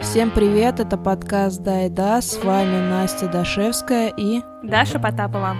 Всем 0.00 0.30
привет, 0.30 0.80
это 0.80 0.96
подкаст 0.96 1.62
«Да 1.62 1.86
и 1.86 1.88
да», 1.88 2.20
с 2.20 2.36
вами 2.42 2.88
Настя 2.88 3.28
Дашевская 3.28 4.12
и... 4.16 4.40
Даша 4.62 4.98
Потапова. 4.98 5.56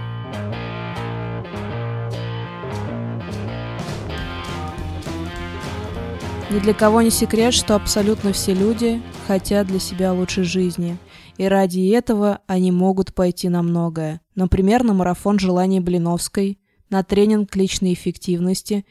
Ни 6.50 6.58
для 6.60 6.74
кого 6.74 7.02
не 7.02 7.10
секрет, 7.10 7.52
что 7.52 7.74
абсолютно 7.74 8.32
все 8.32 8.54
люди 8.54 9.02
хотят 9.26 9.66
для 9.66 9.78
себя 9.78 10.12
лучшей 10.12 10.44
жизни. 10.44 10.96
И 11.36 11.46
ради 11.46 11.90
этого 11.90 12.40
они 12.46 12.70
могут 12.70 13.14
пойти 13.14 13.48
на 13.48 13.62
многое. 13.62 14.20
Например, 14.34 14.84
на 14.84 14.94
марафон 14.94 15.38
желаний 15.38 15.80
Блиновской, 15.80 16.58
на 16.90 17.02
тренинг 17.02 17.56
личной 17.56 17.92
эффективности, 17.92 18.84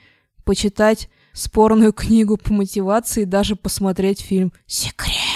почитать 0.43 1.09
спорную 1.31 1.93
книгу 1.93 2.37
по 2.37 2.53
мотивации 2.53 3.23
и 3.23 3.25
даже 3.25 3.55
посмотреть 3.55 4.21
фильм 4.21 4.51
«Секрет». 4.67 5.32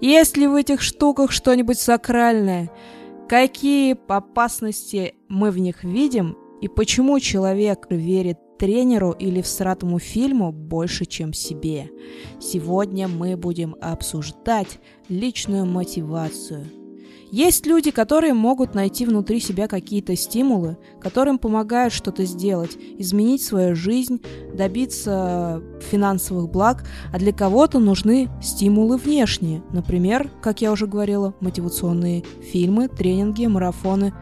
Есть 0.00 0.36
ли 0.36 0.46
в 0.46 0.54
этих 0.54 0.80
штуках 0.80 1.30
что-нибудь 1.30 1.78
сакральное? 1.78 2.70
Какие 3.28 3.96
опасности 4.08 5.14
мы 5.28 5.50
в 5.50 5.58
них 5.58 5.84
видим? 5.84 6.36
И 6.60 6.68
почему 6.68 7.20
человек 7.20 7.86
верит 7.90 8.38
тренеру 8.58 9.12
или 9.12 9.40
всратому 9.42 9.98
фильму 9.98 10.52
больше, 10.52 11.04
чем 11.04 11.32
себе? 11.32 11.90
Сегодня 12.40 13.08
мы 13.08 13.36
будем 13.36 13.76
обсуждать 13.80 14.80
личную 15.08 15.66
мотивацию– 15.66 16.66
есть 17.30 17.66
люди, 17.66 17.90
которые 17.90 18.34
могут 18.34 18.74
найти 18.74 19.06
внутри 19.06 19.40
себя 19.40 19.68
какие-то 19.68 20.16
стимулы, 20.16 20.78
которым 21.00 21.38
помогают 21.38 21.92
что-то 21.92 22.24
сделать, 22.24 22.76
изменить 22.98 23.42
свою 23.42 23.76
жизнь, 23.76 24.20
добиться 24.52 25.62
финансовых 25.90 26.50
благ, 26.50 26.84
а 27.12 27.18
для 27.18 27.32
кого-то 27.32 27.78
нужны 27.78 28.28
стимулы 28.42 28.96
внешние. 28.96 29.62
Например, 29.72 30.30
как 30.42 30.60
я 30.60 30.72
уже 30.72 30.86
говорила, 30.86 31.34
мотивационные 31.40 32.24
фильмы, 32.52 32.88
тренинги, 32.88 33.46
марафоны. 33.46 34.12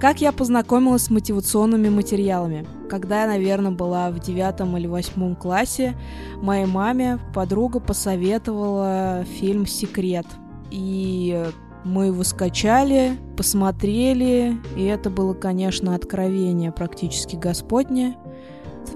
Как 0.00 0.22
я 0.22 0.32
познакомилась 0.32 1.02
с 1.02 1.10
мотивационными 1.10 1.90
материалами? 1.90 2.66
Когда 2.88 3.22
я, 3.22 3.28
наверное, 3.28 3.70
была 3.70 4.10
в 4.10 4.18
девятом 4.18 4.76
или 4.76 4.86
восьмом 4.86 5.36
классе, 5.36 5.94
моей 6.40 6.64
маме 6.64 7.18
подруга 7.34 7.80
посоветовала 7.80 9.24
фильм 9.38 9.66
«Секрет». 9.66 10.26
И 10.70 11.44
мы 11.84 12.06
его 12.06 12.22
скачали, 12.24 13.18
посмотрели, 13.36 14.56
и 14.76 14.84
это 14.84 15.10
было, 15.10 15.34
конечно, 15.34 15.94
откровение 15.94 16.72
практически 16.72 17.36
Господне. 17.36 18.16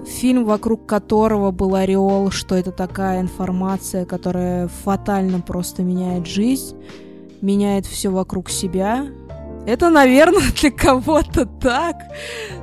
Фильм, 0.05 0.45
вокруг 0.45 0.85
которого 0.85 1.51
был 1.51 1.75
ореол, 1.75 2.29
что 2.31 2.55
это 2.55 2.71
такая 2.71 3.21
информация, 3.21 4.05
которая 4.05 4.67
фатально 4.67 5.39
просто 5.41 5.83
меняет 5.83 6.27
жизнь, 6.27 6.75
меняет 7.41 7.85
все 7.85 8.09
вокруг 8.09 8.49
себя. 8.49 9.07
Это, 9.65 9.89
наверное, 9.89 10.51
для 10.61 10.71
кого-то 10.71 11.45
так, 11.45 11.95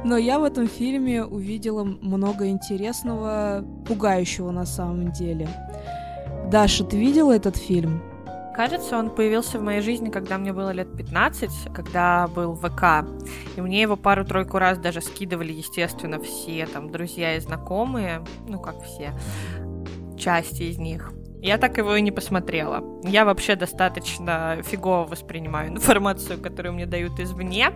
но 0.05 0.17
я 0.17 0.39
в 0.39 0.45
этом 0.45 0.69
фильме 0.69 1.25
увидела 1.25 1.83
много 1.83 2.48
интересного, 2.48 3.65
пугающего 3.89 4.53
на 4.53 4.67
самом 4.67 5.11
деле. 5.11 5.48
Даша, 6.50 6.84
ты 6.84 6.97
видела 6.97 7.33
этот 7.33 7.56
фильм? 7.56 8.03
Кажется, 8.55 8.98
он 8.98 9.11
появился 9.11 9.58
в 9.58 9.62
моей 9.62 9.81
жизни, 9.81 10.11
когда 10.11 10.36
мне 10.36 10.53
было 10.53 10.70
лет 10.70 10.95
15, 10.97 11.72
когда 11.75 12.28
был 12.28 12.55
ВК. 12.55 13.06
И 13.56 13.61
мне 13.61 13.81
его 13.81 13.97
пару-тройку 13.97 14.59
раз 14.59 14.78
даже 14.78 15.00
скидывали, 15.00 15.53
естественно, 15.53 16.20
все 16.20 16.67
там 16.67 16.91
друзья 16.91 17.36
и 17.36 17.41
знакомые, 17.41 18.22
ну 18.47 18.61
как 18.61 18.83
все, 18.83 19.12
части 20.19 20.64
из 20.64 20.78
них. 20.78 21.12
Я 21.42 21.58
так 21.58 21.76
его 21.76 21.96
и 21.96 22.00
не 22.00 22.12
посмотрела. 22.12 22.84
Я 23.02 23.24
вообще 23.24 23.56
достаточно 23.56 24.62
фигово 24.62 25.04
воспринимаю 25.04 25.70
информацию, 25.70 26.40
которую 26.40 26.74
мне 26.74 26.86
дают 26.86 27.18
извне. 27.18 27.72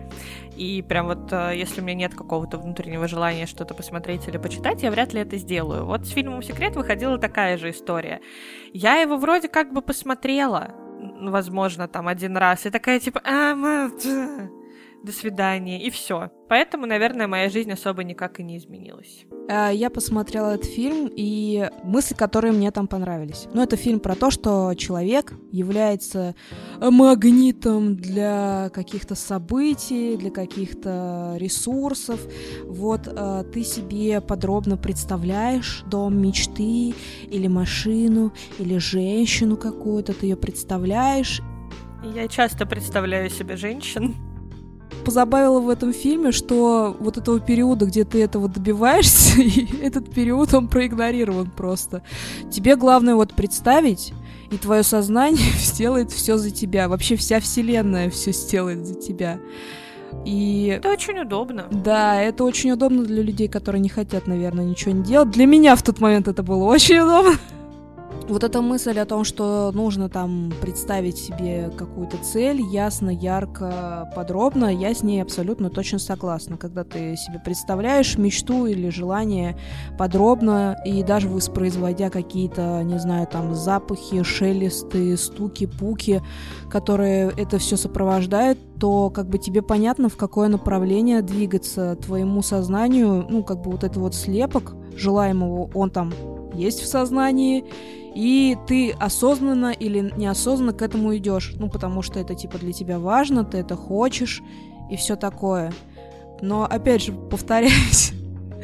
И 0.55 0.81
прям 0.81 1.07
вот, 1.07 1.33
э, 1.33 1.51
если 1.53 1.81
у 1.81 1.83
меня 1.83 2.07
нет 2.07 2.15
какого-то 2.15 2.57
внутреннего 2.57 3.09
желания 3.09 3.45
что-то 3.45 3.73
посмотреть 3.73 4.25
или 4.29 4.37
почитать, 4.37 4.83
я 4.83 4.89
вряд 4.89 5.11
ли 5.11 5.19
это 5.19 5.35
сделаю. 5.35 5.85
Вот 5.85 6.05
с 6.05 6.11
фильмом 6.11 6.41
«Секрет» 6.43 6.77
выходила 6.77 7.17
такая 7.17 7.57
же 7.57 7.71
история. 7.71 8.21
Я 8.71 9.01
его 9.01 9.17
вроде 9.17 9.49
как 9.49 9.73
бы 9.73 9.81
посмотрела, 9.81 10.73
возможно, 11.19 11.89
там 11.89 12.07
один 12.07 12.37
раз, 12.37 12.65
и 12.65 12.69
такая 12.69 13.01
типа... 13.01 13.21
До 15.07 15.13
свидания, 15.13 15.81
и 15.81 15.89
все. 15.89 16.29
Поэтому, 16.49 16.85
наверное, 16.85 17.27
моя 17.27 17.49
жизнь 17.49 17.71
особо 17.71 18.03
никак 18.03 18.41
и 18.41 18.43
не 18.43 18.57
изменилась. 18.57 19.25
Э, 19.47 19.69
я 19.73 19.89
посмотрела 19.89 20.55
этот 20.55 20.65
фильм, 20.65 21.09
и 21.15 21.69
мысли, 21.85 22.13
которые 22.13 22.51
мне 22.51 22.71
там 22.71 22.87
понравились. 22.87 23.47
Ну, 23.53 23.61
это 23.63 23.77
фильм 23.77 24.01
про 24.01 24.15
то, 24.15 24.31
что 24.31 24.73
человек 24.73 25.31
является 25.49 26.35
магнитом 26.81 27.95
для 27.95 28.69
каких-то 28.73 29.15
событий, 29.15 30.17
для 30.17 30.29
каких-то 30.29 31.35
ресурсов. 31.37 32.19
Вот 32.65 33.07
э, 33.07 33.43
ты 33.53 33.63
себе 33.63 34.19
подробно 34.19 34.75
представляешь 34.75 35.83
дом 35.85 36.21
мечты, 36.21 36.93
или 37.31 37.47
машину, 37.47 38.33
или 38.59 38.77
женщину 38.77 39.55
какую-то, 39.55 40.13
ты 40.13 40.25
ее 40.25 40.35
представляешь, 40.35 41.41
я 42.03 42.27
часто 42.27 42.65
представляю 42.65 43.29
себе 43.29 43.55
женщин 43.55 44.15
позабавило 45.05 45.59
в 45.59 45.69
этом 45.69 45.93
фильме, 45.93 46.31
что 46.31 46.95
вот 46.99 47.17
этого 47.17 47.39
периода, 47.39 47.85
где 47.85 48.03
ты 48.03 48.21
этого 48.21 48.47
добиваешься, 48.47 49.41
и 49.41 49.67
этот 49.81 50.11
период, 50.13 50.53
он 50.53 50.67
проигнорирован 50.67 51.49
просто. 51.49 52.03
Тебе 52.51 52.75
главное 52.75 53.15
вот 53.15 53.33
представить, 53.33 54.13
и 54.51 54.57
твое 54.57 54.83
сознание 54.83 55.51
сделает 55.59 56.11
все 56.11 56.37
за 56.37 56.51
тебя. 56.51 56.89
Вообще 56.89 57.15
вся 57.15 57.39
вселенная 57.39 58.09
все 58.09 58.31
сделает 58.31 58.85
за 58.85 58.95
тебя. 58.95 59.39
И... 60.25 60.73
Это 60.77 60.89
очень 60.89 61.19
удобно. 61.19 61.67
Да, 61.71 62.21
это 62.21 62.43
очень 62.43 62.71
удобно 62.71 63.03
для 63.03 63.21
людей, 63.21 63.47
которые 63.47 63.81
не 63.81 63.89
хотят, 63.89 64.27
наверное, 64.27 64.65
ничего 64.65 64.91
не 64.91 65.03
делать. 65.03 65.31
Для 65.31 65.45
меня 65.45 65.75
в 65.75 65.83
тот 65.83 65.99
момент 65.99 66.27
это 66.27 66.43
было 66.43 66.63
очень 66.63 66.99
удобно. 66.99 67.37
Вот 68.29 68.43
эта 68.43 68.61
мысль 68.61 68.99
о 68.99 69.05
том, 69.05 69.23
что 69.23 69.71
нужно 69.73 70.09
там 70.09 70.51
представить 70.61 71.17
себе 71.17 71.71
какую-то 71.77 72.17
цель 72.17 72.59
ясно, 72.59 73.09
ярко, 73.09 74.11
подробно, 74.17 74.65
я 74.65 74.93
с 74.93 75.01
ней 75.01 75.21
абсолютно 75.21 75.69
точно 75.69 75.97
согласна. 75.97 76.57
Когда 76.57 76.83
ты 76.83 77.15
себе 77.15 77.39
представляешь 77.39 78.17
мечту 78.17 78.65
или 78.65 78.89
желание 78.89 79.55
подробно 79.97 80.75
и 80.85 81.03
даже 81.03 81.29
воспроизводя 81.29 82.09
какие-то, 82.09 82.83
не 82.83 82.99
знаю, 82.99 83.27
там 83.27 83.55
запахи, 83.55 84.23
шелесты, 84.23 85.15
стуки, 85.15 85.65
пуки, 85.65 86.21
которые 86.69 87.31
это 87.37 87.59
все 87.59 87.77
сопровождают, 87.77 88.59
то 88.77 89.09
как 89.09 89.29
бы 89.29 89.37
тебе 89.37 89.61
понятно, 89.61 90.09
в 90.09 90.17
какое 90.17 90.49
направление 90.49 91.21
двигаться 91.21 91.95
твоему 91.95 92.41
сознанию, 92.41 93.25
ну, 93.29 93.41
как 93.45 93.61
бы 93.61 93.71
вот 93.71 93.85
этот 93.85 93.97
вот 93.97 94.15
слепок 94.15 94.75
желаемого, 94.97 95.69
он 95.73 95.91
там 95.91 96.11
есть 96.53 96.81
в 96.81 96.87
сознании, 96.87 97.63
и 98.17 98.57
ты 98.65 98.93
осознанно 98.93 99.71
или 99.71 100.11
неосознанно 100.17 100.73
к 100.73 100.81
этому 100.81 101.15
идешь. 101.15 101.53
Ну, 101.59 101.69
потому 101.69 102.01
что 102.01 102.19
это 102.19 102.33
типа 102.33 102.57
для 102.57 102.73
тебя 102.73 102.97
важно, 102.97 103.45
ты 103.45 103.59
это 103.59 103.75
хочешь 103.75 104.41
и 104.89 104.97
все 104.97 105.15
такое. 105.15 105.71
Но 106.41 106.65
опять 106.65 107.03
же, 107.03 107.11
повторяюсь, 107.11 108.13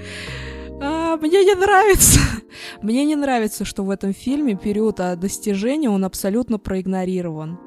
а, 0.81 1.17
мне 1.17 1.45
не 1.45 1.53
нравится. 1.53 2.19
Мне 2.81 3.05
не 3.05 3.15
нравится, 3.15 3.63
что 3.63 3.83
в 3.83 3.91
этом 3.91 4.13
фильме 4.13 4.55
период 4.55 4.95
достижения, 4.95 5.89
он 5.89 6.03
абсолютно 6.03 6.57
проигнорирован. 6.57 7.59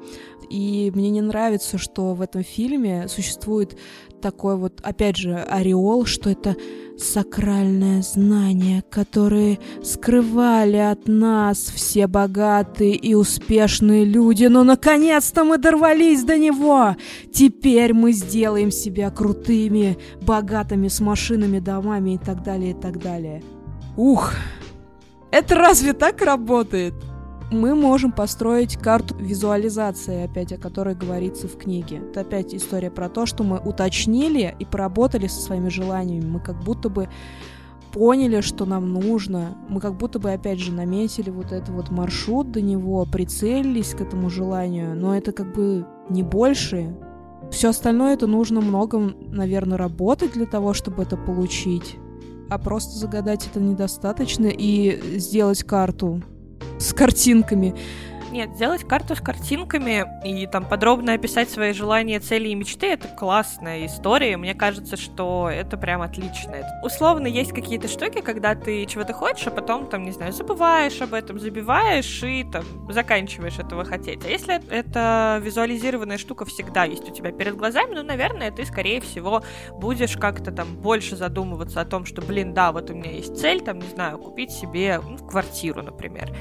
И 0.49 0.91
мне 0.93 1.09
не 1.09 1.21
нравится, 1.21 1.77
что 1.77 2.13
в 2.13 2.21
этом 2.21 2.43
фильме 2.43 3.07
существует 3.07 3.77
такой 4.21 4.57
вот, 4.57 4.79
опять 4.83 5.17
же, 5.17 5.35
ореол, 5.35 6.05
что 6.05 6.29
это 6.29 6.55
сакральное 6.97 8.01
знание, 8.01 8.83
которое 8.89 9.59
скрывали 9.83 10.77
от 10.77 11.07
нас 11.07 11.57
все 11.57 12.07
богатые 12.07 12.95
и 12.95 13.13
успешные 13.13 14.03
люди. 14.03 14.45
Но 14.45 14.63
наконец-то 14.63 15.43
мы 15.43 15.57
дорвались 15.57 16.23
до 16.23 16.37
него! 16.37 16.95
Теперь 17.31 17.93
мы 17.93 18.11
сделаем 18.11 18.71
себя 18.71 19.11
крутыми, 19.11 19.97
богатыми, 20.21 20.87
с 20.87 20.99
машинами, 20.99 21.59
домами 21.59 22.15
и 22.15 22.17
так 22.17 22.43
далее, 22.43 22.71
и 22.71 22.75
так 22.75 22.99
далее. 22.99 23.43
Ух! 23.95 24.33
Это 25.31 25.55
разве 25.55 25.93
так 25.93 26.21
работает? 26.21 26.93
Мы 27.51 27.75
можем 27.75 28.11
построить 28.11 28.77
карту 28.77 29.15
визуализации, 29.15 30.25
опять 30.25 30.51
о 30.51 30.57
которой 30.57 30.95
говорится 30.95 31.47
в 31.47 31.57
книге. 31.57 32.01
Это 32.09 32.21
опять 32.21 32.53
история 32.53 32.91
про 32.91 33.09
то, 33.09 33.25
что 33.25 33.43
мы 33.43 33.57
уточнили 33.57 34.55
и 34.59 34.65
поработали 34.65 35.27
со 35.27 35.41
своими 35.41 35.69
желаниями. 35.69 36.25
Мы 36.25 36.39
как 36.39 36.61
будто 36.61 36.89
бы 36.89 37.07
поняли, 37.93 38.41
что 38.41 38.65
нам 38.65 38.91
нужно. 38.91 39.57
Мы 39.69 39.79
как 39.79 39.95
будто 39.95 40.19
бы, 40.19 40.31
опять 40.31 40.59
же, 40.59 40.73
наметили 40.73 41.29
вот 41.29 41.51
этот 41.53 41.69
вот 41.69 41.89
маршрут 41.89 42.51
до 42.51 42.61
него, 42.61 43.05
прицелились 43.05 43.93
к 43.93 44.01
этому 44.01 44.29
желанию, 44.29 44.95
но 44.95 45.15
это 45.15 45.31
как 45.31 45.53
бы 45.53 45.85
не 46.09 46.23
больше. 46.23 46.97
Все 47.49 47.69
остальное 47.69 48.13
это 48.13 48.27
нужно 48.27 48.59
много, 48.59 48.99
наверное, 49.29 49.77
работать 49.77 50.33
для 50.33 50.45
того, 50.45 50.73
чтобы 50.73 51.03
это 51.03 51.15
получить. 51.15 51.95
А 52.49 52.57
просто 52.57 52.97
загадать 52.97 53.47
это 53.47 53.61
недостаточно 53.61 54.47
и 54.47 55.17
сделать 55.17 55.63
карту 55.63 56.21
с 56.79 56.93
картинками. 56.93 57.75
Нет, 58.29 58.55
сделать 58.55 58.83
карту 58.83 59.15
с 59.15 59.21
картинками 59.21 60.05
и 60.25 60.45
там 60.47 60.65
подробно 60.65 61.13
описать 61.13 61.49
свои 61.49 61.71
желания, 61.71 62.19
цели 62.19 62.49
и 62.49 62.55
мечты— 62.55 62.87
это 62.87 63.07
классная 63.07 63.85
история. 63.85 64.35
Мне 64.35 64.53
кажется, 64.53 64.97
что 64.97 65.49
это 65.49 65.77
прям 65.77 66.01
отлично. 66.01 66.57
Условно, 66.83 67.27
есть 67.27 67.53
какие-то 67.53 67.87
штуки, 67.87 68.19
когда 68.19 68.53
ты 68.53 68.85
чего-то 68.85 69.13
хочешь, 69.13 69.47
а 69.47 69.51
потом, 69.51 69.87
там, 69.87 70.03
не 70.03 70.11
знаю, 70.11 70.33
забываешь 70.33 71.01
об 71.01 71.13
этом, 71.13 71.39
забиваешь 71.39 72.21
и 72.21 72.43
там 72.51 72.65
заканчиваешь 72.91 73.59
этого 73.59 73.85
хотеть. 73.85 74.25
А 74.25 74.29
если 74.29 74.61
это 74.71 75.39
визуализированная 75.41 76.17
штука 76.17 76.43
всегда 76.43 76.83
есть 76.83 77.09
у 77.09 77.13
тебя 77.13 77.31
перед 77.31 77.55
глазами, 77.55 77.95
ну, 77.95 78.03
наверное, 78.03 78.51
ты, 78.51 78.65
скорее 78.65 78.99
всего, 78.99 79.41
будешь 79.71 80.17
как-то 80.17 80.51
там 80.51 80.75
больше 80.75 81.15
задумываться 81.15 81.79
о 81.79 81.85
том, 81.85 82.05
что, 82.05 82.21
блин, 82.21 82.53
да, 82.53 82.73
вот 82.73 82.89
у 82.89 82.93
меня 82.93 83.11
есть 83.11 83.39
цель, 83.39 83.61
там, 83.61 83.79
не 83.79 83.87
знаю, 83.87 84.17
купить 84.17 84.51
себе 84.51 84.99
ну, 85.01 85.17
квартиру, 85.17 85.81
например. 85.81 86.35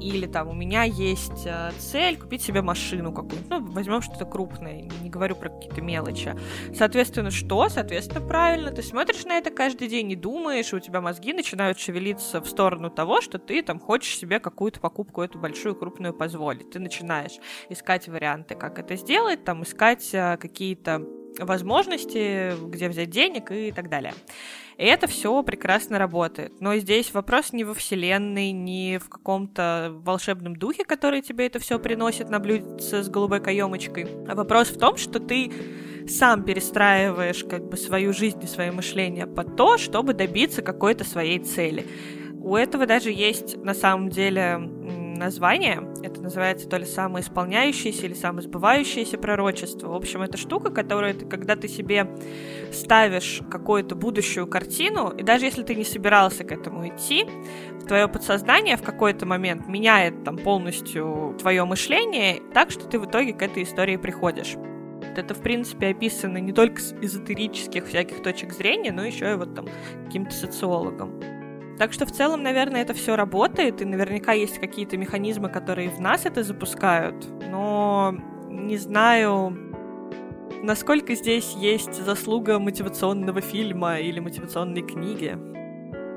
Или 0.00 0.26
там 0.26 0.48
у 0.48 0.52
меня 0.52 0.82
есть 0.84 1.25
э, 1.44 1.72
цель 1.78 2.18
купить 2.18 2.42
себе 2.42 2.62
машину 2.62 3.12
какую-нибудь. 3.12 3.50
Ну, 3.50 3.64
возьмем 3.72 4.02
что-то 4.02 4.24
крупное, 4.24 4.88
не 5.02 5.10
говорю 5.10 5.36
про 5.36 5.48
какие-то 5.48 5.80
мелочи. 5.80 6.34
Соответственно, 6.74 7.30
что? 7.30 7.68
Соответственно, 7.68 8.26
правильно, 8.26 8.70
ты 8.70 8.82
смотришь 8.82 9.24
на 9.24 9.38
это 9.38 9.50
каждый 9.50 9.88
день 9.88 10.12
и 10.12 10.16
думаешь, 10.16 10.72
и 10.72 10.76
у 10.76 10.80
тебя 10.80 11.00
мозги 11.00 11.32
начинают 11.32 11.78
шевелиться 11.78 12.40
в 12.40 12.48
сторону 12.48 12.90
того, 12.90 13.20
что 13.20 13.38
ты 13.38 13.62
там 13.62 13.78
хочешь 13.78 14.16
себе 14.16 14.40
какую-то 14.40 14.80
покупку 14.80 15.22
эту 15.22 15.38
большую, 15.38 15.74
крупную 15.74 16.14
позволить. 16.14 16.70
Ты 16.70 16.78
начинаешь 16.78 17.38
искать 17.68 18.08
варианты, 18.08 18.54
как 18.54 18.78
это 18.78 18.96
сделать, 18.96 19.44
там 19.44 19.62
искать 19.62 20.08
э, 20.12 20.36
какие-то 20.36 21.02
возможности, 21.38 22.52
где 22.66 22.88
взять 22.88 23.10
денег 23.10 23.50
и 23.50 23.72
так 23.72 23.88
далее. 23.88 24.14
И 24.78 24.84
это 24.84 25.06
все 25.06 25.42
прекрасно 25.42 25.98
работает. 25.98 26.60
Но 26.60 26.76
здесь 26.76 27.14
вопрос 27.14 27.52
не 27.52 27.64
во 27.64 27.72
вселенной, 27.72 28.52
не 28.52 28.98
в 28.98 29.08
каком-то 29.08 29.92
волшебном 30.04 30.54
духе, 30.56 30.84
который 30.84 31.22
тебе 31.22 31.46
это 31.46 31.58
все 31.58 31.78
приносит 31.78 32.28
на 32.28 32.40
блюдце 32.40 33.02
с 33.02 33.08
голубой 33.08 33.40
каемочкой, 33.40 34.06
а 34.28 34.34
вопрос 34.34 34.68
в 34.68 34.78
том, 34.78 34.98
что 34.98 35.18
ты 35.18 35.50
сам 36.08 36.44
перестраиваешь 36.44 37.44
как 37.44 37.68
бы 37.68 37.76
свою 37.76 38.12
жизнь 38.12 38.42
и 38.42 38.46
свое 38.46 38.70
мышление 38.70 39.26
под 39.26 39.56
то, 39.56 39.78
чтобы 39.78 40.12
добиться 40.12 40.62
какой-то 40.62 41.04
своей 41.04 41.38
цели. 41.38 41.86
У 42.34 42.54
этого 42.54 42.86
даже 42.86 43.10
есть 43.10 43.56
на 43.56 43.74
самом 43.74 44.10
деле 44.10 44.60
название. 45.16 45.82
Это 46.02 46.20
называется 46.20 46.68
то 46.68 46.76
ли 46.76 46.84
самоисполняющееся 46.84 48.06
или 48.06 48.14
самосбывающееся 48.14 49.18
пророчество. 49.18 49.88
В 49.88 49.94
общем, 49.94 50.22
это 50.22 50.36
штука, 50.36 50.70
которая 50.70 51.14
ты, 51.14 51.26
когда 51.26 51.56
ты 51.56 51.68
себе 51.68 52.08
ставишь 52.72 53.40
какую-то 53.50 53.94
будущую 53.94 54.46
картину, 54.46 55.10
и 55.10 55.22
даже 55.22 55.44
если 55.44 55.62
ты 55.62 55.74
не 55.74 55.84
собирался 55.84 56.44
к 56.44 56.52
этому 56.52 56.88
идти, 56.88 57.26
твое 57.86 58.08
подсознание 58.08 58.76
в 58.76 58.82
какой-то 58.82 59.26
момент 59.26 59.66
меняет 59.66 60.24
там 60.24 60.38
полностью 60.38 61.36
твое 61.38 61.64
мышление 61.64 62.42
так, 62.52 62.70
что 62.70 62.86
ты 62.86 62.98
в 62.98 63.06
итоге 63.06 63.32
к 63.32 63.42
этой 63.42 63.62
истории 63.62 63.96
приходишь. 63.96 64.56
Это, 65.16 65.34
в 65.34 65.40
принципе, 65.40 65.88
описано 65.88 66.38
не 66.38 66.52
только 66.52 66.80
с 66.80 66.92
эзотерических 66.92 67.86
всяких 67.86 68.22
точек 68.22 68.52
зрения, 68.52 68.92
но 68.92 69.04
еще 69.04 69.32
и 69.32 69.36
вот 69.36 69.54
там 69.54 69.66
каким-то 70.04 70.34
социологом. 70.34 71.20
Так 71.78 71.92
что 71.92 72.06
в 72.06 72.12
целом, 72.12 72.42
наверное, 72.42 72.82
это 72.82 72.94
все 72.94 73.16
работает, 73.16 73.82
и 73.82 73.84
наверняка 73.84 74.32
есть 74.32 74.58
какие-то 74.58 74.96
механизмы, 74.96 75.48
которые 75.48 75.90
в 75.90 76.00
нас 76.00 76.24
это 76.24 76.42
запускают, 76.42 77.26
но 77.50 78.14
не 78.48 78.78
знаю, 78.78 79.56
насколько 80.62 81.14
здесь 81.14 81.54
есть 81.58 82.02
заслуга 82.02 82.58
мотивационного 82.58 83.40
фильма 83.40 83.98
или 83.98 84.20
мотивационной 84.20 84.82
книги. 84.82 85.36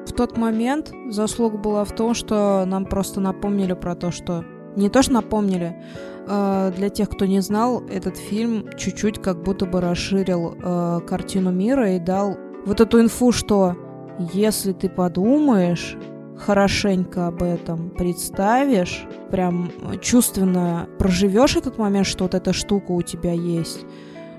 В 0.08 0.14
тот 0.14 0.38
момент 0.38 0.92
заслуга 1.10 1.58
была 1.58 1.84
в 1.84 1.94
том, 1.94 2.14
что 2.14 2.66
нам 2.66 2.86
просто 2.86 3.20
напомнили 3.20 3.74
про 3.74 3.96
то, 3.96 4.12
что... 4.12 4.46
Не 4.76 4.90
то, 4.90 5.02
что 5.02 5.14
напомнили, 5.14 5.84
э, 6.28 6.72
для 6.76 6.90
тех, 6.90 7.10
кто 7.10 7.26
не 7.26 7.42
знал, 7.42 7.84
этот 7.90 8.18
фильм 8.18 8.70
чуть-чуть 8.78 9.22
как 9.22 9.42
будто 9.44 9.66
бы 9.66 9.82
расширил 9.82 10.56
э, 10.56 11.00
картину 11.08 11.52
мира 11.52 11.96
и 11.96 12.00
дал 12.00 12.38
вот 12.66 12.80
эту 12.80 13.02
инфу, 13.02 13.32
что 13.32 13.76
если 14.20 14.74
ты 14.74 14.90
подумаешь, 14.90 15.98
хорошенько 16.38 17.28
об 17.28 17.42
этом 17.44 17.90
представишь, 17.90 19.06
прям 19.30 19.72
чувственно 20.02 20.88
проживешь 20.98 21.56
этот 21.56 21.78
момент, 21.78 22.06
что 22.06 22.26
вот 22.26 22.34
эта 22.34 22.54
штука 22.54 22.92
у 22.92 23.02
тебя 23.02 23.34
есть, 23.34 23.86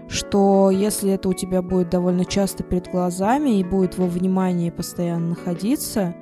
что 0.09 0.71
если 0.71 1.12
это 1.12 1.29
у 1.29 1.32
тебя 1.32 1.62
будет 1.62 1.91
довольно 1.91 2.25
часто 2.25 2.62
перед 2.62 2.91
глазами 2.91 3.59
и 3.59 3.65
будет 3.65 3.97
во 3.97 4.06
внимании 4.06 4.71
постоянно 4.71 5.31
находиться, 5.31 6.15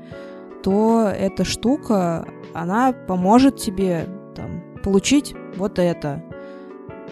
то 0.63 1.09
эта 1.09 1.45
штука, 1.45 2.27
она 2.55 2.93
поможет 2.93 3.57
тебе 3.57 4.07
там, 4.35 4.63
получить 4.83 5.35
вот 5.57 5.79
это, 5.79 6.23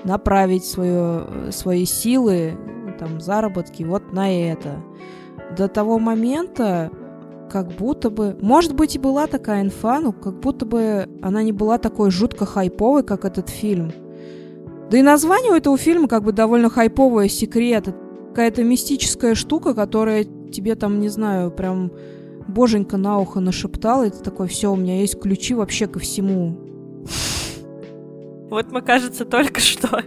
направить 0.04 0.64
свое, 0.64 1.50
свои 1.50 1.84
силы, 1.84 2.56
там, 2.98 3.20
заработки 3.20 3.82
вот 3.82 4.12
на 4.12 4.30
это 4.30 4.82
до 5.56 5.68
того 5.68 5.98
момента 5.98 6.90
как 7.50 7.68
будто 7.68 8.10
бы... 8.10 8.36
Может 8.40 8.74
быть, 8.74 8.96
и 8.96 8.98
была 8.98 9.26
такая 9.26 9.62
инфа, 9.62 10.00
но 10.00 10.12
как 10.12 10.40
будто 10.40 10.66
бы 10.66 11.08
она 11.22 11.42
не 11.42 11.52
была 11.52 11.78
такой 11.78 12.10
жутко 12.10 12.46
хайповой, 12.46 13.02
как 13.02 13.24
этот 13.24 13.48
фильм. 13.48 13.92
Да 14.90 14.98
и 14.98 15.02
название 15.02 15.52
у 15.52 15.56
этого 15.56 15.76
фильма 15.76 16.08
как 16.08 16.22
бы 16.22 16.32
довольно 16.32 16.70
хайповое, 16.70 17.28
секрет. 17.28 17.94
Какая-то 18.30 18.64
мистическая 18.64 19.34
штука, 19.34 19.74
которая 19.74 20.24
тебе 20.24 20.74
там, 20.74 21.00
не 21.00 21.08
знаю, 21.08 21.50
прям 21.50 21.92
боженька 22.46 22.96
на 22.96 23.18
ухо 23.18 23.40
нашептала, 23.40 24.06
и 24.06 24.10
ты 24.10 24.18
такой, 24.22 24.46
все, 24.48 24.72
у 24.72 24.76
меня 24.76 25.00
есть 25.00 25.18
ключи 25.18 25.54
вообще 25.54 25.86
ко 25.86 25.98
всему. 25.98 26.58
Вот 28.50 28.70
мы, 28.70 28.80
кажется, 28.82 29.24
только 29.24 29.60
что 29.60 30.02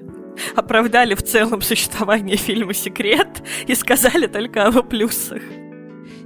оправдали 0.56 1.16
в 1.16 1.24
целом 1.24 1.62
существование 1.62 2.38
фильма 2.38 2.74
«Секрет» 2.74 3.44
и 3.68 3.76
сказали 3.76 4.28
только 4.28 4.64
о 4.64 4.68
его 4.70 4.84
плюсах. 4.84 5.42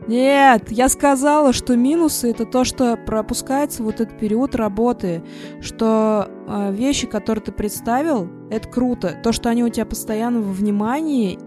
Нет, 0.08 0.70
я 0.70 0.90
сказала, 0.90 1.54
что 1.54 1.78
минусы 1.78 2.30
это 2.30 2.46
то, 2.46 2.66
что 2.66 2.98
пропускается 2.98 3.84
вот 3.84 4.02
этот 4.02 4.20
период 4.20 4.54
работы, 4.54 5.24
что 5.62 6.28
э, 6.46 6.74
вещи, 6.74 7.08
которые 7.08 7.44
ты 7.44 7.52
представил, 7.54 8.30
это 8.50 8.68
круто. 8.68 9.18
То, 9.24 9.32
что 9.32 9.50
они 9.50 9.64
у 9.64 9.70
тебя 9.70 9.86
постоянно 9.86 10.42
во 10.42 10.52
внимании, 10.52 11.40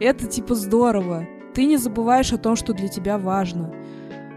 это 0.00 0.26
типа 0.26 0.56
здорово. 0.56 1.28
Ты 1.54 1.66
не 1.66 1.76
забываешь 1.76 2.32
о 2.32 2.38
том, 2.38 2.56
что 2.56 2.72
для 2.72 2.88
тебя 2.88 3.18
важно. 3.18 3.72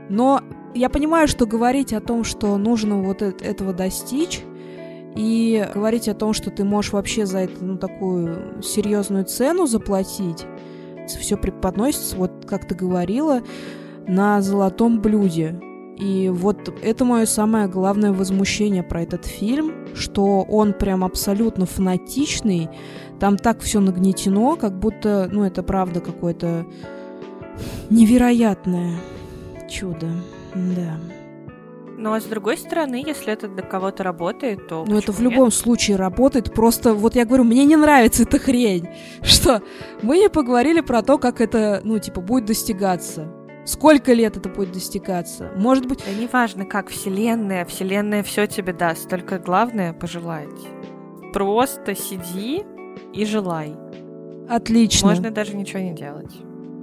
Но 0.10 0.42
я 0.76 0.90
понимаю, 0.90 1.28
что 1.28 1.48
говорить 1.48 1.94
о 1.94 2.02
том, 2.02 2.24
что 2.24 2.56
нужно 2.58 3.02
вот 3.02 3.22
этого 3.24 3.74
достичь, 3.74 4.42
и 5.16 5.68
говорить 5.74 6.08
о 6.08 6.14
том, 6.14 6.34
что 6.34 6.52
ты 6.52 6.64
можешь 6.64 6.94
вообще 6.94 7.26
за 7.26 7.40
это 7.40 7.64
ну, 7.64 7.78
такую 7.78 8.62
серьезную 8.62 9.26
цену 9.26 9.68
заплатить, 9.68 10.46
все 11.08 11.38
преподносится, 11.38 12.16
вот 12.16 12.46
как 12.48 12.68
ты 12.68 12.76
говорила, 12.76 13.42
на 14.08 14.42
золотом 14.42 15.02
блюде. 15.02 15.60
И 15.98 16.30
вот 16.30 16.74
это 16.82 17.04
мое 17.04 17.26
самое 17.26 17.68
главное 17.68 18.14
возмущение 18.14 18.84
про 18.84 19.02
этот 19.02 19.26
фильм, 19.26 19.74
что 19.96 20.46
он 20.48 20.72
прям 20.74 21.04
абсолютно 21.04 21.66
фанатичный, 21.66 22.70
там 23.20 23.36
так 23.36 23.60
все 23.60 23.82
нагнетено, 23.82 24.56
как 24.56 24.80
будто, 24.80 25.28
ну, 25.30 25.44
это 25.44 25.62
правда 25.62 26.00
какое-то 26.00 26.66
невероятное 27.90 28.96
чудо, 29.70 30.08
да. 30.56 30.98
Но 32.00 32.18
с 32.18 32.24
другой 32.24 32.58
стороны, 32.58 33.04
если 33.06 33.34
это 33.34 33.50
для 33.50 33.62
кого-то 33.62 34.04
работает, 34.04 34.70
то. 34.70 34.86
Ну, 34.88 34.98
это 34.98 35.12
в 35.12 35.20
любом 35.20 35.46
нет? 35.46 35.54
случае 35.54 35.98
работает. 35.98 36.54
Просто, 36.54 36.94
вот 36.94 37.14
я 37.16 37.26
говорю, 37.26 37.44
мне 37.44 37.66
не 37.66 37.76
нравится 37.76 38.24
эта 38.24 38.40
хрень. 38.40 38.88
Что 39.22 39.62
мы 40.02 40.18
не 40.18 40.30
поговорили 40.30 40.80
про 40.80 41.02
то, 41.02 41.18
как 41.18 41.42
это, 41.42 41.82
ну, 41.84 42.00
типа, 42.00 42.22
будет 42.22 42.46
достигаться. 42.46 43.28
Сколько 43.66 44.14
лет 44.14 44.38
это 44.38 44.48
будет 44.48 44.72
достигаться? 44.72 45.52
Может 45.58 45.88
быть... 45.88 46.00
Да 46.06 46.14
неважно, 46.14 46.64
как 46.64 46.88
Вселенная. 46.88 47.66
Вселенная 47.66 48.24
все 48.24 48.48
тебе 48.48 48.72
даст. 48.72 49.10
Только 49.10 49.38
главное 49.38 49.92
пожелать. 49.92 50.48
Просто 51.34 51.96
сиди 51.96 52.64
и 53.14 53.26
желай. 53.26 53.76
Отлично. 54.48 55.10
Можно 55.10 55.32
даже 55.32 55.54
ничего 55.54 55.80
не 55.80 55.94
делать. 55.94 56.34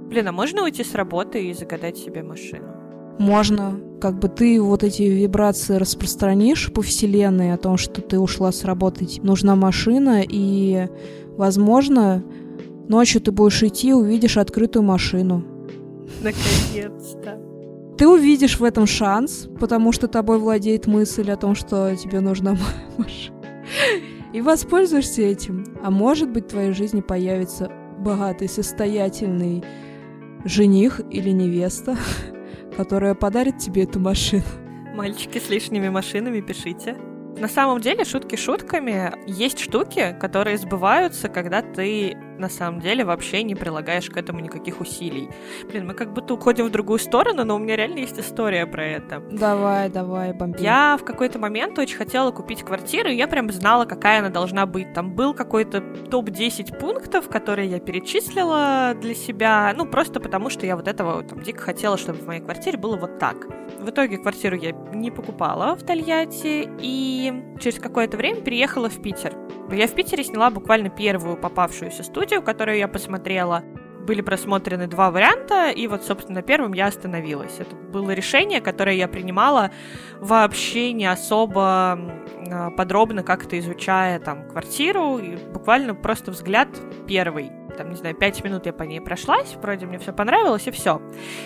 Блин, 0.09 0.27
а 0.27 0.31
можно 0.31 0.61
уйти 0.63 0.83
с 0.83 0.93
работы 0.93 1.43
и 1.43 1.53
загадать 1.53 1.97
себе 1.97 2.21
машину? 2.21 2.76
Можно, 3.19 3.79
как 3.99 4.19
бы 4.19 4.27
ты 4.27 4.61
вот 4.61 4.83
эти 4.83 5.03
вибрации 5.03 5.75
распространишь 5.75 6.71
по 6.71 6.81
вселенной 6.81 7.53
о 7.53 7.57
том, 7.57 7.77
что 7.77 8.01
ты 8.01 8.19
ушла 8.19 8.51
с 8.51 8.63
работы, 8.63 9.07
нужна 9.23 9.55
машина, 9.55 10.23
и, 10.27 10.87
возможно, 11.37 12.23
ночью 12.87 13.21
ты 13.21 13.31
будешь 13.31 13.63
идти 13.63 13.93
увидишь 13.93 14.37
открытую 14.37 14.83
машину. 14.83 15.43
Наконец-то. 16.21 17.41
Ты 17.97 18.07
увидишь 18.07 18.59
в 18.59 18.63
этом 18.63 18.85
шанс, 18.85 19.47
потому 19.59 19.91
что 19.91 20.07
тобой 20.07 20.37
владеет 20.37 20.85
мысль 20.85 21.31
о 21.31 21.35
том, 21.37 21.55
что 21.55 21.95
тебе 21.95 22.19
нужна 22.19 22.55
машина. 22.97 23.37
И 24.33 24.41
воспользуешься 24.41 25.23
этим. 25.23 25.65
А 25.81 25.89
может 25.89 26.29
быть, 26.31 26.45
в 26.45 26.49
твоей 26.49 26.73
жизни 26.73 27.01
появится 27.01 27.71
богатый, 27.97 28.47
состоятельный 28.47 29.63
жених 30.45 31.01
или 31.09 31.31
невеста, 31.31 31.97
которая 32.77 33.15
подарит 33.15 33.57
тебе 33.57 33.83
эту 33.83 33.99
машину. 33.99 34.43
Мальчики 34.93 35.39
с 35.39 35.49
лишними 35.49 35.89
машинами, 35.89 36.41
пишите. 36.41 36.95
На 37.39 37.47
самом 37.47 37.81
деле, 37.81 38.05
шутки 38.05 38.35
шутками, 38.35 39.13
есть 39.27 39.59
штуки, 39.59 40.15
которые 40.19 40.57
сбываются, 40.57 41.27
когда 41.27 41.61
ты 41.63 42.15
на 42.37 42.49
самом 42.49 42.79
деле 42.79 43.03
вообще 43.05 43.43
не 43.43 43.55
прилагаешь 43.55 44.09
к 44.09 44.17
этому 44.17 44.39
никаких 44.39 44.81
усилий. 44.81 45.29
Блин, 45.69 45.87
мы 45.87 45.93
как 45.93 46.13
будто 46.13 46.33
уходим 46.33 46.65
в 46.65 46.71
другую 46.71 46.99
сторону, 46.99 47.43
но 47.43 47.55
у 47.55 47.59
меня 47.59 47.75
реально 47.75 47.99
есть 47.99 48.19
история 48.19 48.65
про 48.65 48.85
это. 48.85 49.21
Давай, 49.31 49.89
давай, 49.89 50.33
бомби. 50.33 50.61
Я 50.61 50.97
в 50.99 51.05
какой-то 51.05 51.39
момент 51.39 51.77
очень 51.79 51.97
хотела 51.97 52.31
купить 52.31 52.63
квартиру, 52.63 53.09
и 53.09 53.15
я 53.15 53.27
прям 53.27 53.51
знала, 53.51 53.85
какая 53.85 54.19
она 54.19 54.29
должна 54.29 54.65
быть. 54.65 54.93
Там 54.93 55.13
был 55.13 55.33
какой-то 55.33 55.81
топ-10 55.81 56.77
пунктов, 56.77 57.29
которые 57.29 57.69
я 57.69 57.79
перечислила 57.79 58.93
для 58.99 59.15
себя, 59.15 59.73
ну, 59.75 59.85
просто 59.85 60.19
потому 60.19 60.49
что 60.49 60.65
я 60.65 60.75
вот 60.75 60.87
этого 60.87 61.23
там 61.23 61.41
дико 61.41 61.61
хотела, 61.61 61.97
чтобы 61.97 62.19
в 62.19 62.27
моей 62.27 62.41
квартире 62.41 62.77
было 62.77 62.97
вот 62.97 63.19
так. 63.19 63.47
В 63.79 63.89
итоге 63.89 64.17
квартиру 64.17 64.55
я 64.55 64.71
не 64.93 65.11
покупала 65.11 65.75
в 65.75 65.83
Тольятти, 65.83 66.69
и 66.79 67.33
через 67.59 67.79
какое-то 67.79 68.17
время 68.17 68.41
переехала 68.41 68.89
в 68.89 69.01
Питер. 69.01 69.33
Я 69.71 69.87
в 69.87 69.91
Питере 69.93 70.23
сняла 70.23 70.49
буквально 70.49 70.89
первую 70.89 71.37
попавшуюся 71.37 72.03
студию, 72.03 72.41
которую 72.41 72.77
я 72.77 72.87
посмотрела. 72.87 73.63
Были 74.05 74.21
просмотрены 74.21 74.87
два 74.87 75.11
варианта, 75.11 75.69
и 75.69 75.85
вот, 75.87 76.03
собственно, 76.03 76.35
на 76.35 76.41
первом 76.41 76.71
я 76.71 76.87
остановилась. 76.87 77.59
Это 77.59 77.75
было 77.75 78.11
решение, 78.11 78.61
которое 78.61 78.95
я 78.95 79.09
принимала 79.09 79.71
вообще 80.19 80.93
не 80.93 81.05
особо 81.05 81.99
а, 82.49 82.71
подробно 82.71 83.23
как-то 83.23 83.59
изучая 83.59 84.19
там 84.19 84.47
квартиру, 84.47 85.17
и 85.17 85.35
буквально 85.35 85.93
просто 85.93 86.31
взгляд 86.31 86.69
первый 87.05 87.51
там, 87.77 87.89
не 87.89 87.95
знаю, 87.95 88.15
пять 88.15 88.43
минут 88.43 88.65
я 88.65 88.73
по 88.73 88.83
ней 88.83 88.99
прошлась, 88.99 89.55
вроде 89.61 89.85
мне 89.85 89.99
все 89.99 90.11
понравилось, 90.11 90.67
и 90.67 90.71
все. 90.71 91.01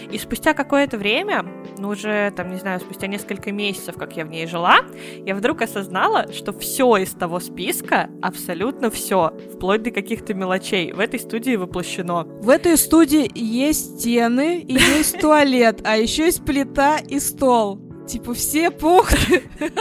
И 0.10 0.18
спустя 0.18 0.54
какое-то 0.54 0.98
время, 0.98 1.46
ну 1.78 1.90
уже, 1.90 2.32
там, 2.32 2.50
не 2.50 2.58
знаю, 2.58 2.80
спустя 2.80 3.08
несколько 3.08 3.52
месяцев, 3.52 3.96
как 3.98 4.16
я 4.16 4.26
в 4.26 4.30
ней 4.30 4.48
жила, 4.48 4.80
я 5.26 5.36
вдруг 5.36 5.62
осознала, 5.62 6.32
что 6.32 6.54
все 6.54 6.98
из 6.98 7.12
того 7.12 7.40
списка, 7.40 8.10
абсолютно 8.22 8.90
все, 8.90 9.34
вплоть 9.54 9.84
до 9.84 9.92
каких-то 9.92 10.34
мелочей, 10.34 10.94
в 10.94 11.00
этой 11.00 11.20
студии 11.20 11.56
воплощено. 11.56 12.24
В 12.24 12.50
этой 12.50 12.78
студии 12.78 13.30
есть 13.34 14.00
стены 14.00 14.60
и 14.62 14.74
есть 14.74 15.20
туалет, 15.22 15.82
а 15.84 15.98
еще 15.98 16.26
есть 16.26 16.46
плита 16.46 16.98
и 16.98 17.20
стол. 17.20 17.91
Типа 18.12 18.34
все 18.34 18.72
пункты. 18.72 19.44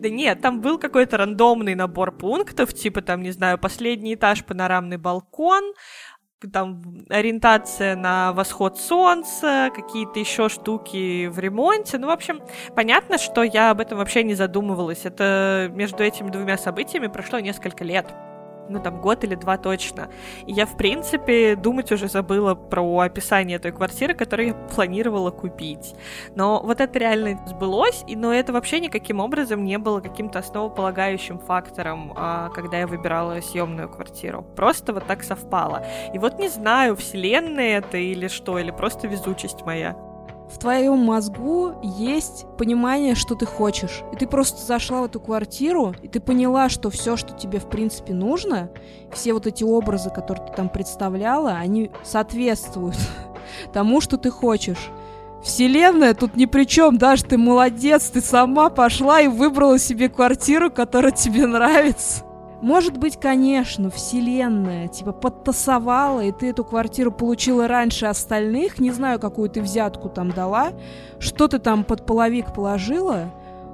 Да 0.00 0.08
нет, 0.08 0.40
там 0.40 0.60
был 0.60 0.78
какой-то 0.78 1.16
рандомный 1.16 1.74
набор 1.74 2.12
пунктов, 2.12 2.72
типа 2.72 3.02
там, 3.02 3.20
не 3.20 3.32
знаю, 3.32 3.58
последний 3.58 4.14
этаж, 4.14 4.44
панорамный 4.44 4.96
балкон, 4.96 5.74
там 6.52 7.04
ориентация 7.08 7.96
на 7.96 8.32
восход 8.32 8.78
солнца, 8.78 9.70
какие-то 9.74 10.20
еще 10.20 10.48
штуки 10.48 11.26
в 11.26 11.40
ремонте. 11.40 11.98
Ну, 11.98 12.06
в 12.06 12.10
общем, 12.10 12.40
понятно, 12.76 13.18
что 13.18 13.42
я 13.42 13.72
об 13.72 13.80
этом 13.80 13.98
вообще 13.98 14.22
не 14.22 14.34
задумывалась. 14.34 15.00
Это 15.02 15.68
между 15.74 16.04
этими 16.04 16.30
двумя 16.30 16.58
событиями 16.58 17.08
прошло 17.08 17.40
несколько 17.40 17.82
лет 17.82 18.06
ну, 18.68 18.80
там, 18.80 19.00
год 19.00 19.24
или 19.24 19.34
два 19.34 19.56
точно. 19.56 20.08
И 20.46 20.52
я, 20.52 20.66
в 20.66 20.76
принципе, 20.76 21.56
думать 21.56 21.92
уже 21.92 22.08
забыла 22.08 22.54
про 22.54 23.00
описание 23.00 23.58
той 23.58 23.72
квартиры, 23.72 24.14
которую 24.14 24.48
я 24.48 24.54
планировала 24.54 25.30
купить. 25.30 25.94
Но 26.34 26.60
вот 26.62 26.80
это 26.80 26.98
реально 26.98 27.40
сбылось, 27.46 28.04
и, 28.06 28.16
но 28.16 28.32
это 28.32 28.52
вообще 28.52 28.80
никаким 28.80 29.20
образом 29.20 29.64
не 29.64 29.78
было 29.78 30.00
каким-то 30.00 30.38
основополагающим 30.38 31.38
фактором, 31.38 32.12
а, 32.16 32.50
когда 32.50 32.78
я 32.78 32.86
выбирала 32.86 33.40
съемную 33.40 33.88
квартиру. 33.88 34.42
Просто 34.56 34.92
вот 34.92 35.06
так 35.06 35.22
совпало. 35.22 35.84
И 36.12 36.18
вот 36.18 36.38
не 36.38 36.48
знаю, 36.48 36.96
вселенная 36.96 37.78
это 37.78 37.96
или 37.96 38.28
что, 38.28 38.58
или 38.58 38.70
просто 38.70 39.06
везучесть 39.06 39.64
моя 39.64 39.96
в 40.50 40.58
твоем 40.58 40.98
мозгу 40.98 41.74
есть 41.82 42.46
понимание, 42.56 43.14
что 43.14 43.34
ты 43.34 43.44
хочешь. 43.44 44.02
И 44.12 44.16
ты 44.16 44.26
просто 44.26 44.64
зашла 44.64 45.02
в 45.02 45.04
эту 45.04 45.20
квартиру, 45.20 45.94
и 46.02 46.08
ты 46.08 46.20
поняла, 46.20 46.68
что 46.68 46.90
все, 46.90 47.16
что 47.16 47.34
тебе 47.34 47.58
в 47.58 47.68
принципе 47.68 48.14
нужно, 48.14 48.70
все 49.12 49.34
вот 49.34 49.46
эти 49.46 49.62
образы, 49.62 50.10
которые 50.10 50.46
ты 50.46 50.54
там 50.54 50.68
представляла, 50.68 51.52
они 51.52 51.90
соответствуют 52.02 52.96
тому, 53.72 54.00
что 54.00 54.16
ты 54.16 54.30
хочешь. 54.30 54.90
Вселенная 55.42 56.14
тут 56.14 56.34
ни 56.34 56.46
при 56.46 56.64
чем, 56.64 56.98
даже 56.98 57.24
ты 57.24 57.38
молодец, 57.38 58.10
ты 58.10 58.20
сама 58.20 58.70
пошла 58.70 59.20
и 59.20 59.28
выбрала 59.28 59.78
себе 59.78 60.08
квартиру, 60.08 60.70
которая 60.70 61.12
тебе 61.12 61.46
нравится. 61.46 62.24
Может 62.60 62.98
быть, 62.98 63.18
конечно, 63.18 63.88
вселенная, 63.88 64.88
типа, 64.88 65.12
подтасовала, 65.12 66.20
и 66.20 66.32
ты 66.32 66.50
эту 66.50 66.64
квартиру 66.64 67.12
получила 67.12 67.68
раньше 67.68 68.06
остальных, 68.06 68.80
не 68.80 68.90
знаю, 68.90 69.20
какую 69.20 69.48
ты 69.48 69.62
взятку 69.62 70.08
там 70.08 70.30
дала, 70.30 70.72
что 71.20 71.46
ты 71.46 71.60
там 71.60 71.84
под 71.84 72.04
половик 72.04 72.52
положила, 72.52 73.30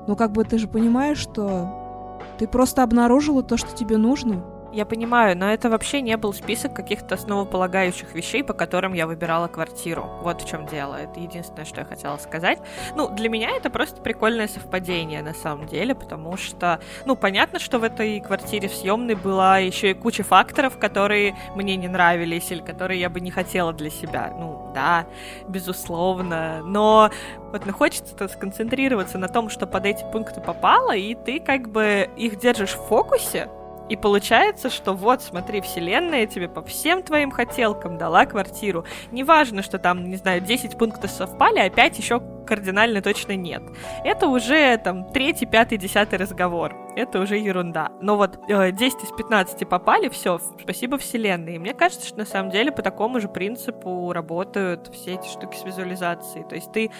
но 0.07 0.17
как 0.17 0.33
бы 0.33 0.45
ты 0.45 0.59
же 0.59 0.69
понимаешь, 0.69 1.17
что 1.17 2.19
ты 2.39 2.47
просто 2.47 2.83
обнаружила 2.83 3.43
то, 3.43 3.57
что 3.57 3.75
тебе 3.75 3.97
нужно. 3.97 4.45
Я 4.75 4.85
понимаю, 4.85 5.39
но 5.39 5.53
это 5.53 5.71
вообще 5.71 6.01
не 6.01 6.17
был 6.17 6.33
список 6.33 6.75
каких-то 6.75 7.15
основополагающих 7.15 8.13
вещей, 8.13 8.43
по 8.43 8.55
которым 8.55 8.93
я 8.93 9.07
выбирала 9.07 9.47
квартиру. 9.47 10.19
Вот 10.21 10.43
в 10.43 10.49
чем 10.49 10.67
дело. 10.67 10.97
Это 10.97 11.21
единственное, 11.21 11.65
что 11.65 11.83
я 11.83 11.85
хотела 11.85 12.17
сказать. 12.17 12.59
Ну, 12.97 13.09
для 13.09 13.29
меня 13.29 13.53
это 13.53 13.71
просто 13.71 14.03
прикольное 14.03 14.49
совпадение 14.49 15.23
на 15.23 15.33
самом 15.33 15.69
деле, 15.69 15.95
потому 15.95 16.37
что, 16.37 16.81
ну, 17.07 17.15
понятно, 17.15 17.61
что 17.61 17.79
в 17.79 17.85
этой 17.85 18.19
квартире 18.19 18.69
в 18.69 18.75
съемной 18.75 19.15
была 19.15 19.59
еще 19.59 19.93
и 19.93 19.95
куча 19.95 20.25
факторов, 20.25 20.77
которые 20.77 21.37
мне 21.55 21.77
не 21.77 21.87
нравились 21.87 22.51
или 22.51 22.61
которые 22.61 22.99
я 22.99 23.09
бы 23.11 23.21
не 23.21 23.31
хотела 23.31 23.73
для 23.73 23.91
себя. 23.91 24.33
Ну, 24.37 24.73
да, 24.75 25.07
безусловно. 25.47 26.63
Но 26.65 27.13
вот 27.53 27.65
ну, 27.65 27.73
хочется 27.73 28.27
сконцентрироваться 28.27 29.19
на 29.19 29.29
том, 29.29 29.51
что 29.51 29.69
под 29.69 29.87
эти 29.87 30.03
пункты 30.11 30.41
попало, 30.41 30.97
и 30.97 31.15
ты 31.15 31.39
как 31.39 31.69
бы 31.69 32.11
их 32.17 32.41
держишь 32.41 32.75
в 32.75 32.89
фокусе, 32.89 33.49
и 33.89 33.97
получается, 33.97 34.71
что 34.71 34.93
вот, 34.93 35.23
смотри, 35.23 35.61
вселенная 35.61 36.27
тебе 36.27 36.49
по 36.49 36.63
всем 36.63 37.03
твоим 37.03 37.31
хотелкам 37.31 37.99
дала 37.99 38.27
квартиру. 38.27 38.85
Неважно, 39.13 39.63
что 39.63 39.79
там, 39.79 40.09
не 40.09 40.17
знаю, 40.17 40.41
10 40.41 40.79
пунктов 40.79 41.11
совпали, 41.11 41.59
а 41.59 41.71
5 41.71 41.99
еще 41.99 42.23
кардинально 42.47 43.03
точно 43.03 43.37
нет. 43.37 43.63
Это 44.05 44.29
уже 44.29 44.77
там 44.79 45.11
третий, 45.11 45.47
пятый, 45.47 45.79
десятый 45.79 46.19
разговор. 46.19 46.75
Это 46.97 47.21
уже 47.21 47.37
ерунда. 47.37 47.91
Но 48.01 48.17
вот 48.17 48.39
э, 48.49 48.71
10 48.71 49.03
из 49.03 49.11
15 49.17 49.69
попали, 49.69 50.09
все, 50.09 50.39
спасибо 50.61 50.97
вселенной. 50.99 51.57
И 51.57 51.59
мне 51.59 51.75
кажется, 51.75 52.07
что 52.07 52.19
на 52.19 52.27
самом 52.27 52.51
деле 52.51 52.71
по 52.71 52.83
такому 52.83 53.21
же 53.21 53.29
принципу 53.29 54.13
работают 54.13 54.91
все 54.95 55.15
эти 55.15 55.27
штуки 55.27 55.57
с 55.57 55.65
визуализацией. 55.65 56.47
То 56.47 56.55
есть 56.55 56.73
ты 56.73 56.91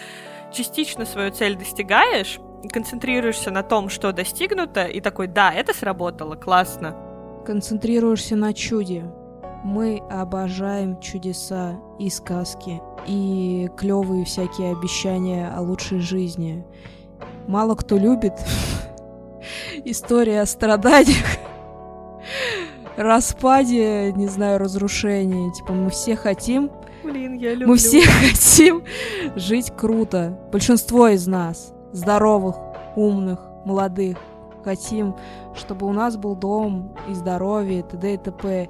частично 0.51 1.05
свою 1.05 1.31
цель 1.31 1.55
достигаешь, 1.55 2.39
концентрируешься 2.69 3.51
на 3.51 3.63
том, 3.63 3.89
что 3.89 4.11
достигнуто, 4.11 4.85
и 4.85 5.01
такой, 5.01 5.27
да, 5.27 5.53
это 5.53 5.73
сработало, 5.73 6.35
классно. 6.35 6.95
Концентрируешься 7.45 8.35
на 8.35 8.53
чуде. 8.53 9.05
Мы 9.63 10.01
обожаем 10.09 10.99
чудеса 10.99 11.79
и 11.99 12.09
сказки, 12.09 12.81
и 13.07 13.69
клевые 13.77 14.25
всякие 14.25 14.71
обещания 14.71 15.51
о 15.55 15.61
лучшей 15.61 15.99
жизни. 15.99 16.65
Мало 17.47 17.75
кто 17.75 17.97
любит 17.97 18.33
история 19.85 20.41
о 20.41 20.45
страданиях, 20.45 21.25
распаде, 22.97 24.11
не 24.13 24.27
знаю, 24.27 24.59
разрушении. 24.59 25.51
Типа 25.53 25.73
мы 25.73 25.89
все 25.89 26.15
хотим 26.15 26.71
Блин, 27.03 27.33
я 27.33 27.51
люблю. 27.51 27.67
Мы 27.67 27.77
все 27.77 28.01
хотим 28.03 28.83
жить 29.35 29.71
круто. 29.75 30.39
Большинство 30.51 31.07
из 31.07 31.27
нас 31.27 31.74
здоровых, 31.95 32.55
умных, 32.95 33.39
молодых. 33.65 34.17
Хотим, 34.63 35.15
чтобы 35.55 35.87
у 35.87 35.93
нас 35.93 36.17
был 36.17 36.35
дом 36.35 36.91
и 37.07 37.13
здоровье, 37.13 37.83
т.д. 37.83 38.13
и 38.13 38.17
т.п. 38.17 38.69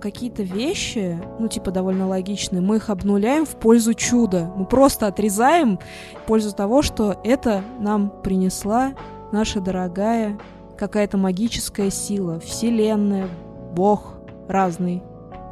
Какие-то 0.00 0.42
вещи, 0.42 1.18
ну, 1.38 1.48
типа, 1.48 1.70
довольно 1.70 2.06
логичные, 2.06 2.60
мы 2.60 2.76
их 2.76 2.90
обнуляем 2.90 3.46
в 3.46 3.56
пользу 3.56 3.94
чуда. 3.94 4.50
Мы 4.54 4.66
просто 4.66 5.06
отрезаем 5.06 5.78
в 6.22 6.26
пользу 6.26 6.54
того, 6.54 6.82
что 6.82 7.16
это 7.24 7.62
нам 7.80 8.10
принесла 8.22 8.92
наша 9.32 9.60
дорогая 9.60 10.38
какая-то 10.76 11.16
магическая 11.16 11.90
сила, 11.90 12.38
вселенная, 12.40 13.28
бог 13.74 14.14
разный. 14.48 15.02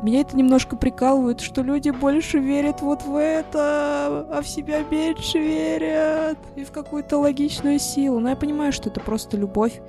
Меня 0.05 0.21
это 0.21 0.37
немножко 0.37 0.77
прикалывает, 0.77 1.41
что 1.41 1.63
люди 1.63 1.89
больше 1.89 2.39
верят 2.39 2.83
вот 2.83 3.05
в 3.05 3.17
это, 3.17 4.27
а 4.31 4.43
в 4.43 4.47
себя 4.47 4.83
меньше 4.83 5.39
верят. 5.39 6.37
И 6.57 6.65
в 6.65 6.73
какую-то 6.73 7.17
логичную 7.17 7.79
силу. 7.79 8.21
Но 8.21 8.29
я 8.29 8.37
понимаю, 8.37 8.71
что 8.71 8.91
это 8.91 9.01
просто 9.01 9.39
любовь 9.39 9.81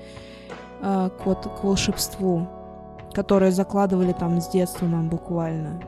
э, 0.81 1.10
к, 1.10 1.25
вот, 1.25 1.45
к 1.45 1.65
волшебству, 1.65 2.48
которое 3.12 3.51
закладывали 3.51 4.13
там 4.13 4.39
с 4.39 4.48
детства 4.48 4.86
нам 4.86 5.10
буквально. 5.10 5.81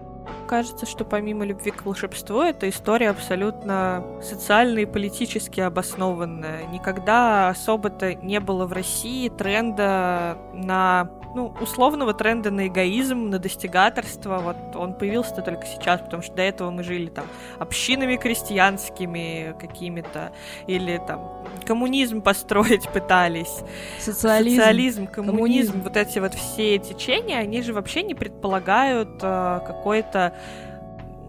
Кажется, 0.46 0.86
что 0.86 1.05
помимо 1.05 1.46
любви 1.46 1.72
к 1.72 1.86
волшебству, 1.86 2.41
эта 2.41 2.67
история 2.67 3.12
абсолютно 3.12 4.03
социально 4.22 4.79
и 4.79 4.86
политически 4.86 5.62
обоснованная. 5.62 6.67
Никогда 6.67 7.48
особо-то 7.48 8.13
не 8.13 8.41
было 8.41 8.65
в 8.65 8.74
России 8.74 9.29
тренда 9.29 10.38
на 10.53 11.10
ну, 11.38 11.53
условного 11.62 12.15
тренда 12.15 12.50
на 12.50 12.67
эгоизм, 12.67 13.29
на 13.29 13.38
достигаторство, 13.38 14.39
вот 14.39 14.75
он 14.75 14.96
появился-то 14.96 15.44
только 15.44 15.67
сейчас, 15.67 16.01
потому 16.01 16.24
что 16.24 16.34
до 16.34 16.41
этого 16.41 16.72
мы 16.72 16.84
жили 16.84 17.10
там 17.10 17.25
общинами 17.60 18.15
крестьянскими 18.15 19.56
какими-то, 19.60 20.32
или 20.65 21.00
там 21.06 21.46
коммунизм 21.63 22.22
построить 22.22 22.89
пытались. 22.89 23.62
Социализм. 24.00 24.58
Социализм, 24.58 25.08
коммунизм, 25.08 25.38
коммунизм, 25.38 25.82
вот 25.84 25.96
эти 25.96 26.17
вот 26.17 26.34
все 26.34 26.79
течения, 26.79 27.38
они 27.38 27.62
же 27.62 27.72
вообще 27.72 28.01
не 28.01 28.15
предполагают 28.15 29.20
э, 29.22 29.60
какой-то 29.67 30.34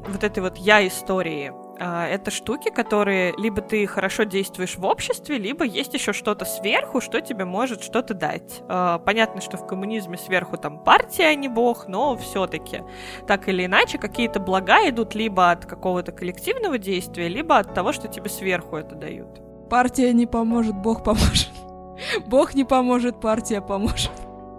вот 0.08 0.24
этой 0.24 0.42
вот 0.42 0.56
я 0.56 0.86
истории. 0.86 1.52
А, 1.80 2.06
это 2.06 2.30
штуки, 2.30 2.70
которые 2.70 3.34
либо 3.36 3.60
ты 3.60 3.86
хорошо 3.86 4.24
действуешь 4.24 4.76
в 4.76 4.84
обществе, 4.84 5.38
либо 5.38 5.64
есть 5.64 5.94
еще 5.94 6.12
что-то 6.12 6.44
сверху, 6.44 7.00
что 7.00 7.20
тебе 7.20 7.44
может 7.44 7.82
что-то 7.82 8.14
дать. 8.14 8.62
А, 8.68 8.98
понятно, 8.98 9.40
что 9.40 9.56
в 9.56 9.66
коммунизме 9.66 10.16
сверху 10.16 10.56
там 10.56 10.82
партия, 10.82 11.26
а 11.26 11.34
не 11.34 11.48
бог, 11.48 11.86
но 11.86 12.16
все-таки 12.16 12.82
так 13.26 13.48
или 13.48 13.66
иначе 13.66 13.98
какие-то 13.98 14.40
блага 14.40 14.88
идут 14.88 15.14
либо 15.14 15.50
от 15.50 15.66
какого-то 15.66 16.12
коллективного 16.12 16.78
действия, 16.78 17.28
либо 17.28 17.58
от 17.58 17.74
того, 17.74 17.92
что 17.92 18.08
тебе 18.08 18.28
сверху 18.28 18.76
это 18.76 18.94
дают. 18.94 19.40
Партия 19.70 20.12
не 20.12 20.26
поможет, 20.26 20.74
бог 20.76 21.04
поможет. 21.04 21.50
Бог 22.26 22.54
не 22.54 22.64
поможет, 22.64 23.20
партия 23.20 23.60
поможет. 23.60 24.12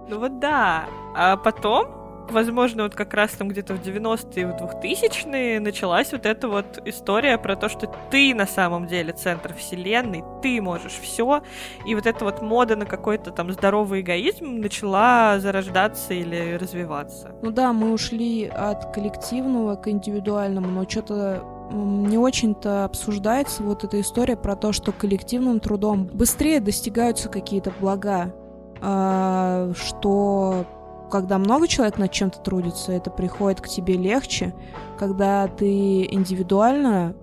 Ну 0.09 0.19
вот 0.19 0.39
да. 0.39 0.85
А 1.15 1.37
потом 1.37 1.98
возможно, 2.31 2.83
вот 2.83 2.95
как 2.95 3.13
раз 3.13 3.31
там 3.31 3.49
где-то 3.49 3.73
в 3.75 3.81
90-е, 3.81 4.47
в 4.47 4.83
2000-е 4.83 5.59
началась 5.59 6.11
вот 6.11 6.25
эта 6.25 6.47
вот 6.47 6.79
история 6.85 7.37
про 7.37 7.55
то, 7.55 7.69
что 7.69 7.91
ты 8.09 8.33
на 8.33 8.45
самом 8.45 8.87
деле 8.87 9.13
центр 9.13 9.53
вселенной, 9.53 10.23
ты 10.41 10.61
можешь 10.61 10.93
все, 10.93 11.41
и 11.85 11.95
вот 11.95 12.05
эта 12.05 12.25
вот 12.25 12.41
мода 12.41 12.75
на 12.75 12.85
какой-то 12.85 13.31
там 13.31 13.51
здоровый 13.51 14.01
эгоизм 14.01 14.59
начала 14.59 15.39
зарождаться 15.39 16.13
или 16.13 16.57
развиваться. 16.59 17.35
Ну 17.41 17.51
да, 17.51 17.73
мы 17.73 17.91
ушли 17.91 18.45
от 18.45 18.93
коллективного 18.93 19.75
к 19.75 19.87
индивидуальному, 19.87 20.67
но 20.67 20.87
что-то 20.87 21.43
не 21.71 22.17
очень-то 22.17 22.85
обсуждается 22.85 23.63
вот 23.63 23.83
эта 23.83 24.01
история 24.01 24.35
про 24.35 24.55
то, 24.55 24.71
что 24.71 24.91
коллективным 24.91 25.59
трудом 25.59 26.05
быстрее 26.05 26.59
достигаются 26.59 27.29
какие-то 27.29 27.71
блага, 27.79 28.33
а, 28.81 29.71
что 29.75 30.65
когда 31.09 31.37
много 31.37 31.67
человек 31.67 31.97
над 31.97 32.11
чем-то 32.11 32.39
трудится, 32.39 32.91
это 32.91 33.09
приходит 33.09 33.61
к 33.61 33.67
тебе 33.67 33.95
легче. 33.95 34.53
Когда 34.97 35.47
ты 35.47 36.05
индивидуально 36.05 37.15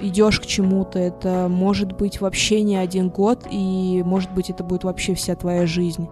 идешь 0.00 0.40
к 0.40 0.46
чему-то, 0.46 0.98
это 0.98 1.46
может 1.48 1.92
быть 1.92 2.20
вообще 2.20 2.62
не 2.62 2.76
один 2.76 3.08
год, 3.10 3.46
и 3.50 4.02
может 4.04 4.32
быть 4.32 4.50
это 4.50 4.64
будет 4.64 4.84
вообще 4.84 5.14
вся 5.14 5.34
твоя 5.36 5.66
жизнь. 5.66 6.08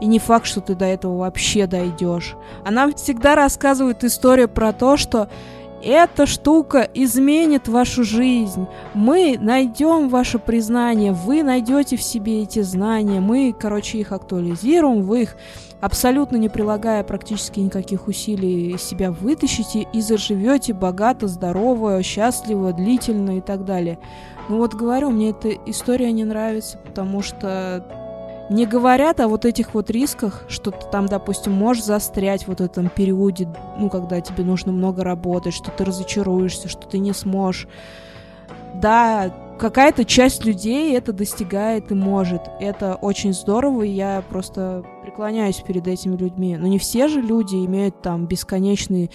И 0.00 0.06
не 0.06 0.18
факт, 0.18 0.46
что 0.46 0.60
ты 0.60 0.74
до 0.74 0.84
этого 0.84 1.18
вообще 1.18 1.66
дойдешь. 1.66 2.36
Она 2.64 2.92
всегда 2.92 3.34
рассказывает 3.34 4.04
историю 4.04 4.48
про 4.48 4.72
то, 4.72 4.96
что 4.96 5.28
эта 5.82 6.24
штука 6.24 6.88
изменит 6.94 7.68
вашу 7.68 8.04
жизнь. 8.04 8.66
Мы 8.94 9.36
найдем 9.38 10.08
ваше 10.08 10.38
признание, 10.38 11.12
вы 11.12 11.42
найдете 11.42 11.96
в 11.96 12.02
себе 12.02 12.42
эти 12.42 12.62
знания, 12.62 13.20
мы, 13.20 13.54
короче, 13.58 13.98
их 13.98 14.12
актуализируем, 14.12 15.02
вы 15.02 15.22
их 15.22 15.36
абсолютно 15.84 16.36
не 16.36 16.48
прилагая 16.48 17.04
практически 17.04 17.60
никаких 17.60 18.08
усилий 18.08 18.78
себя 18.78 19.10
вытащите 19.10 19.86
и 19.92 20.00
заживете 20.00 20.72
богато, 20.72 21.28
здорово, 21.28 22.02
счастливо, 22.02 22.72
длительно 22.72 23.36
и 23.36 23.40
так 23.42 23.66
далее. 23.66 23.98
Ну 24.48 24.56
вот 24.56 24.72
говорю, 24.72 25.10
мне 25.10 25.30
эта 25.30 25.50
история 25.66 26.10
не 26.10 26.24
нравится, 26.24 26.78
потому 26.78 27.20
что 27.20 27.84
не 28.48 28.64
говорят 28.64 29.20
о 29.20 29.28
вот 29.28 29.44
этих 29.44 29.74
вот 29.74 29.90
рисках, 29.90 30.46
что 30.48 30.70
ты 30.70 30.86
там, 30.90 31.04
допустим, 31.04 31.52
можешь 31.52 31.84
застрять 31.84 32.46
вот 32.46 32.60
в 32.60 32.64
этом 32.64 32.88
периоде, 32.88 33.46
ну, 33.78 33.90
когда 33.90 34.22
тебе 34.22 34.42
нужно 34.42 34.72
много 34.72 35.04
работать, 35.04 35.52
что 35.52 35.70
ты 35.70 35.84
разочаруешься, 35.84 36.66
что 36.66 36.88
ты 36.88 36.96
не 36.96 37.12
сможешь. 37.12 37.68
Да, 38.74 39.30
какая-то 39.58 40.06
часть 40.06 40.46
людей 40.46 40.96
это 40.96 41.12
достигает 41.12 41.92
и 41.92 41.94
может. 41.94 42.40
Это 42.58 42.94
очень 42.94 43.34
здорово, 43.34 43.82
и 43.82 43.90
я 43.90 44.22
просто 44.30 44.82
преклоняюсь 45.14 45.62
перед 45.64 45.86
этими 45.86 46.16
людьми. 46.16 46.56
Но 46.56 46.66
не 46.66 46.80
все 46.80 47.06
же 47.06 47.20
люди 47.20 47.54
имеют 47.54 48.02
там 48.02 48.26
бесконечный 48.26 49.12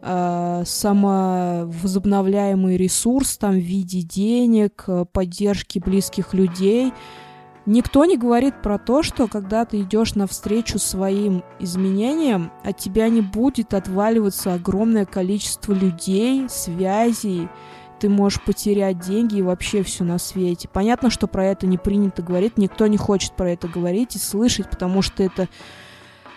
э, 0.00 0.62
самовозобновляемый 0.64 2.78
ресурс 2.78 3.36
там 3.36 3.52
в 3.52 3.58
виде 3.58 4.00
денег, 4.00 4.86
поддержки 5.12 5.78
близких 5.78 6.32
людей. 6.32 6.94
Никто 7.66 8.06
не 8.06 8.16
говорит 8.16 8.62
про 8.62 8.78
то, 8.78 9.02
что 9.02 9.28
когда 9.28 9.66
ты 9.66 9.82
идешь 9.82 10.14
навстречу 10.14 10.78
своим 10.78 11.44
изменениям, 11.60 12.50
от 12.64 12.78
тебя 12.78 13.10
не 13.10 13.20
будет 13.20 13.74
отваливаться 13.74 14.54
огромное 14.54 15.04
количество 15.04 15.74
людей, 15.74 16.48
связей, 16.48 17.50
ты 18.02 18.08
можешь 18.08 18.42
потерять 18.42 18.98
деньги 18.98 19.36
и 19.36 19.42
вообще 19.42 19.84
все 19.84 20.02
на 20.02 20.18
свете. 20.18 20.68
Понятно, 20.68 21.08
что 21.08 21.28
про 21.28 21.46
это 21.46 21.68
не 21.68 21.78
принято 21.78 22.20
говорить, 22.20 22.58
никто 22.58 22.88
не 22.88 22.96
хочет 22.96 23.30
про 23.34 23.52
это 23.52 23.68
говорить 23.68 24.16
и 24.16 24.18
слышать, 24.18 24.68
потому 24.68 25.02
что 25.02 25.22
это 25.22 25.48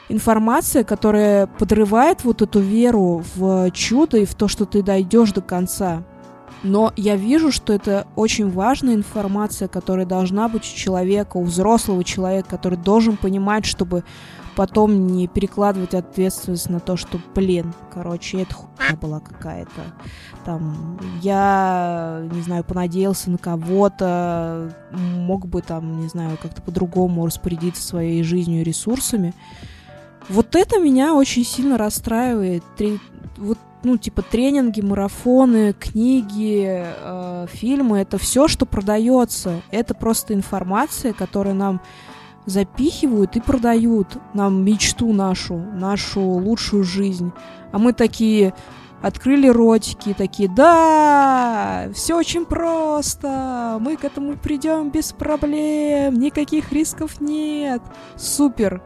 информация, 0.08 0.84
которая 0.84 1.48
подрывает 1.48 2.24
вот 2.24 2.44
эту 2.44 2.60
веру 2.60 3.24
в 3.36 3.72
чудо 3.72 4.20
и 4.20 4.26
в 4.26 4.36
то, 4.36 4.48
что 4.48 4.66
ты 4.66 4.84
дойдешь 4.84 5.32
до 5.32 5.42
конца. 5.42 6.04
Но 6.62 6.94
я 6.98 7.16
вижу, 7.16 7.52
что 7.52 7.74
это 7.74 8.06
очень 8.16 8.52
важная 8.52 8.94
информация, 8.94 9.68
которая 9.68 10.06
должна 10.06 10.48
быть 10.48 10.72
у 10.72 10.78
человека, 10.78 11.38
у 11.38 11.44
взрослого 11.44 12.04
человека, 12.04 12.48
который 12.48 12.78
должен 12.78 13.18
понимать, 13.18 13.66
чтобы 13.66 14.04
потом 14.56 15.08
не 15.08 15.28
перекладывать 15.28 15.94
ответственность 15.94 16.70
на 16.70 16.80
то, 16.80 16.98
что, 16.98 17.20
блин, 17.34 17.74
короче, 17.94 18.42
это 18.42 18.56
хуйня 18.56 18.96
была 19.00 19.20
какая-то. 19.20 19.82
Там, 20.46 21.00
я, 21.22 22.28
не 22.32 22.42
знаю, 22.42 22.64
понадеялся 22.64 23.30
на 23.30 23.38
кого-то, 23.38 24.74
мог 24.92 25.48
бы 25.48 25.62
там, 25.62 26.00
не 26.02 26.08
знаю, 26.08 26.38
как-то 26.42 26.62
по-другому 26.62 27.26
распорядиться 27.26 27.84
своей 27.84 28.24
жизнью 28.24 28.62
и 28.62 28.64
ресурсами. 28.64 29.34
Вот 30.30 30.56
это 30.56 30.80
меня 30.80 31.14
очень 31.14 31.46
сильно 31.46 31.78
расстраивает. 31.78 32.64
Три, 32.78 33.00
вот, 33.38 33.60
ну, 33.84 33.98
типа 33.98 34.24
тренинги, 34.24 34.82
марафоны, 34.82 35.74
книги, 35.74 36.84
э, 36.84 37.48
фильмы, 37.52 38.00
это 38.00 38.18
все, 38.18 38.48
что 38.48 38.66
продается. 38.66 39.62
Это 39.70 39.94
просто 39.94 40.34
информация, 40.34 41.14
которая 41.14 41.54
нам 41.54 41.82
запихивают 42.46 43.36
и 43.36 43.42
продают 43.42 44.18
нам 44.34 44.64
мечту 44.64 45.14
нашу, 45.14 45.58
нашу 45.58 46.22
лучшую 46.22 46.84
жизнь. 46.84 47.32
А 47.72 47.78
мы 47.78 47.94
такие 47.94 48.54
открыли 49.02 49.48
ротики, 49.48 50.16
такие, 50.18 50.50
да, 50.50 51.90
все 51.94 52.16
очень 52.16 52.46
просто, 52.46 53.78
мы 53.80 53.98
к 53.98 54.04
этому 54.04 54.36
придем 54.36 54.90
без 54.90 55.12
проблем, 55.12 56.16
никаких 56.16 56.72
рисков 56.72 57.22
нет, 57.22 57.82
супер. 58.16 58.82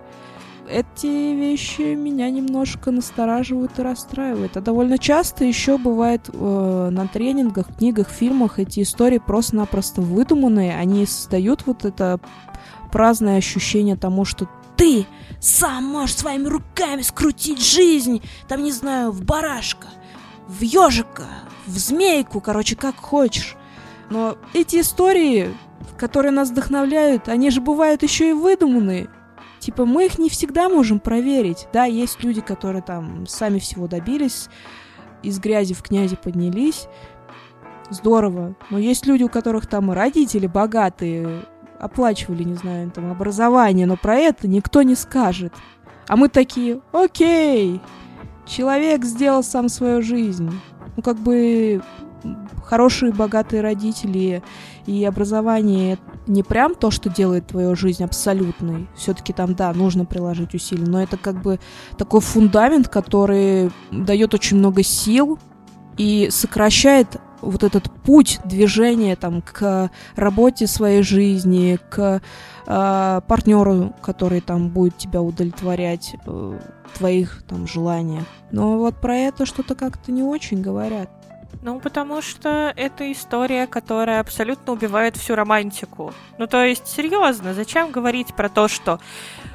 Эти 0.71 1.33
вещи 1.33 1.95
меня 1.95 2.29
немножко 2.29 2.91
настораживают 2.91 3.79
и 3.79 3.81
расстраивают. 3.81 4.55
А 4.55 4.61
довольно 4.61 4.99
часто 4.99 5.43
еще 5.43 5.79
бывает 5.79 6.29
э, 6.31 6.89
на 6.91 7.07
тренингах, 7.07 7.75
книгах, 7.75 8.09
фильмах 8.09 8.59
эти 8.59 8.83
истории 8.83 9.17
просто-напросто 9.17 10.01
выдуманные. 10.01 10.77
Они 10.77 11.07
создают 11.07 11.65
вот 11.65 11.85
это 11.85 12.19
праздное 12.91 13.38
ощущение 13.38 13.95
тому, 13.95 14.25
что 14.25 14.47
ты 14.75 15.06
сам 15.39 15.86
можешь 15.86 16.15
своими 16.15 16.47
руками 16.47 17.02
скрутить 17.02 17.65
жизнь, 17.65 18.21
там, 18.47 18.63
не 18.63 18.71
знаю, 18.71 19.12
в 19.12 19.23
барашка, 19.23 19.88
в 20.47 20.62
ежика, 20.62 21.25
в 21.65 21.78
змейку, 21.78 22.41
короче, 22.41 22.75
как 22.75 22.95
хочешь. 22.95 23.56
Но 24.10 24.38
эти 24.54 24.82
истории, 24.82 25.54
которые 25.97 26.32
нас 26.32 26.49
вдохновляют, 26.49 27.30
они 27.30 27.49
же 27.52 27.62
бывают 27.62 28.04
еще 28.04 28.30
и 28.30 28.34
выдуманные. 28.34 29.10
Типа, 29.60 29.86
мы 29.86 30.06
их 30.06 30.17
не 30.17 30.30
всегда 30.30 30.69
можем 30.69 30.99
проверить. 30.99 31.67
Да, 31.73 31.86
есть 31.86 32.23
люди, 32.23 32.41
которые 32.41 32.82
там 32.82 33.28
сами 33.28 33.60
всего 33.60 33.88
добились, 33.88 34.47
из 35.21 35.39
грязи 35.39 35.73
в 35.73 35.84
князи 35.84 36.15
поднялись. 36.15 36.88
Здорово. 37.89 38.56
Но 38.69 38.78
есть 38.78 39.06
люди, 39.06 39.23
у 39.23 39.30
которых 39.30 39.67
там 39.67 39.91
родители 39.91 40.47
богатые, 40.47 41.45
оплачивали, 41.79 42.43
не 42.43 42.55
знаю, 42.55 42.91
там, 42.91 43.11
образование, 43.11 43.85
но 43.85 43.97
про 43.97 44.15
это 44.15 44.47
никто 44.47 44.81
не 44.81 44.95
скажет. 44.95 45.53
А 46.07 46.15
мы 46.15 46.29
такие, 46.29 46.81
окей, 46.91 47.81
человек 48.45 49.05
сделал 49.05 49.43
сам 49.43 49.69
свою 49.69 50.01
жизнь. 50.01 50.51
Ну, 50.95 51.03
как 51.03 51.17
бы 51.17 51.81
хорошие, 52.63 53.11
богатые 53.11 53.61
родители 53.61 54.43
и 54.85 55.05
образование 55.05 55.97
не 56.27 56.43
прям 56.43 56.75
то, 56.75 56.91
что 56.91 57.09
делает 57.09 57.47
твою 57.47 57.75
жизнь 57.75 58.03
абсолютной. 58.03 58.87
Все-таки 58.95 59.33
там, 59.33 59.55
да, 59.55 59.73
нужно 59.73 60.05
приложить 60.05 60.53
усилия, 60.53 60.85
но 60.85 61.01
это 61.01 61.17
как 61.17 61.41
бы 61.41 61.59
такой 61.97 62.21
фундамент, 62.21 62.87
который 62.87 63.71
дает 63.91 64.33
очень 64.33 64.57
много 64.57 64.83
сил 64.83 65.39
и 65.97 66.29
сокращает 66.31 67.17
вот 67.41 67.63
этот 67.63 67.91
путь 68.04 68.39
движения 68.45 69.15
там 69.15 69.41
к 69.41 69.89
работе 70.15 70.67
своей 70.67 71.02
жизни, 71.04 71.80
к 71.89 72.21
э, 72.65 73.21
партнеру, 73.28 73.95
который 74.02 74.41
там 74.41 74.69
будет 74.69 74.97
тебя 74.97 75.21
удовлетворять 75.21 76.15
э, 76.25 76.60
твоих 76.97 77.43
там 77.47 77.67
желаниях. 77.67 78.25
Но 78.52 78.78
вот 78.78 78.95
про 78.95 79.15
это 79.15 79.45
что-то 79.45 79.75
как-то 79.75 80.12
не 80.12 80.23
очень 80.23 80.62
говорят. 80.62 81.10
Ну, 81.62 81.80
потому 81.80 82.21
что 82.21 82.73
это 82.75 83.12
история, 83.12 83.67
которая 83.67 84.21
абсолютно 84.21 84.71
убивает 84.71 85.17
всю 85.17 85.36
романтику. 85.36 86.13
Ну, 86.38 86.47
то 86.47 86.63
есть, 86.63 86.88
серьезно, 86.88 87.54
зачем 87.54 87.91
говорить 87.91 88.34
про 88.34 88.47
то, 88.47 88.67
что 88.69 88.99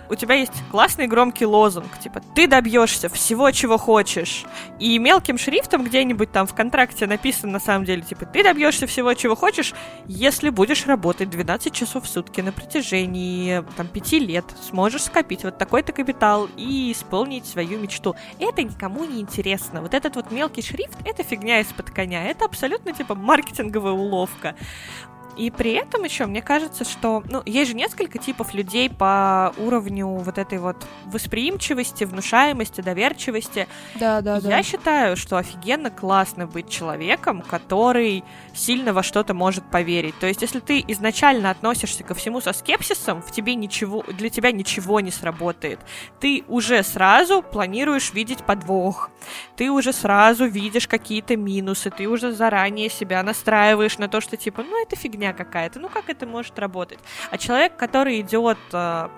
у 0.09 0.15
тебя 0.15 0.35
есть 0.35 0.53
классный 0.71 1.07
громкий 1.07 1.47
лозунг, 1.47 1.99
типа 1.99 2.21
«ты 2.35 2.47
добьешься 2.47 3.09
всего, 3.09 3.51
чего 3.51 3.79
хочешь», 3.79 4.45
и 4.79 4.99
мелким 4.99 5.39
шрифтом 5.39 5.85
где-нибудь 5.85 6.33
там 6.33 6.47
в 6.47 6.55
контракте 6.55 7.07
написано 7.07 7.53
на 7.53 7.61
самом 7.61 7.85
деле, 7.85 8.03
типа 8.03 8.27
«ты 8.27 8.43
добьешься 8.43 8.87
всего, 8.87 9.15
чего 9.15 9.35
хочешь, 9.35 9.75
если 10.07 10.51
будешь 10.51 10.87
работать 10.87 11.31
12 11.31 11.73
часов 11.73 12.05
в 12.05 12.09
сутки 12.09 12.41
на 12.41 12.53
протяжении 12.53 13.65
там 13.77 13.87
5 13.87 14.13
лет, 14.13 14.45
сможешь 14.69 15.05
скопить 15.05 15.45
вот 15.45 15.59
такой-то 15.59 15.93
капитал 15.93 16.49
и 16.57 16.93
исполнить 16.93 17.47
свою 17.47 17.79
мечту». 17.79 18.15
Это 18.39 18.63
никому 18.63 19.05
не 19.05 19.21
интересно. 19.21 19.81
Вот 19.83 19.95
этот 19.95 20.17
вот 20.17 20.31
мелкий 20.31 20.63
шрифт— 20.63 20.99
это 21.05 21.23
фигня 21.23 21.61
из-под 21.61 21.91
коня. 21.91 22.25
Это 22.25 22.45
абсолютно 22.45 22.93
типа 22.93 23.15
маркетинговая 23.15 23.93
уловка. 23.93 24.55
И 25.37 25.51
при 25.51 25.73
этом 25.73 26.05
еще 26.05 26.27
мне 26.27 26.43
кажется, 26.43 26.85
что 26.85 27.23
ну, 27.29 27.43
есть 27.45 27.71
же 27.71 27.77
несколько 27.77 28.19
типов 28.19 28.55
людей 28.55 28.89
по 28.89 29.53
уровню 29.59 30.07
вот 30.07 30.39
этой 30.39 30.59
вот 30.59 30.77
восприимчивости, 31.07 32.05
внушаемости, 32.05 32.81
доверчивости. 32.81 33.67
Да, 33.97 34.21
да, 34.21 34.39
Я 34.39 34.63
считаю, 34.63 35.17
что 35.17 35.37
офигенно 35.37 35.91
классно 35.91 36.47
быть 36.47 36.69
человеком, 36.69 37.43
который 37.43 38.25
сильно 38.55 38.93
во 38.93 39.03
что-то 39.03 39.35
может 39.35 39.69
поверить. 39.71 40.19
То 40.19 40.27
есть, 40.27 40.43
если 40.43 40.61
ты 40.61 40.85
изначально 40.89 41.51
относишься 41.51 42.05
ко 42.05 42.15
всему 42.15 42.41
со 42.41 42.53
скепсисом, 42.53 43.23
в 43.23 43.33
тебе 43.33 43.55
ничего, 43.55 44.03
для 44.03 44.31
тебя 44.31 44.53
ничего 44.53 45.01
не 45.01 45.11
сработает. 45.11 45.81
Ты 46.21 46.45
уже 46.49 46.83
сразу 46.83 47.43
планируешь 47.43 48.13
видеть 48.13 48.45
подвох. 48.45 49.11
Ты 49.57 49.71
уже 49.71 49.93
сразу 49.93 50.47
видишь 50.47 50.89
какие-то 50.89 51.37
минусы. 51.37 51.91
Ты 51.91 52.09
уже 52.09 52.33
заранее 52.33 52.91
себя 52.91 53.23
настраиваешь 53.23 53.99
на 53.99 54.09
то, 54.09 54.21
что 54.21 54.37
типа, 54.37 54.63
ну 54.63 54.83
это 54.83 54.97
фигня 54.97 55.24
фигня 55.25 55.33
какая-то. 55.33 55.81
Ну, 55.81 55.89
как 55.89 56.09
это 56.09 56.27
может 56.27 56.59
работать? 56.59 56.99
А 57.31 57.39
человек, 57.39 57.77
который 57.77 58.21
идет, 58.21 58.59
э, 58.73 59.09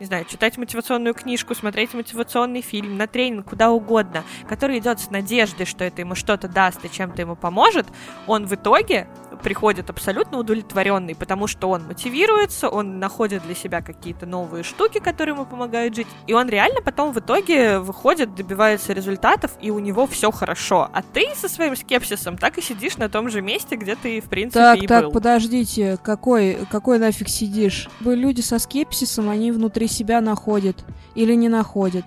не 0.00 0.06
знаю, 0.06 0.24
читать 0.24 0.58
мотивационную 0.58 1.14
книжку, 1.14 1.54
смотреть 1.54 1.94
мотивационный 1.94 2.60
фильм, 2.60 2.96
на 2.96 3.06
тренинг, 3.06 3.48
куда 3.48 3.70
угодно, 3.70 4.22
который 4.48 4.78
идет 4.78 5.00
с 5.00 5.10
надеждой, 5.10 5.66
что 5.66 5.84
это 5.84 6.02
ему 6.02 6.14
что-то 6.14 6.48
даст 6.48 6.84
и 6.84 6.90
чем-то 6.90 7.22
ему 7.22 7.36
поможет, 7.36 7.86
он 8.26 8.46
в 8.46 8.54
итоге 8.54 9.06
приходит 9.42 9.90
абсолютно 9.90 10.38
удовлетворенный, 10.38 11.14
потому 11.14 11.46
что 11.46 11.70
он 11.70 11.86
мотивируется, 11.86 12.68
он 12.68 12.98
находит 12.98 13.42
для 13.42 13.54
себя 13.54 13.80
какие-то 13.80 14.26
новые 14.26 14.64
штуки, 14.64 14.98
которые 14.98 15.34
ему 15.34 15.46
помогают 15.46 15.94
жить, 15.94 16.06
и 16.26 16.32
он 16.32 16.48
реально 16.48 16.82
потом 16.82 17.12
в 17.12 17.18
итоге 17.18 17.78
выходит, 17.78 18.34
добивается 18.34 18.92
результатов, 18.92 19.52
и 19.60 19.70
у 19.70 19.78
него 19.78 20.06
все 20.06 20.30
хорошо. 20.30 20.90
А 20.92 21.02
ты 21.02 21.28
со 21.34 21.48
своим 21.48 21.76
скепсисом 21.76 22.36
так 22.36 22.58
и 22.58 22.62
сидишь 22.62 22.96
на 22.96 23.08
том 23.08 23.30
же 23.30 23.40
месте, 23.42 23.76
где 23.76 23.94
ты, 23.94 24.20
в 24.20 24.28
принципе, 24.28 24.60
так, 24.60 24.82
и 24.82 24.86
так, 24.86 25.04
был. 25.04 25.12
Подождите, 25.48 25.98
какой, 26.02 26.58
какой 26.70 26.98
нафиг 26.98 27.28
сидишь? 27.28 27.88
Люди 28.00 28.42
со 28.42 28.58
скепсисом, 28.58 29.30
они 29.30 29.50
внутри 29.50 29.88
себя 29.88 30.20
находят 30.20 30.84
или 31.14 31.34
не 31.34 31.48
находят 31.48 32.04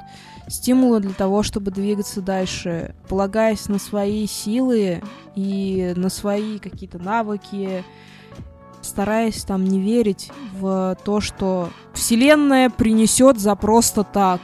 стимулы 0.47 0.99
для 0.99 1.13
того, 1.13 1.43
чтобы 1.43 1.71
двигаться 1.71 2.21
дальше, 2.21 2.93
полагаясь 3.07 3.67
на 3.69 3.79
свои 3.79 4.27
силы 4.27 5.01
и 5.35 5.93
на 5.95 6.09
свои 6.09 6.59
какие-то 6.59 6.99
навыки, 6.99 7.85
стараясь 8.81 9.43
там 9.43 9.63
не 9.63 9.79
верить 9.79 10.29
в 10.59 10.97
то, 11.05 11.21
что 11.21 11.69
Вселенная 11.93 12.69
принесет 12.69 13.39
за 13.39 13.55
просто 13.55 14.03
так. 14.03 14.41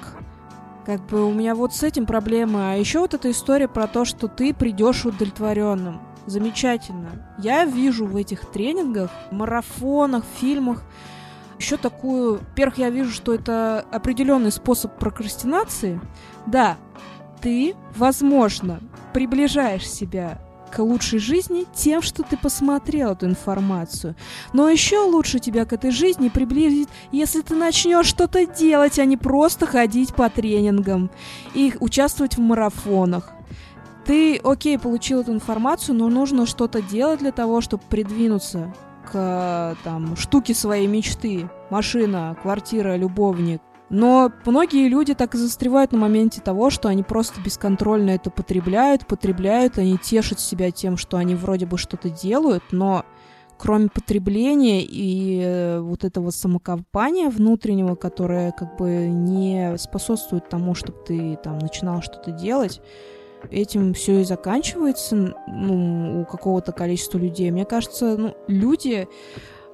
Как 0.86 1.06
бы 1.08 1.26
у 1.26 1.34
меня 1.34 1.56
вот 1.56 1.76
с 1.76 1.84
этим 1.84 2.06
проблемы. 2.06 2.72
А 2.72 2.76
еще 2.76 3.00
вот 3.00 3.14
эта 3.14 3.30
история 3.30 3.68
про 3.68 3.88
то, 3.88 4.06
что 4.06 4.30
ты 4.30 4.54
придешь 4.54 5.06
удовлетворенным. 5.06 6.00
Замечательно. 6.28 7.26
Я 7.40 7.66
вижу 7.66 8.06
в 8.06 8.16
этих 8.16 8.46
тренингах, 8.52 9.10
марафонах, 9.32 10.24
фильмах 10.40 10.84
еще 11.58 11.78
такую... 11.78 12.40
Во-первых, 12.40 12.78
я 12.78 12.90
вижу, 12.90 13.12
что 13.12 13.34
это 13.34 13.86
определенный 13.92 14.52
способ 14.52 14.98
прокрастинации. 15.00 16.00
Да, 16.46 16.78
ты, 17.42 17.76
возможно, 17.96 18.80
приближаешь 19.14 19.90
себя 19.90 20.40
к 20.72 20.80
лучшей 20.80 21.20
жизни 21.20 21.66
тем, 21.74 22.02
что 22.02 22.24
ты 22.24 22.36
посмотрел 22.38 23.14
эту 23.14 23.26
информацию. 23.26 24.16
Но 24.54 24.70
еще 24.70 25.00
лучше 25.00 25.40
тебя 25.40 25.66
к 25.66 25.74
этой 25.74 25.92
жизни 25.92 26.30
приблизить, 26.30 26.90
если 27.12 27.42
ты 27.42 27.56
начнешь 27.56 28.06
что-то 28.06 28.46
делать, 28.46 29.00
а 29.00 29.06
не 29.06 29.18
просто 29.18 29.66
ходить 29.66 30.14
по 30.14 30.30
тренингам 30.30 31.10
и 31.54 31.74
участвовать 31.80 32.36
в 32.36 32.42
марафонах. 32.42 33.32
Ты, 34.08 34.38
окей, 34.38 34.80
получил 34.80 35.20
эту 35.20 35.34
информацию, 35.34 35.94
но 35.94 36.08
нужно 36.08 36.46
что-то 36.46 36.82
делать 36.82 37.20
для 37.20 37.34
того, 37.34 37.60
чтобы 37.60 37.84
придвинуться 37.90 38.74
к 39.12 39.76
там, 39.84 40.16
штуке 40.16 40.54
своей 40.54 40.88
мечты. 40.88 41.50
Машина, 41.70 42.38
квартира, 42.42 42.96
любовник. 42.96 43.62
Но 43.90 44.32
многие 44.46 44.88
люди 44.88 45.14
так 45.14 45.36
и 45.36 45.38
застревают 45.38 45.92
на 45.92 45.98
моменте 45.98 46.40
того, 46.40 46.70
что 46.70 46.88
они 46.88 47.04
просто 47.04 47.42
бесконтрольно 47.42 48.12
это 48.12 48.32
потребляют, 48.32 49.06
потребляют, 49.06 49.78
они 49.78 49.98
тешат 49.98 50.40
себя 50.40 50.72
тем, 50.72 50.96
что 50.96 51.18
они 51.18 51.36
вроде 51.36 51.66
бы 51.66 51.78
что-то 51.78 52.10
делают, 52.10 52.64
но 52.72 53.06
кроме 53.58 53.90
потребления 53.90 54.84
и 54.84 55.42
э, 55.44 55.80
вот 55.80 56.04
этого 56.04 56.30
самокопания 56.32 57.30
внутреннего, 57.30 57.96
которое 57.96 58.52
как 58.52 58.78
бы 58.78 59.08
не 59.08 59.78
способствует 59.78 60.48
тому, 60.48 60.76
чтобы 60.76 60.98
ты 61.06 61.38
там 61.44 61.58
начинал 61.58 62.02
что-то 62.02 62.32
делать, 62.32 62.82
этим 63.52 63.94
все 63.94 64.22
и 64.22 64.24
заканчивается 64.24 65.36
ну, 65.48 66.22
у 66.22 66.26
какого-то 66.26 66.72
количества 66.72 67.18
людей. 67.18 67.52
Мне 67.52 67.66
кажется, 67.66 68.18
ну, 68.18 68.38
люди, 68.48 69.08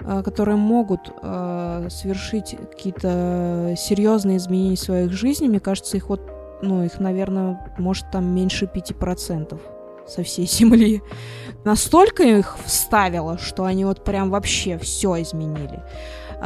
э, 0.00 0.22
которые 0.22 0.56
могут 0.56 1.12
э, 1.22 1.88
совершить 1.90 2.56
какие-то 2.70 3.74
серьезные 3.76 4.38
изменения 4.38 4.76
в 4.76 4.80
своих 4.80 5.12
жизнях, 5.12 5.50
мне 5.50 5.60
кажется, 5.60 5.96
их 5.96 6.08
вот, 6.08 6.20
ну, 6.62 6.84
их, 6.84 6.98
наверное, 7.00 7.72
может 7.78 8.10
там 8.10 8.26
меньше 8.26 8.70
5% 8.72 9.58
со 10.06 10.22
всей 10.22 10.46
земли. 10.50 11.02
Настолько 11.64 12.22
их 12.22 12.56
вставило, 12.64 13.38
что 13.38 13.64
они 13.64 13.84
вот 13.84 14.04
прям 14.04 14.30
вообще 14.30 14.78
все 14.78 15.20
изменили. 15.22 15.82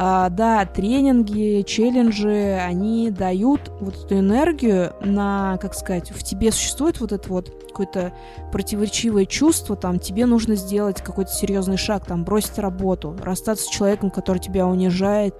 А, 0.01 0.29
да, 0.29 0.65
тренинги, 0.65 1.61
челленджи, 1.67 2.57
они 2.65 3.11
дают 3.11 3.69
вот 3.81 4.05
эту 4.05 4.19
энергию 4.19 4.93
на, 5.01 5.57
как 5.57 5.73
сказать, 5.73 6.11
в 6.11 6.23
тебе 6.23 6.53
существует 6.53 7.01
вот 7.01 7.11
это 7.11 7.27
вот 7.27 7.49
какое-то 7.67 8.13
противоречивое 8.53 9.25
чувство, 9.25 9.75
там, 9.75 9.99
тебе 9.99 10.25
нужно 10.25 10.55
сделать 10.55 11.01
какой-то 11.01 11.31
серьезный 11.31 11.75
шаг, 11.75 12.05
там, 12.05 12.23
бросить 12.23 12.57
работу, 12.59 13.13
расстаться 13.21 13.65
с 13.65 13.67
человеком, 13.67 14.09
который 14.09 14.37
тебя 14.37 14.67
унижает, 14.67 15.35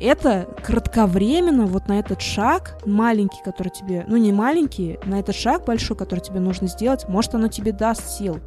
это 0.00 0.48
кратковременно 0.64 1.66
вот 1.66 1.88
на 1.88 1.98
этот 1.98 2.22
шаг 2.22 2.78
маленький, 2.86 3.42
который 3.44 3.68
тебе, 3.68 4.06
ну 4.08 4.16
не 4.16 4.32
маленький, 4.32 4.98
на 5.04 5.20
этот 5.20 5.34
шаг 5.34 5.66
большой, 5.66 5.94
который 5.94 6.20
тебе 6.20 6.40
нужно 6.40 6.68
сделать, 6.68 7.06
может 7.06 7.34
оно 7.34 7.48
тебе 7.48 7.72
даст 7.72 8.08
сил. 8.08 8.40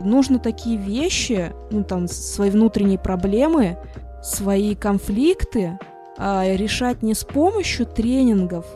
Нужно 0.00 0.38
такие 0.38 0.76
вещи, 0.76 1.52
ну 1.70 1.84
там 1.84 2.08
свои 2.08 2.50
внутренние 2.50 2.98
проблемы 2.98 3.76
свои 4.22 4.74
конфликты 4.74 5.78
а, 6.16 6.44
решать 6.54 7.02
не 7.02 7.14
с 7.14 7.24
помощью 7.24 7.86
тренингов, 7.86 8.66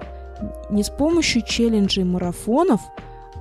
не 0.71 0.83
с 0.83 0.91
помощью 0.91 1.43
челленджей 1.43 2.05
марафонов, 2.05 2.81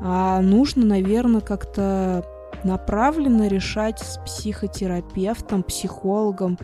а 0.02 0.41
нужно, 0.41 0.86
наверное, 0.86 1.41
как-то 1.41 2.26
направленно 2.63 3.48
решать 3.48 4.00
с 4.00 4.17
психотерапевтом, 4.26 5.63
психологом. 5.63 6.58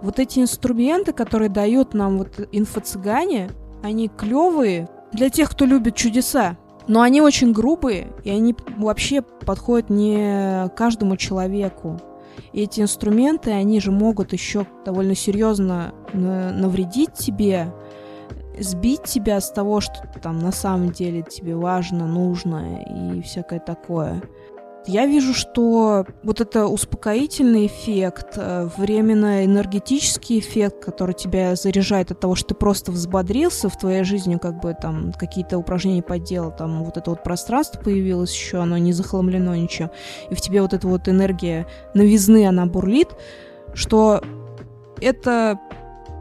Вот 0.00 0.18
эти 0.18 0.40
инструменты, 0.40 1.12
которые 1.12 1.48
дают 1.48 1.94
нам 1.94 2.18
вот 2.18 2.48
инфо-цыгане, 2.52 3.50
они 3.82 4.08
клевые 4.08 4.88
для 5.12 5.30
тех, 5.30 5.50
кто 5.50 5.64
любит 5.64 5.94
чудеса. 5.94 6.56
Но 6.86 7.00
они 7.00 7.20
очень 7.20 7.52
грубые, 7.52 8.08
и 8.24 8.30
они 8.30 8.54
вообще 8.76 9.22
подходят 9.22 9.90
не 9.90 10.68
каждому 10.76 11.16
человеку. 11.16 11.98
И 12.52 12.62
эти 12.62 12.80
инструменты, 12.80 13.52
они 13.52 13.80
же 13.80 13.90
могут 13.90 14.32
еще 14.32 14.66
довольно 14.84 15.14
серьезно 15.14 15.94
навредить 16.12 17.14
тебе, 17.14 17.72
сбить 18.58 19.04
тебя 19.04 19.40
с 19.40 19.50
того, 19.50 19.80
что 19.80 19.94
там 20.22 20.38
на 20.40 20.52
самом 20.52 20.90
деле 20.90 21.22
тебе 21.22 21.56
важно, 21.56 22.06
нужно 22.06 22.82
и 22.82 23.22
всякое 23.22 23.60
такое. 23.60 24.22
Я 24.86 25.06
вижу, 25.06 25.32
что 25.32 26.04
вот 26.22 26.42
это 26.42 26.66
успокоительный 26.66 27.66
эффект, 27.66 28.34
э, 28.36 28.68
временно 28.76 29.44
энергетический 29.44 30.38
эффект, 30.40 30.84
который 30.84 31.14
тебя 31.14 31.56
заряжает 31.56 32.10
от 32.10 32.20
того, 32.20 32.34
что 32.34 32.48
ты 32.48 32.54
просто 32.54 32.92
взбодрился 32.92 33.70
в 33.70 33.78
твоей 33.78 34.04
жизни, 34.04 34.36
как 34.36 34.60
бы 34.60 34.76
там 34.78 35.12
какие-то 35.12 35.56
упражнения 35.56 36.02
поделал, 36.02 36.54
там 36.54 36.84
вот 36.84 36.98
это 36.98 37.10
вот 37.10 37.22
пространство 37.22 37.80
появилось 37.80 38.34
еще, 38.34 38.58
оно 38.58 38.76
не 38.76 38.92
захламлено 38.92 39.54
ничем, 39.54 39.90
и 40.28 40.34
в 40.34 40.40
тебе 40.42 40.60
вот 40.60 40.74
эта 40.74 40.86
вот 40.86 41.08
энергия 41.08 41.66
новизны, 41.94 42.46
она 42.46 42.66
бурлит, 42.66 43.08
что 43.72 44.22
это 45.00 45.58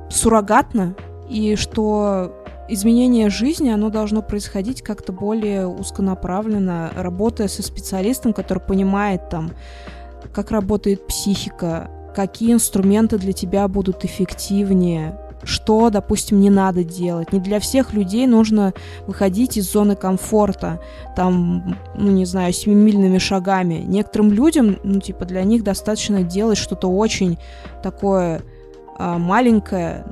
суррогатно, 0.10 0.96
и 1.30 1.58
что 1.58 2.34
изменение 2.70 3.30
жизни, 3.30 3.70
оно 3.70 3.90
должно 3.90 4.22
происходить 4.22 4.82
как-то 4.82 5.12
более 5.12 5.68
узконаправленно, 5.68 6.92
работая 6.96 7.48
со 7.48 7.64
специалистом, 7.64 8.34
который 8.34 8.60
понимает 8.60 9.30
там, 9.30 9.52
как 10.34 10.52
работает 10.52 11.08
психика, 11.08 11.90
какие 12.16 12.54
инструменты 12.54 13.18
для 13.18 13.34
тебя 13.34 13.68
будут 13.68 14.06
эффективнее, 14.06 15.18
что, 15.44 15.90
допустим, 15.90 16.40
не 16.40 16.50
надо 16.50 16.84
делать. 16.84 17.34
Не 17.34 17.40
для 17.40 17.60
всех 17.60 17.94
людей 17.94 18.26
нужно 18.28 18.74
выходить 19.08 19.58
из 19.58 19.72
зоны 19.72 19.96
комфорта, 19.96 20.80
там, 21.16 21.78
ну, 21.96 22.12
не 22.12 22.26
знаю, 22.26 22.54
семимильными 22.54 23.18
шагами. 23.18 23.84
Некоторым 23.86 24.32
людям, 24.32 24.78
ну, 24.84 25.00
типа, 25.00 25.26
для 25.26 25.44
них 25.44 25.64
достаточно 25.64 26.24
делать 26.24 26.58
что-то 26.58 26.88
очень 26.88 27.38
такое 27.82 28.42
а, 28.98 29.18
маленькое. 29.18 30.06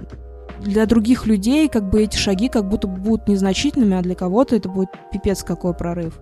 Для 0.62 0.86
других 0.86 1.26
людей, 1.26 1.68
как 1.68 1.90
бы, 1.90 2.04
эти 2.04 2.16
шаги 2.18 2.48
как 2.48 2.70
будто 2.70 2.88
будут 2.88 3.28
незначительными, 3.28 3.98
а 3.98 4.02
для 4.02 4.16
кого-то 4.16 4.56
это 4.56 4.70
будет 4.70 4.90
пипец 5.12 5.44
какой 5.44 5.74
прорыв. 5.74 6.20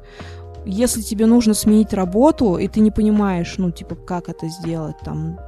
Если 0.65 1.01
тебе 1.01 1.25
нужно 1.25 1.53
сменить 1.53 1.93
работу, 1.93 2.57
и 2.57 2.67
ты 2.67 2.79
не 2.79 2.91
понимаешь, 2.91 3.55
ну, 3.57 3.71
типа, 3.71 3.95
как 3.95 4.29
это 4.29 4.47
сделать, 4.47 4.95
там, 5.03 5.39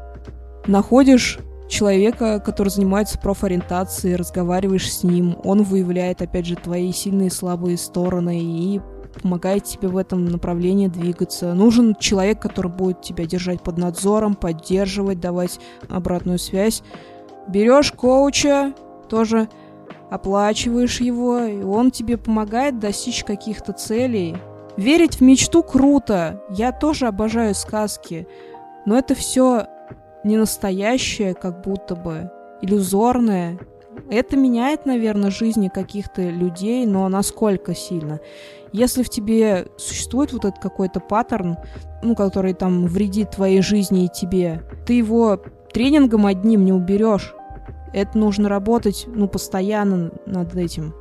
находишь 0.68 1.40
человека, 1.70 2.40
который 2.40 2.70
занимается 2.70 3.18
профориентацией, 3.18 4.16
разговариваешь 4.16 4.92
с 4.92 5.04
ним, 5.04 5.38
он 5.44 5.64
выявляет, 5.64 6.22
опять 6.22 6.46
же, 6.46 6.56
твои 6.56 6.92
сильные 6.92 7.28
и 7.28 7.32
слабые 7.32 7.78
стороны 7.78 8.40
и 8.42 8.82
помогает 9.22 9.66
тебе 9.66 9.88
в 9.88 9.98
этом 9.98 10.26
направлении 10.26 10.88
двигаться. 10.88 11.54
Нужен 11.54 11.96
человек, 11.96 12.42
который 12.42 12.72
будет 12.72 13.02
тебя 13.02 13.26
держать 13.26 13.62
под 13.62 13.78
надзором, 13.78 14.36
поддерживать, 14.36 15.20
давать 15.20 15.60
обратную 15.90 16.40
связь. 16.40 16.84
Берешь 17.48 17.92
коуча, 17.92 18.74
тоже 19.10 19.50
оплачиваешь 20.10 21.00
его, 21.00 21.40
и 21.40 21.64
он 21.64 21.90
тебе 21.92 22.18
помогает 22.18 22.80
достичь 22.80 23.24
каких-то 23.24 23.74
целей. 23.74 24.36
Верить 24.78 25.16
в 25.16 25.22
мечту 25.22 25.64
круто. 25.64 26.42
Я 26.50 26.72
тоже 26.72 27.08
обожаю 27.08 27.56
сказки. 27.56 28.28
Но 28.86 28.98
это 28.98 29.16
все 29.16 29.68
не 30.24 30.38
настоящее, 30.38 31.34
как 31.34 31.62
будто 31.62 31.96
бы, 31.96 32.30
иллюзорное. 32.62 33.60
Это 34.10 34.38
меняет, 34.38 34.86
наверное, 34.86 35.32
жизни 35.32 35.70
каких-то 35.70 36.22
людей, 36.22 36.86
но 36.86 37.08
насколько 37.10 37.76
сильно? 37.76 38.20
Если 38.74 39.04
в 39.04 39.10
тебе 39.10 39.68
существует 39.78 40.32
вот 40.32 40.46
этот 40.46 40.62
какой-то 40.62 41.00
паттерн, 41.00 41.58
ну, 42.04 42.16
который 42.16 42.54
там 42.54 42.86
вредит 42.88 43.32
твоей 43.32 43.62
жизни 43.62 44.06
и 44.06 44.10
тебе, 44.10 44.64
ты 44.86 44.94
его 44.94 45.42
тренингом 45.72 46.26
одним 46.26 46.66
не 46.66 46.74
уберешь. 46.74 47.34
Это 47.94 48.18
нужно 48.18 48.50
работать, 48.50 49.06
ну, 49.08 49.28
постоянно 49.28 50.12
над 50.26 50.56
этим. 50.56 50.94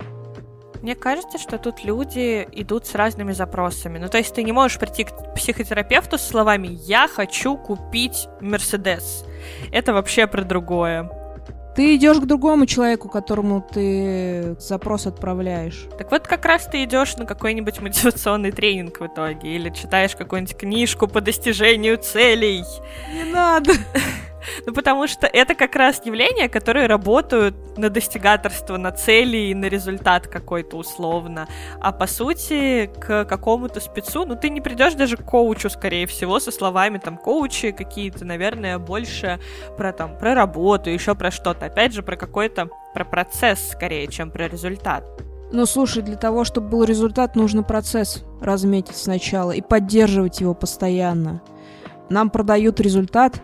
Мне 0.83 0.95
кажется, 0.95 1.39
что 1.39 1.59
тут 1.59 1.85
люди 1.85 2.49
идут 2.53 2.87
с 2.87 2.95
разными 2.95 3.33
запросами. 3.33 3.99
Ну, 3.99 4.09
то 4.09 4.19
есть 4.19 4.35
ты 4.35 4.43
не 4.43 4.53
можешь 4.53 4.79
прийти 4.79 5.05
к 5.05 5.35
психотерапевту 5.35 6.17
с 6.17 6.23
словами 6.23 6.69
«я 6.87 7.07
хочу 7.07 7.57
купить 7.57 8.29
Мерседес». 8.41 9.25
Это 9.73 9.93
вообще 9.93 10.27
про 10.27 10.43
другое. 10.43 11.11
Ты 11.77 11.95
идешь 11.97 12.19
к 12.19 12.27
другому 12.27 12.67
человеку, 12.67 13.09
которому 13.09 13.61
ты 13.61 14.57
запрос 14.59 15.07
отправляешь. 15.07 15.87
Так 15.99 16.11
вот, 16.11 16.27
как 16.27 16.45
раз 16.45 16.67
ты 16.67 16.83
идешь 16.85 17.17
на 17.17 17.27
какой-нибудь 17.27 17.81
мотивационный 17.81 18.51
тренинг 18.51 19.01
в 19.01 19.07
итоге, 19.07 19.55
или 19.55 19.71
читаешь 19.71 20.17
какую-нибудь 20.17 20.57
книжку 20.57 21.07
по 21.07 21.21
достижению 21.21 21.99
целей. 21.99 22.65
Не 23.13 23.25
надо. 23.33 23.73
Ну, 24.67 24.75
потому 24.75 25.07
что 25.07 25.27
это 25.27 25.55
как 25.55 25.75
раз 25.77 26.01
явления, 26.05 26.49
которые 26.49 26.87
работают 26.87 27.79
на 27.79 27.89
достигаторство, 27.89 28.77
на 28.77 28.93
цели 28.93 29.37
и 29.37 29.55
на 29.55 29.67
результат 29.67 30.27
какой-то 30.27 30.77
условно. 30.77 31.49
А 31.81 31.93
по 31.93 32.07
сути, 32.07 32.91
к 33.01 33.25
какому-то 33.25 33.81
спецу, 33.81 34.25
ну, 34.27 34.37
ты 34.37 34.51
не 34.51 34.61
придешь 34.61 34.95
даже 34.95 35.17
к 35.17 35.25
коучу, 35.25 35.71
скорее 35.71 36.07
всего, 36.07 36.41
со 36.41 36.51
словами 36.51 36.99
там 36.99 37.17
коучи 37.17 37.73
какие-то, 37.73 38.25
наверное, 38.25 38.79
больше 38.79 39.41
про 39.77 39.93
там, 39.93 40.17
про 40.19 40.35
работу, 40.35 40.91
еще 40.91 41.15
про 41.15 41.31
что-то. 41.31 41.67
Опять 41.67 41.93
же, 41.93 42.03
про 42.03 42.17
какой-то, 42.17 42.69
про 42.95 43.05
процесс 43.05 43.71
скорее, 43.71 44.07
чем 44.09 44.31
про 44.31 44.49
результат. 44.49 45.05
Ну, 45.53 45.67
слушай, 45.67 46.03
для 46.03 46.17
того, 46.17 46.45
чтобы 46.45 46.69
был 46.69 46.85
результат, 46.85 47.35
нужно 47.35 47.63
процесс 47.65 48.23
разметить 48.41 48.97
сначала 48.97 49.51
и 49.51 49.61
поддерживать 49.61 50.41
его 50.41 50.55
постоянно. 50.55 51.43
Нам 52.09 52.31
продают 52.31 52.81
результат, 52.81 53.43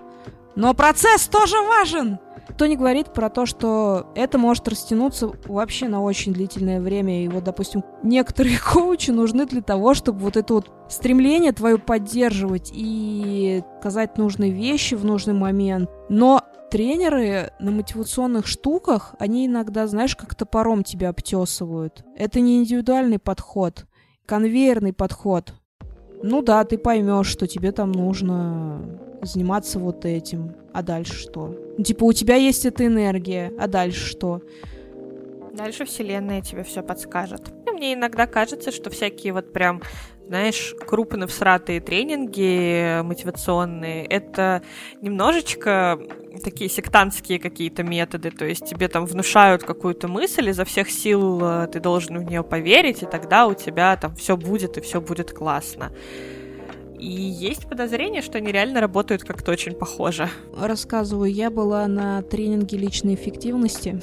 но 0.57 0.75
процесс 0.75 1.29
тоже 1.29 1.57
важен! 1.63 2.19
Кто 2.49 2.65
не 2.67 2.77
говорит 2.77 3.13
про 3.13 3.29
то, 3.29 3.45
что 3.45 4.11
это 4.15 4.39
может 4.39 4.67
растянуться 4.69 5.31
вообще 5.45 5.89
на 5.89 6.03
очень 6.03 6.33
длительное 6.33 6.81
время. 6.81 7.25
И 7.25 7.29
вот, 7.29 7.45
допустим, 7.45 7.85
некоторые 8.03 8.59
коучи 8.73 9.11
нужны 9.11 9.47
для 9.47 9.61
того, 9.61 9.93
чтобы 9.95 10.21
вот 10.21 10.37
это 10.37 10.55
вот 10.55 10.71
стремление 10.89 11.53
твое 11.53 11.77
поддерживать 11.77 12.71
и 12.75 13.63
сказать 13.81 14.17
нужные 14.17 14.53
вещи 14.53 14.95
в 14.95 15.05
нужный 15.05 15.35
момент. 15.35 15.91
Но 16.09 16.41
тренеры 16.71 17.53
на 17.59 17.73
мотивационных 17.73 18.47
штуках, 18.47 19.15
они 19.19 19.47
иногда, 19.47 19.87
знаешь, 19.87 20.17
как 20.17 20.35
топором 20.35 20.83
тебя 20.83 21.11
обтесывают. 21.11 22.05
Это 22.17 22.41
не 22.41 22.59
индивидуальный 22.59 23.19
подход, 23.19 23.87
конвейерный 24.25 24.93
подход. 24.93 25.53
Ну 26.23 26.43
да, 26.43 26.65
ты 26.65 26.79
поймешь, 26.79 27.27
что 27.27 27.47
тебе 27.47 27.73
там 27.73 27.93
нужно 27.93 28.81
заниматься 29.23 29.79
вот 29.79 30.05
этим. 30.05 30.55
А 30.73 30.83
дальше 30.83 31.15
что? 31.15 31.55
Ну, 31.79 31.85
типа, 31.85 32.05
у 32.05 32.13
тебя 32.13 32.37
есть 32.37 32.67
эта 32.67 32.87
энергия, 32.87 33.53
а 33.59 33.67
дальше 33.67 34.07
что? 34.07 34.43
Дальше 35.53 35.85
Вселенная 35.87 36.43
тебе 36.43 36.63
все 36.65 36.83
подскажет. 36.83 37.51
И 37.67 37.71
мне 37.71 37.95
иногда 37.95 38.27
кажется, 38.27 38.71
что 38.71 38.91
всякие 38.91 39.33
вот 39.33 39.53
прям, 39.53 39.83
знаешь, 40.27 40.75
крупно 40.87 41.27
всратые 41.27 41.81
тренинги 41.81 43.01
мотивационные, 43.03 44.05
это 44.07 44.63
немножечко 45.01 45.99
такие 46.43 46.69
сектантские 46.69 47.39
какие-то 47.39 47.83
методы, 47.83 48.31
то 48.31 48.45
есть 48.45 48.67
тебе 48.67 48.89
там 48.89 49.07
внушают 49.07 49.63
какую-то 49.63 50.09
мысль, 50.09 50.51
изо 50.51 50.65
всех 50.65 50.91
сил 50.91 51.41
э, 51.43 51.69
ты 51.69 51.81
должен 51.81 52.19
в 52.19 52.25
нее 52.25 52.43
поверить, 52.43 53.03
и 53.03 53.07
тогда 53.07 53.47
у 53.47 53.55
тебя 53.55 53.97
там 53.97 54.15
все 54.17 54.37
будет, 54.37 54.77
и 54.77 54.81
все 54.81 55.01
будет 55.01 55.33
классно. 55.33 55.93
И 56.99 57.11
есть 57.11 57.69
подозрение, 57.69 58.23
что 58.23 58.39
они 58.39 58.51
реально 58.53 58.81
работают 58.81 59.23
как-то 59.23 59.53
очень 59.53 59.75
похоже. 59.75 60.29
Рассказываю, 60.59 61.31
я 61.31 61.51
была 61.51 61.87
на 61.87 62.23
тренинге 62.23 62.79
личной 62.79 63.15
эффективности. 63.15 64.01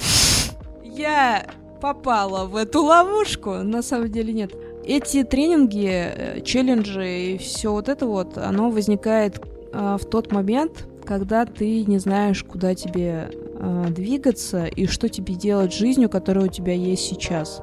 Я 0.83 1.47
попала 1.81 2.45
в 2.45 2.55
эту 2.55 2.83
ловушку, 2.83 3.55
на 3.55 3.81
самом 3.81 4.11
деле 4.11 4.31
нет. 4.31 4.53
Эти 4.85 5.23
тренинги, 5.23 5.87
э, 5.87 6.41
челленджи 6.41 7.07
и 7.07 7.37
все 7.37 7.71
вот 7.71 7.87
это 7.87 8.05
вот, 8.05 8.37
оно 8.37 8.69
возникает 8.69 9.39
э, 9.71 9.97
в 9.99 10.05
тот 10.05 10.31
момент, 10.33 10.87
когда 11.05 11.45
ты 11.45 11.85
не 11.85 11.99
знаешь, 11.99 12.43
куда 12.43 12.75
тебе 12.75 13.29
э, 13.31 13.85
двигаться 13.89 14.65
и 14.65 14.85
что 14.85 15.07
тебе 15.07 15.35
делать 15.35 15.73
жизнью, 15.73 16.09
которая 16.09 16.45
у 16.45 16.49
тебя 16.49 16.73
есть 16.73 17.03
сейчас. 17.03 17.61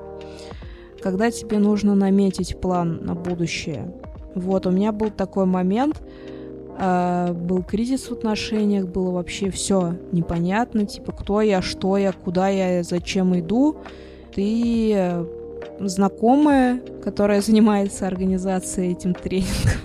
Когда 1.02 1.30
тебе 1.30 1.58
нужно 1.58 1.94
наметить 1.94 2.58
план 2.58 3.00
на 3.02 3.14
будущее. 3.14 3.94
Вот, 4.34 4.66
у 4.66 4.70
меня 4.70 4.92
был 4.92 5.10
такой 5.10 5.44
момент, 5.44 6.00
э, 6.78 7.32
был 7.34 7.62
кризис 7.62 8.08
в 8.08 8.12
отношениях, 8.12 8.86
было 8.86 9.10
вообще 9.10 9.50
все 9.50 9.94
непонятно, 10.12 10.86
типа, 10.86 11.12
кто 11.12 11.42
я, 11.42 11.60
что 11.60 11.98
я, 11.98 12.12
куда 12.12 12.48
я, 12.48 12.82
зачем 12.82 13.38
иду. 13.38 13.76
Ты 14.34 14.92
э, 14.94 15.24
знакомая, 15.88 16.80
которая 17.02 17.40
занимается 17.40 18.06
организацией 18.06 18.92
этим 18.92 19.14
тренингом, 19.14 19.80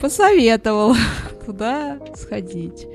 посоветовала, 0.00 0.96
куда 1.44 1.98
сходить. 2.14 2.86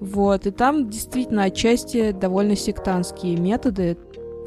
Вот, 0.00 0.46
и 0.46 0.50
там 0.50 0.90
действительно 0.90 1.44
отчасти 1.44 2.10
довольно 2.12 2.56
сектантские 2.56 3.36
методы 3.36 3.96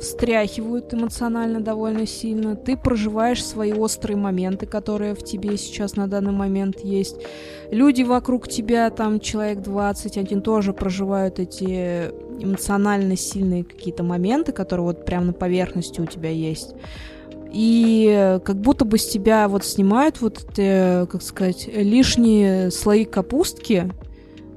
встряхивают 0.05 0.93
эмоционально 0.93 1.59
довольно 1.59 2.05
сильно. 2.05 2.55
Ты 2.55 2.77
проживаешь 2.77 3.43
свои 3.43 3.73
острые 3.73 4.15
моменты, 4.17 4.65
которые 4.67 5.15
в 5.15 5.23
тебе 5.23 5.57
сейчас 5.57 5.95
на 5.95 6.07
данный 6.07 6.31
момент 6.31 6.79
есть. 6.81 7.17
Люди 7.71 8.03
вокруг 8.03 8.47
тебя, 8.47 8.89
там 8.91 9.19
человек 9.19 9.61
20, 9.61 10.17
они 10.17 10.41
тоже 10.41 10.73
проживают 10.73 11.39
эти 11.39 12.11
эмоционально 12.39 13.17
сильные 13.17 13.63
какие-то 13.63 14.03
моменты, 14.03 14.51
которые 14.51 14.85
вот 14.85 15.05
прямо 15.05 15.27
на 15.27 15.33
поверхности 15.33 15.99
у 15.99 16.05
тебя 16.05 16.29
есть. 16.29 16.75
И 17.51 18.39
как 18.43 18.57
будто 18.57 18.85
бы 18.85 18.97
с 18.97 19.07
тебя 19.07 19.47
вот 19.47 19.65
снимают 19.65 20.21
вот 20.21 20.45
эти, 20.51 21.05
как 21.07 21.21
сказать, 21.23 21.67
лишние 21.73 22.69
слои 22.69 23.05
капустки, 23.05 23.91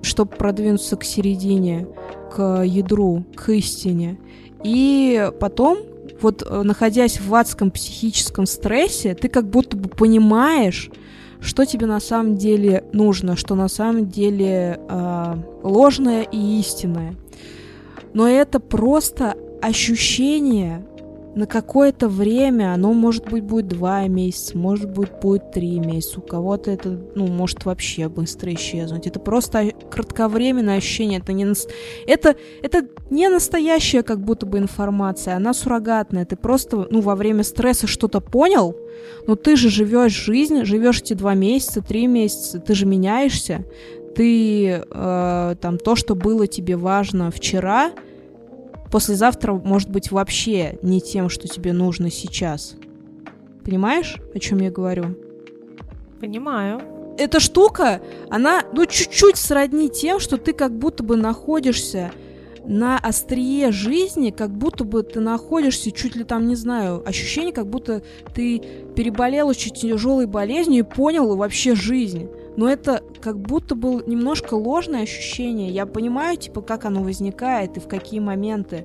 чтобы 0.03 0.33
продвинуться 0.33 0.97
к 0.97 1.05
середине, 1.05 1.87
к 2.33 2.63
ядру, 2.65 3.25
к 3.35 3.49
истине. 3.51 4.19
И 4.65 5.31
потом, 5.41 5.79
вот 6.21 6.43
э, 6.43 6.63
находясь 6.63 7.21
в 7.21 7.35
адском 7.35 7.71
психическом 7.71 8.47
стрессе, 8.47 9.15
ты 9.15 9.29
как 9.29 9.49
будто 9.49 9.77
бы 9.77 9.89
понимаешь, 9.89 10.91
что 11.41 11.65
тебе 11.65 11.87
на 11.87 12.01
самом 12.01 12.37
деле 12.37 12.85
нужно, 12.93 13.37
что 13.37 13.55
на 13.55 13.69
самом 13.69 14.09
деле 14.09 14.81
э, 14.89 15.35
ложное 15.63 16.23
и 16.23 16.61
истинное. 16.61 17.15
Но 18.15 18.29
это 18.29 18.59
просто 18.59 19.37
ощущение 19.63 20.85
на 21.35 21.47
какое-то 21.47 22.09
время, 22.09 22.73
оно 22.73 22.93
может 22.93 23.29
быть 23.29 23.45
будет 23.45 23.69
два 23.69 24.07
месяца, 24.09 24.57
может 24.57 24.91
быть 24.91 25.11
будет 25.21 25.53
три 25.53 25.79
месяца, 25.79 26.19
у 26.19 26.23
кого-то 26.23 26.71
это, 26.71 26.99
ну, 27.15 27.27
может 27.27 27.65
вообще 27.65 28.09
быстро 28.09 28.53
исчезнуть. 28.55 29.07
Это 29.07 29.21
просто 29.21 29.73
кратковременное 29.91 30.79
ощущение, 30.79 31.21
это 31.21 31.33
не, 31.33 31.47
это, 32.07 32.37
это 32.63 32.87
не 33.11 33.29
настоящая 33.29 34.03
как 34.03 34.21
будто 34.21 34.47
бы 34.47 34.59
информация, 34.59 35.37
она 35.37 35.55
суррогатная, 35.55 36.25
ты 36.25 36.37
просто, 36.37 36.89
ну, 36.91 37.01
во 37.01 37.15
время 37.15 37.45
стресса 37.45 37.87
что-то 37.87 38.21
понял, 38.21 38.75
но 39.27 39.37
ты 39.37 39.57
же 39.57 39.69
живешь 39.69 40.13
жизнь, 40.13 40.65
живешь 40.65 41.03
эти 41.03 41.15
два 41.15 41.35
месяца, 41.35 41.83
три 41.83 42.07
месяца, 42.07 42.59
ты 42.59 42.75
же 42.75 42.87
меняешься, 42.87 43.65
ты 44.17 44.83
э, 44.91 45.57
там 45.61 45.79
то, 45.79 45.95
что 45.95 46.17
было 46.17 46.47
тебе 46.47 46.77
важно 46.77 47.31
вчера, 47.31 47.93
послезавтра 48.91 49.53
может 49.53 49.91
быть 49.91 50.11
вообще 50.11 50.79
не 50.83 51.01
тем, 51.01 51.29
что 51.29 51.49
тебе 51.49 51.73
нужно 51.73 52.11
сейчас. 52.11 52.77
Понимаешь, 53.65 54.17
о 54.35 54.39
чем 54.39 54.59
я 54.59 54.71
говорю? 54.71 55.17
Понимаю. 56.21 56.81
Эта 57.19 57.41
штука, 57.41 58.01
она, 58.31 58.63
ну, 58.73 58.87
чуть-чуть 58.87 59.37
сродни 59.37 59.89
тем, 59.89 60.21
что 60.21 60.37
ты 60.37 60.53
как 60.53 60.77
будто 60.77 61.03
бы 61.03 61.17
находишься 61.17 62.13
на 62.65 62.99
острие 62.99 63.73
жизни, 63.73 64.31
как 64.31 64.51
будто 64.51 64.85
бы 64.85 65.03
ты 65.03 65.21
находишься 65.21 65.91
чуть 65.91 66.15
ли 66.17 66.25
там, 66.25 66.47
не 66.47 66.55
знаю, 66.55 67.03
ощущение, 67.07 67.53
как 67.53 67.67
будто 67.67 68.03
ты 68.35 68.63
переболел 68.95 69.49
очень 69.49 69.75
тяжелой 69.75 70.27
болезнью 70.27 70.81
и 70.81 70.95
понял 70.95 71.35
вообще 71.35 71.75
жизнь 71.75 72.29
но 72.59 72.69
это 72.69 73.05
как 73.21 73.39
будто 73.39 73.77
было 73.77 74.03
немножко 74.05 74.55
ложное 74.55 75.05
ощущение. 75.05 75.71
Я 75.71 75.87
понимаю, 75.87 76.37
типа, 76.37 76.61
как 76.61 76.87
оно 76.87 77.05
возникает 77.05 77.77
и 77.77 77.81
в 77.81 77.87
какие 77.87 78.19
моменты. 78.19 78.85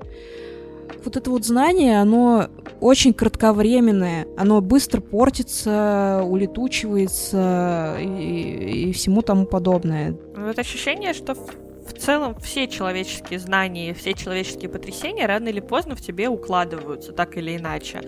Вот 1.04 1.16
это 1.16 1.28
вот 1.28 1.44
знание, 1.44 2.00
оно 2.00 2.46
очень 2.80 3.12
кратковременное, 3.12 4.28
оно 4.36 4.60
быстро 4.60 5.00
портится, 5.00 6.22
улетучивается 6.24 7.96
и, 7.98 8.90
и 8.90 8.92
всему 8.92 9.22
тому 9.22 9.44
подобное. 9.44 10.16
Вот 10.36 10.56
ощущение, 10.56 11.12
что 11.12 11.34
в 11.34 11.92
целом 11.98 12.36
все 12.36 12.68
человеческие 12.68 13.40
знания, 13.40 13.92
все 13.92 14.14
человеческие 14.14 14.70
потрясения 14.70 15.26
рано 15.26 15.48
или 15.48 15.58
поздно 15.58 15.96
в 15.96 16.00
тебе 16.00 16.28
укладываются, 16.28 17.10
так 17.10 17.36
или 17.36 17.56
иначе. 17.56 18.02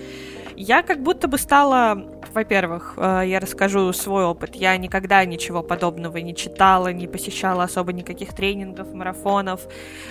Я 0.56 0.84
как 0.84 1.02
будто 1.02 1.26
бы 1.26 1.38
стала 1.38 2.15
во-первых, 2.36 2.94
э, 2.98 3.22
я 3.26 3.40
расскажу 3.40 3.92
свой 3.92 4.24
опыт. 4.24 4.54
Я 4.54 4.76
никогда 4.76 5.24
ничего 5.24 5.62
подобного 5.62 6.18
не 6.18 6.34
читала, 6.34 6.92
не 6.92 7.08
посещала 7.08 7.64
особо 7.64 7.92
никаких 7.92 8.34
тренингов, 8.34 8.92
марафонов, 8.92 9.62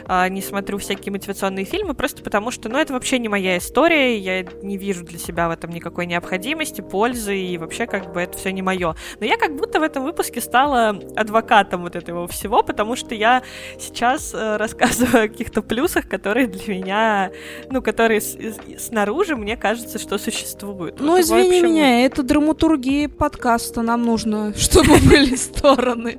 э, 0.08 0.28
не 0.30 0.42
смотрю 0.42 0.80
всякие 0.80 1.12
мотивационные 1.12 1.66
фильмы, 1.66 1.94
просто 1.94 2.24
потому 2.24 2.50
что, 2.52 2.68
ну, 2.68 2.80
это 2.80 2.94
вообще 2.94 3.20
не 3.20 3.30
моя 3.30 3.58
история, 3.58 4.18
я 4.18 4.44
не 4.64 4.78
вижу 4.78 5.06
для 5.06 5.20
себя 5.20 5.48
в 5.48 5.52
этом 5.52 5.70
никакой 5.70 6.08
необходимости, 6.08 6.82
пользы, 6.82 7.38
и 7.38 7.58
вообще 7.60 7.86
как 7.86 8.12
бы 8.12 8.22
это 8.22 8.38
все 8.38 8.52
не 8.52 8.64
мое. 8.64 8.96
Но 9.20 9.26
я 9.26 9.38
как 9.38 9.56
будто 9.56 9.80
в 9.80 9.84
этом 9.84 10.04
выпуске 10.04 10.42
стала 10.42 10.90
адвокатом 11.16 11.84
вот 11.84 11.96
этого 11.96 12.28
всего, 12.28 12.64
потому 12.64 12.96
что 12.96 13.14
я 13.14 13.44
сейчас 13.80 14.34
э, 14.34 14.58
рассказываю 14.58 15.26
о 15.26 15.28
каких-то 15.28 15.62
плюсах, 15.62 16.10
которые 16.10 16.48
для 16.48 16.74
меня, 16.74 17.32
ну, 17.70 17.84
которые 17.84 18.20
снаружи, 18.20 19.36
мне 19.36 19.56
кажется, 19.58 20.00
что 20.00 20.18
существуют. 20.18 21.00
Ну, 21.00 21.12
вот, 21.12 21.20
извини 21.20 21.60
общем... 21.60 21.68
меня, 21.68 22.06
это 22.06 22.14
это 22.15 22.23
драматургия 22.23 23.10
подкаста. 23.10 23.82
Нам 23.82 24.04
нужно, 24.04 24.54
чтобы 24.58 24.99
были 24.99 25.36
стороны. 25.36 26.17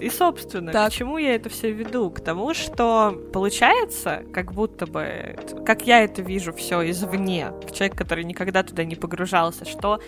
И, 0.00 0.10
собственно, 0.10 0.72
так. 0.72 0.90
к 0.90 0.94
чему 0.94 1.16
я 1.16 1.36
это 1.36 1.48
все 1.48 1.70
веду? 1.70 2.10
К 2.10 2.20
тому, 2.20 2.52
что 2.52 3.16
получается, 3.32 4.24
как 4.32 4.52
будто 4.52 4.86
бы, 4.86 5.36
как 5.64 5.86
я 5.86 6.02
это 6.02 6.20
вижу 6.20 6.52
все 6.52 6.90
извне, 6.90 7.52
человек, 7.72 7.96
который 7.96 8.24
никогда 8.24 8.64
туда 8.64 8.84
не 8.84 8.96
погружался, 8.96 9.64
что 9.64 10.00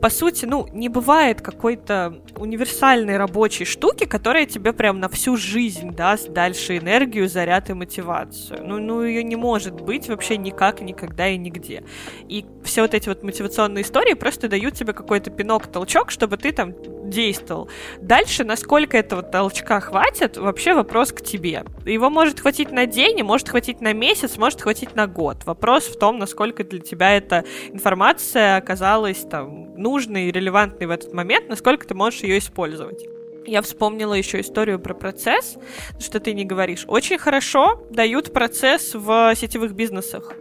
по 0.00 0.08
сути, 0.08 0.46
ну, 0.46 0.66
не 0.72 0.88
бывает 0.88 1.42
какой-то 1.42 2.22
универсальной 2.36 3.18
рабочей 3.18 3.64
штуки, 3.64 4.04
которая 4.06 4.46
тебе 4.46 4.72
прям 4.72 4.98
на 4.98 5.08
всю 5.08 5.36
жизнь 5.36 5.90
даст 5.90 6.30
дальше 6.30 6.78
энергию, 6.78 7.28
заряд 7.28 7.70
и 7.70 7.74
мотивацию. 7.74 8.60
Ну, 8.64 8.78
ну 8.78 9.02
ее 9.02 9.22
не 9.22 9.36
может 9.36 9.80
быть 9.80 10.08
вообще 10.08 10.36
никак, 10.36 10.80
никогда 10.80 11.28
и 11.28 11.36
нигде. 11.36 11.84
И 12.28 12.46
все 12.64 12.82
вот 12.82 12.94
эти 12.94 13.08
вот 13.08 13.22
мотивационные 13.22 13.82
истории 13.82 14.14
просто 14.14 14.48
дают 14.48 14.74
тебе 14.74 14.92
какой-то 14.92 15.30
пинок, 15.30 15.66
толчок, 15.66 16.10
чтобы 16.10 16.38
ты 16.38 16.52
там 16.52 16.74
действовал. 17.10 17.68
Дальше, 18.00 18.44
насколько 18.44 18.96
этого 18.96 19.22
толчка 19.22 19.80
хватит, 19.80 20.36
вообще 20.36 20.74
вопрос 20.74 21.12
к 21.12 21.20
тебе. 21.20 21.64
Его 21.84 22.08
может 22.08 22.40
хватить 22.40 22.70
на 22.70 22.86
день, 22.86 23.22
может 23.22 23.48
хватить 23.48 23.80
на 23.80 23.92
месяц, 23.92 24.38
может 24.38 24.62
хватить 24.62 24.94
на 24.96 25.06
год. 25.06 25.44
Вопрос 25.44 25.88
в 25.88 25.98
том, 25.98 26.18
насколько 26.18 26.64
для 26.64 26.80
тебя 26.80 27.16
эта 27.16 27.44
информация 27.72 28.56
оказалась 28.56 29.18
там 29.18 29.74
нужной 29.74 30.24
и 30.24 30.32
релевантной 30.32 30.86
в 30.86 30.90
этот 30.90 31.12
момент, 31.12 31.48
насколько 31.48 31.86
ты 31.86 31.94
можешь 31.94 32.22
ее 32.22 32.38
использовать. 32.38 33.04
Я 33.46 33.62
вспомнила 33.62 34.14
еще 34.14 34.40
историю 34.40 34.78
про 34.78 34.94
процесс, 34.94 35.56
что 35.98 36.20
ты 36.20 36.34
не 36.34 36.44
говоришь. 36.44 36.84
Очень 36.86 37.18
хорошо 37.18 37.82
дают 37.90 38.32
процесс 38.32 38.94
в 38.94 39.34
сетевых 39.34 39.72
бизнесах. 39.72 40.34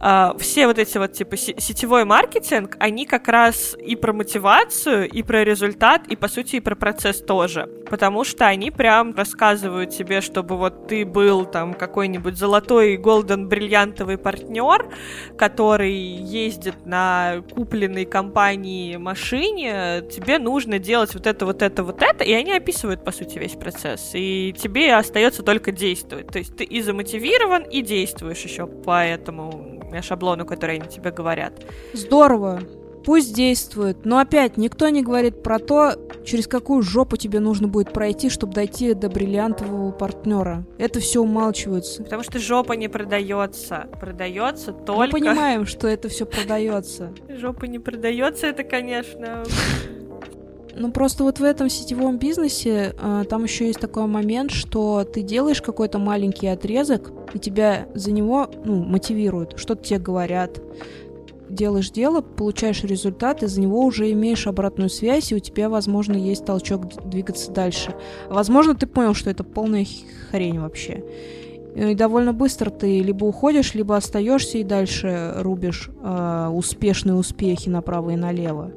А, 0.00 0.34
все 0.38 0.66
вот 0.66 0.78
эти 0.78 0.98
вот 0.98 1.12
типа 1.12 1.36
сетевой 1.36 2.04
маркетинг, 2.04 2.76
они 2.78 3.06
как 3.06 3.28
раз 3.28 3.76
и 3.78 3.96
про 3.96 4.12
мотивацию, 4.12 5.08
и 5.08 5.22
про 5.22 5.44
результат, 5.44 6.06
и 6.08 6.16
по 6.16 6.28
сути 6.28 6.56
и 6.56 6.60
про 6.60 6.74
процесс 6.74 7.20
тоже. 7.20 7.68
Потому 7.88 8.24
что 8.24 8.46
они 8.46 8.70
прям 8.70 9.14
рассказывают 9.14 9.90
тебе, 9.90 10.20
чтобы 10.20 10.56
вот 10.56 10.88
ты 10.88 11.04
был 11.04 11.44
там 11.44 11.74
какой-нибудь 11.74 12.36
золотой, 12.36 12.96
голден, 12.96 13.48
бриллиантовый 13.48 14.18
партнер, 14.18 14.88
который 15.36 15.92
ездит 15.92 16.86
на 16.86 17.42
купленной 17.54 18.04
компании 18.04 18.96
машине, 18.96 20.02
тебе 20.10 20.38
нужно 20.38 20.78
делать 20.78 21.14
вот 21.14 21.26
это, 21.26 21.46
вот 21.46 21.62
это, 21.62 21.84
вот 21.84 22.02
это, 22.02 22.24
и 22.24 22.32
они 22.32 22.52
описывают, 22.52 23.04
по 23.04 23.12
сути, 23.12 23.38
весь 23.38 23.52
процесс. 23.52 24.10
И 24.14 24.54
тебе 24.56 24.94
остается 24.94 25.42
только 25.42 25.72
действовать. 25.72 26.28
То 26.28 26.38
есть 26.38 26.56
ты 26.56 26.64
и 26.64 26.80
замотивирован, 26.80 27.62
и 27.62 27.82
действуешь 27.82 28.42
еще 28.42 28.66
по 28.66 29.04
этому 29.04 29.83
шаблону, 30.02 30.46
которые 30.46 30.80
они 30.80 30.88
тебе 30.88 31.10
говорят. 31.10 31.64
Здорово. 31.92 32.60
Пусть 33.04 33.34
действует. 33.34 34.06
Но 34.06 34.18
опять, 34.18 34.56
никто 34.56 34.88
не 34.88 35.02
говорит 35.02 35.42
про 35.42 35.58
то, 35.58 35.92
через 36.24 36.46
какую 36.46 36.82
жопу 36.82 37.18
тебе 37.18 37.38
нужно 37.38 37.68
будет 37.68 37.92
пройти, 37.92 38.30
чтобы 38.30 38.54
дойти 38.54 38.94
до 38.94 39.10
бриллиантового 39.10 39.90
партнера. 39.90 40.64
Это 40.78 41.00
все 41.00 41.20
умалчивается. 41.20 42.02
Потому 42.02 42.22
что 42.22 42.38
жопа 42.38 42.72
не 42.72 42.88
продается. 42.88 43.88
Продается 44.00 44.72
только... 44.72 45.02
Мы 45.02 45.10
понимаем, 45.10 45.66
что 45.66 45.86
это 45.86 46.08
все 46.08 46.24
продается. 46.24 47.12
Жопа 47.28 47.66
не 47.66 47.78
продается, 47.78 48.46
это, 48.46 48.64
конечно... 48.64 49.44
Ну, 50.76 50.90
просто 50.90 51.22
вот 51.22 51.38
в 51.38 51.44
этом 51.44 51.68
сетевом 51.70 52.18
бизнесе 52.18 52.96
э, 53.00 53.24
там 53.30 53.44
еще 53.44 53.66
есть 53.66 53.78
такой 53.78 54.06
момент, 54.06 54.50
что 54.50 55.04
ты 55.04 55.22
делаешь 55.22 55.62
какой-то 55.62 55.98
маленький 55.98 56.48
отрезок, 56.48 57.12
и 57.34 57.38
тебя 57.38 57.88
за 57.94 58.12
него 58.12 58.48
ну, 58.64 58.82
мотивируют, 58.82 59.58
что-то 59.58 59.84
тебе 59.84 59.98
говорят. 59.98 60.60
Делаешь 61.50 61.90
дело, 61.90 62.22
получаешь 62.22 62.82
результат, 62.84 63.42
и 63.42 63.46
за 63.46 63.60
него 63.60 63.84
уже 63.84 64.10
имеешь 64.12 64.46
обратную 64.46 64.88
связь, 64.88 65.30
и 65.30 65.34
у 65.34 65.40
тебя, 65.40 65.68
возможно, 65.68 66.14
есть 66.14 66.44
толчок 66.46 66.86
двигаться 67.08 67.52
дальше. 67.52 67.94
Возможно, 68.30 68.74
ты 68.74 68.86
понял, 68.86 69.14
что 69.14 69.30
это 69.30 69.44
полная 69.44 69.86
хрень 70.30 70.58
вообще. 70.58 71.04
И 71.74 71.94
довольно 71.94 72.32
быстро 72.32 72.70
ты 72.70 73.00
либо 73.00 73.24
уходишь, 73.24 73.74
либо 73.74 73.96
остаешься 73.96 74.58
и 74.58 74.64
дальше 74.64 75.34
рубишь 75.36 75.90
э, 76.02 76.48
успешные 76.52 77.14
успехи 77.14 77.68
направо 77.68 78.10
и 78.10 78.16
налево. 78.16 78.70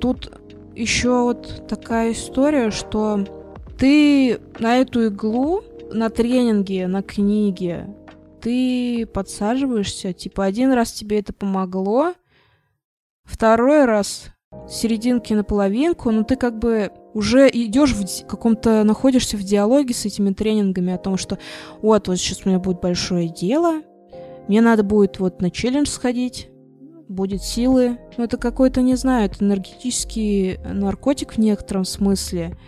Тут 0.00 0.32
еще 0.74 1.22
вот 1.22 1.64
такая 1.68 2.12
история, 2.12 2.70
что 2.70 3.24
ты 3.76 4.38
на 4.60 4.78
эту 4.78 5.06
иглу, 5.06 5.62
на 5.92 6.10
тренинге, 6.10 6.86
на 6.86 7.02
книге, 7.02 7.88
ты 8.44 9.06
подсаживаешься, 9.06 10.12
типа 10.12 10.44
один 10.44 10.70
раз 10.72 10.92
тебе 10.92 11.18
это 11.18 11.32
помогло, 11.32 12.12
второй 13.24 13.86
раз 13.86 14.26
серединки 14.68 15.32
на 15.32 15.44
половинку, 15.44 16.10
но 16.10 16.24
ты 16.24 16.36
как 16.36 16.58
бы 16.58 16.92
уже 17.14 17.48
идешь 17.48 17.94
в 17.94 18.26
каком-то, 18.26 18.84
находишься 18.84 19.38
в 19.38 19.42
диалоге 19.42 19.94
с 19.94 20.04
этими 20.04 20.30
тренингами 20.34 20.92
о 20.92 20.98
том, 20.98 21.16
что 21.16 21.38
вот, 21.80 22.06
вот 22.06 22.18
сейчас 22.18 22.42
у 22.44 22.50
меня 22.50 22.58
будет 22.58 22.80
большое 22.80 23.28
дело, 23.30 23.80
мне 24.46 24.60
надо 24.60 24.82
будет 24.82 25.18
вот 25.20 25.40
на 25.40 25.50
челлендж 25.50 25.88
сходить, 25.88 26.50
будет 27.08 27.42
силы. 27.42 27.98
Ну, 28.18 28.24
это 28.24 28.36
какой-то, 28.36 28.82
не 28.82 28.96
знаю, 28.96 29.24
это 29.24 29.42
энергетический 29.42 30.58
наркотик 30.58 31.32
в 31.32 31.38
некотором 31.38 31.86
смысле. 31.86 32.58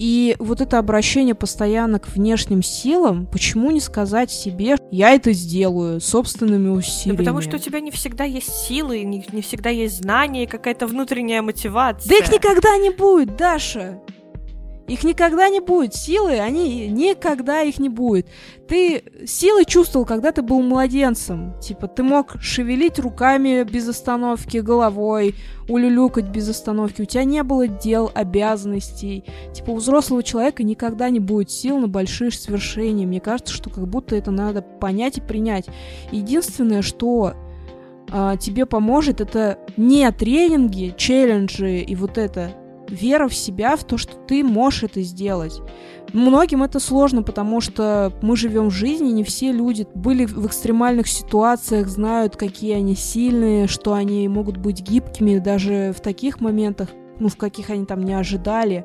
И 0.00 0.34
вот 0.38 0.62
это 0.62 0.78
обращение 0.78 1.34
постоянно 1.34 1.98
к 2.00 2.08
внешним 2.08 2.62
силам, 2.62 3.26
почему 3.26 3.70
не 3.70 3.80
сказать 3.80 4.30
себе, 4.30 4.78
я 4.90 5.10
это 5.10 5.34
сделаю 5.34 6.00
собственными 6.00 6.70
усилиями? 6.70 7.18
Да 7.18 7.24
потому 7.24 7.42
что 7.42 7.56
у 7.56 7.58
тебя 7.58 7.80
не 7.80 7.90
всегда 7.90 8.24
есть 8.24 8.50
силы, 8.50 9.02
не, 9.02 9.26
не 9.30 9.42
всегда 9.42 9.68
есть 9.68 9.98
знания, 9.98 10.46
какая-то 10.46 10.86
внутренняя 10.86 11.42
мотивация. 11.42 12.08
Да 12.08 12.16
их 12.16 12.32
никогда 12.32 12.78
не 12.78 12.88
будет, 12.88 13.36
Даша! 13.36 14.00
Их 14.90 15.04
никогда 15.04 15.48
не 15.48 15.60
будет. 15.60 15.94
Силы, 15.94 16.40
они 16.40 16.88
никогда 16.88 17.62
их 17.62 17.78
не 17.78 17.88
будет. 17.88 18.26
Ты 18.66 19.04
силы 19.24 19.64
чувствовал, 19.64 20.04
когда 20.04 20.32
ты 20.32 20.42
был 20.42 20.62
младенцем. 20.62 21.54
Типа, 21.60 21.86
ты 21.86 22.02
мог 22.02 22.42
шевелить 22.42 22.98
руками 22.98 23.62
без 23.62 23.88
остановки, 23.88 24.58
головой, 24.58 25.36
улюлюкать 25.68 26.30
без 26.30 26.48
остановки. 26.48 27.02
У 27.02 27.04
тебя 27.04 27.22
не 27.22 27.44
было 27.44 27.68
дел, 27.68 28.10
обязанностей. 28.12 29.24
Типа, 29.54 29.70
у 29.70 29.76
взрослого 29.76 30.24
человека 30.24 30.64
никогда 30.64 31.08
не 31.08 31.20
будет 31.20 31.52
сил 31.52 31.78
на 31.78 31.86
большие 31.86 32.32
свершения. 32.32 33.06
Мне 33.06 33.20
кажется, 33.20 33.54
что 33.54 33.70
как 33.70 33.86
будто 33.86 34.16
это 34.16 34.32
надо 34.32 34.60
понять 34.60 35.18
и 35.18 35.20
принять. 35.20 35.66
Единственное, 36.10 36.82
что 36.82 37.34
а, 38.10 38.36
тебе 38.36 38.66
поможет, 38.66 39.20
это 39.20 39.60
не 39.76 40.10
тренинги, 40.10 40.92
челленджи 40.96 41.78
и 41.78 41.94
вот 41.94 42.18
это 42.18 42.56
вера 42.90 43.28
в 43.28 43.34
себя, 43.34 43.76
в 43.76 43.84
то, 43.84 43.96
что 43.96 44.16
ты 44.16 44.44
можешь 44.44 44.84
это 44.84 45.00
сделать. 45.02 45.60
Многим 46.12 46.62
это 46.62 46.80
сложно, 46.80 47.22
потому 47.22 47.60
что 47.60 48.12
мы 48.20 48.36
живем 48.36 48.70
в 48.70 48.74
жизни, 48.74 49.12
не 49.12 49.24
все 49.24 49.52
люди 49.52 49.86
были 49.94 50.24
в 50.24 50.46
экстремальных 50.46 51.06
ситуациях, 51.06 51.88
знают, 51.88 52.36
какие 52.36 52.74
они 52.74 52.96
сильные, 52.96 53.68
что 53.68 53.94
они 53.94 54.26
могут 54.28 54.56
быть 54.56 54.82
гибкими 54.82 55.38
даже 55.38 55.94
в 55.96 56.00
таких 56.00 56.40
моментах, 56.40 56.88
ну, 57.20 57.28
в 57.28 57.36
каких 57.36 57.70
они 57.70 57.84
там 57.84 58.02
не 58.02 58.14
ожидали. 58.14 58.84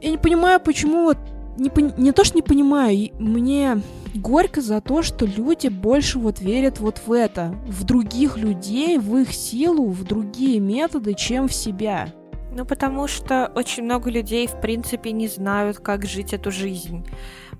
Я 0.00 0.10
не 0.10 0.18
понимаю, 0.18 0.60
почему 0.60 1.04
вот 1.04 1.18
не, 1.58 1.70
не 2.00 2.12
то, 2.12 2.24
что 2.24 2.36
не 2.36 2.42
понимаю, 2.42 3.10
мне 3.18 3.82
горько 4.14 4.60
за 4.60 4.80
то, 4.80 5.02
что 5.02 5.26
люди 5.26 5.68
больше 5.68 6.18
вот 6.18 6.40
верят 6.40 6.80
вот 6.80 7.02
в 7.04 7.12
это, 7.12 7.54
в 7.66 7.84
других 7.84 8.36
людей, 8.38 8.98
в 8.98 9.16
их 9.16 9.32
силу, 9.32 9.88
в 9.88 10.04
другие 10.04 10.60
методы, 10.60 11.14
чем 11.14 11.48
в 11.48 11.54
себя. 11.54 12.08
Ну, 12.58 12.64
потому 12.64 13.06
что 13.06 13.52
очень 13.54 13.84
много 13.84 14.10
людей, 14.10 14.48
в 14.48 14.60
принципе, 14.60 15.12
не 15.12 15.28
знают, 15.28 15.78
как 15.78 16.04
жить 16.04 16.32
эту 16.32 16.50
жизнь. 16.50 17.06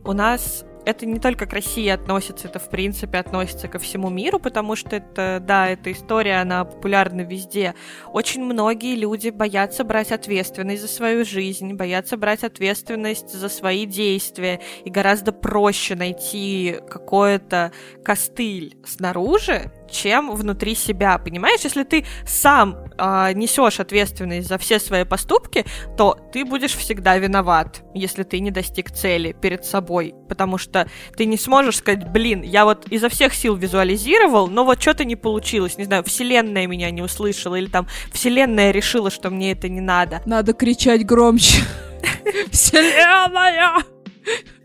У 0.05 0.13
нас 0.13 0.65
это 0.85 1.07
не 1.07 1.21
только 1.21 1.47
к 1.47 1.53
России 1.53 1.87
относится, 1.87 2.49
это 2.49 2.59
в 2.59 2.69
принципе 2.69 3.19
относится 3.19 3.69
ко 3.69 3.79
всему 3.79 4.11
миру, 4.11 4.41
потому 4.41 4.75
что 4.75 4.97
это, 4.97 5.39
да, 5.41 5.69
эта 5.69 5.93
история, 5.93 6.41
она 6.41 6.65
популярна 6.65 7.21
везде. 7.21 7.77
Очень 8.13 8.43
многие 8.43 8.97
люди 8.97 9.29
боятся 9.29 9.85
брать 9.85 10.11
ответственность 10.11 10.83
за 10.83 10.89
свою 10.89 11.25
жизнь, 11.25 11.75
боятся 11.75 12.17
брать 12.17 12.43
ответственность 12.43 13.33
за 13.33 13.49
свои 13.49 13.87
действия, 13.87 14.61
и 14.85 14.91
гораздо 14.91 15.31
проще 15.31 15.95
найти 15.95 16.81
какой-то 16.89 17.71
костыль 18.03 18.77
снаружи, 18.85 19.71
чем 19.91 20.35
внутри 20.35 20.75
себя, 20.75 21.19
понимаешь? 21.19 21.61
Если 21.65 21.85
ты 21.85 22.05
сам 22.27 22.77
э, 22.77 22.89
а, 22.99 23.33
несешь 23.33 23.81
ответственность 23.81 24.49
за 24.49 24.59
все 24.59 24.79
свои 24.79 25.05
поступки, 25.05 25.65
то 25.97 26.19
ты 26.33 26.45
будешь 26.45 26.75
всегда 26.75 27.17
виноват, 27.19 27.83
если 27.95 28.23
ты 28.23 28.41
не 28.41 28.51
достиг 28.51 28.91
цели 28.91 29.33
перед 29.33 29.65
собой, 29.65 30.15
потому 30.29 30.59
что 30.59 30.89
ты 31.17 31.25
не 31.25 31.37
сможешь 31.37 31.77
сказать, 31.77 32.11
блин, 32.11 32.43
я 32.43 32.65
вот 32.65 32.87
изо 32.89 33.09
всех 33.09 33.35
сил 33.35 33.57
визуализировал, 33.57 34.49
но 34.49 34.65
вот 34.65 34.81
что-то 34.81 35.05
не 35.05 35.17
получилось, 35.17 35.79
не 35.79 35.85
знаю, 35.85 36.05
вселенная 36.05 36.67
меня 36.67 36.91
не 36.91 37.03
услышала, 37.03 37.57
или 37.57 37.67
там 37.67 37.87
вселенная 38.13 38.71
решила, 38.71 39.11
что 39.11 39.31
мне 39.31 39.53
это 39.53 39.69
не 39.69 39.81
надо. 39.81 40.23
Надо 40.27 40.53
кричать 40.53 41.07
громче. 41.07 41.63
Вселенная! 42.51 43.85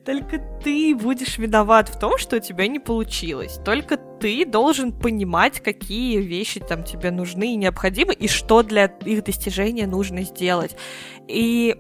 Только 0.06 0.39
ты 0.62 0.93
будешь 0.95 1.38
виноват 1.38 1.88
в 1.88 1.97
том, 1.97 2.18
что 2.18 2.36
у 2.36 2.39
тебя 2.39 2.68
не 2.68 2.80
получилось. 2.80 3.58
Только 3.64 3.95
ты 3.95 4.45
должен 4.45 4.91
понимать, 4.91 5.62
какие 5.62 6.18
вещи 6.18 6.60
там 6.60 6.84
тебе 6.84 7.10
нужны 7.10 7.54
и 7.54 7.56
необходимы, 7.56 8.14
и 8.14 8.28
что 8.28 8.64
для 8.64 8.86
их 8.86 9.24
достижения 9.24 9.88
нужно 9.88 10.24
сделать. 10.24 10.76
И 11.30 11.78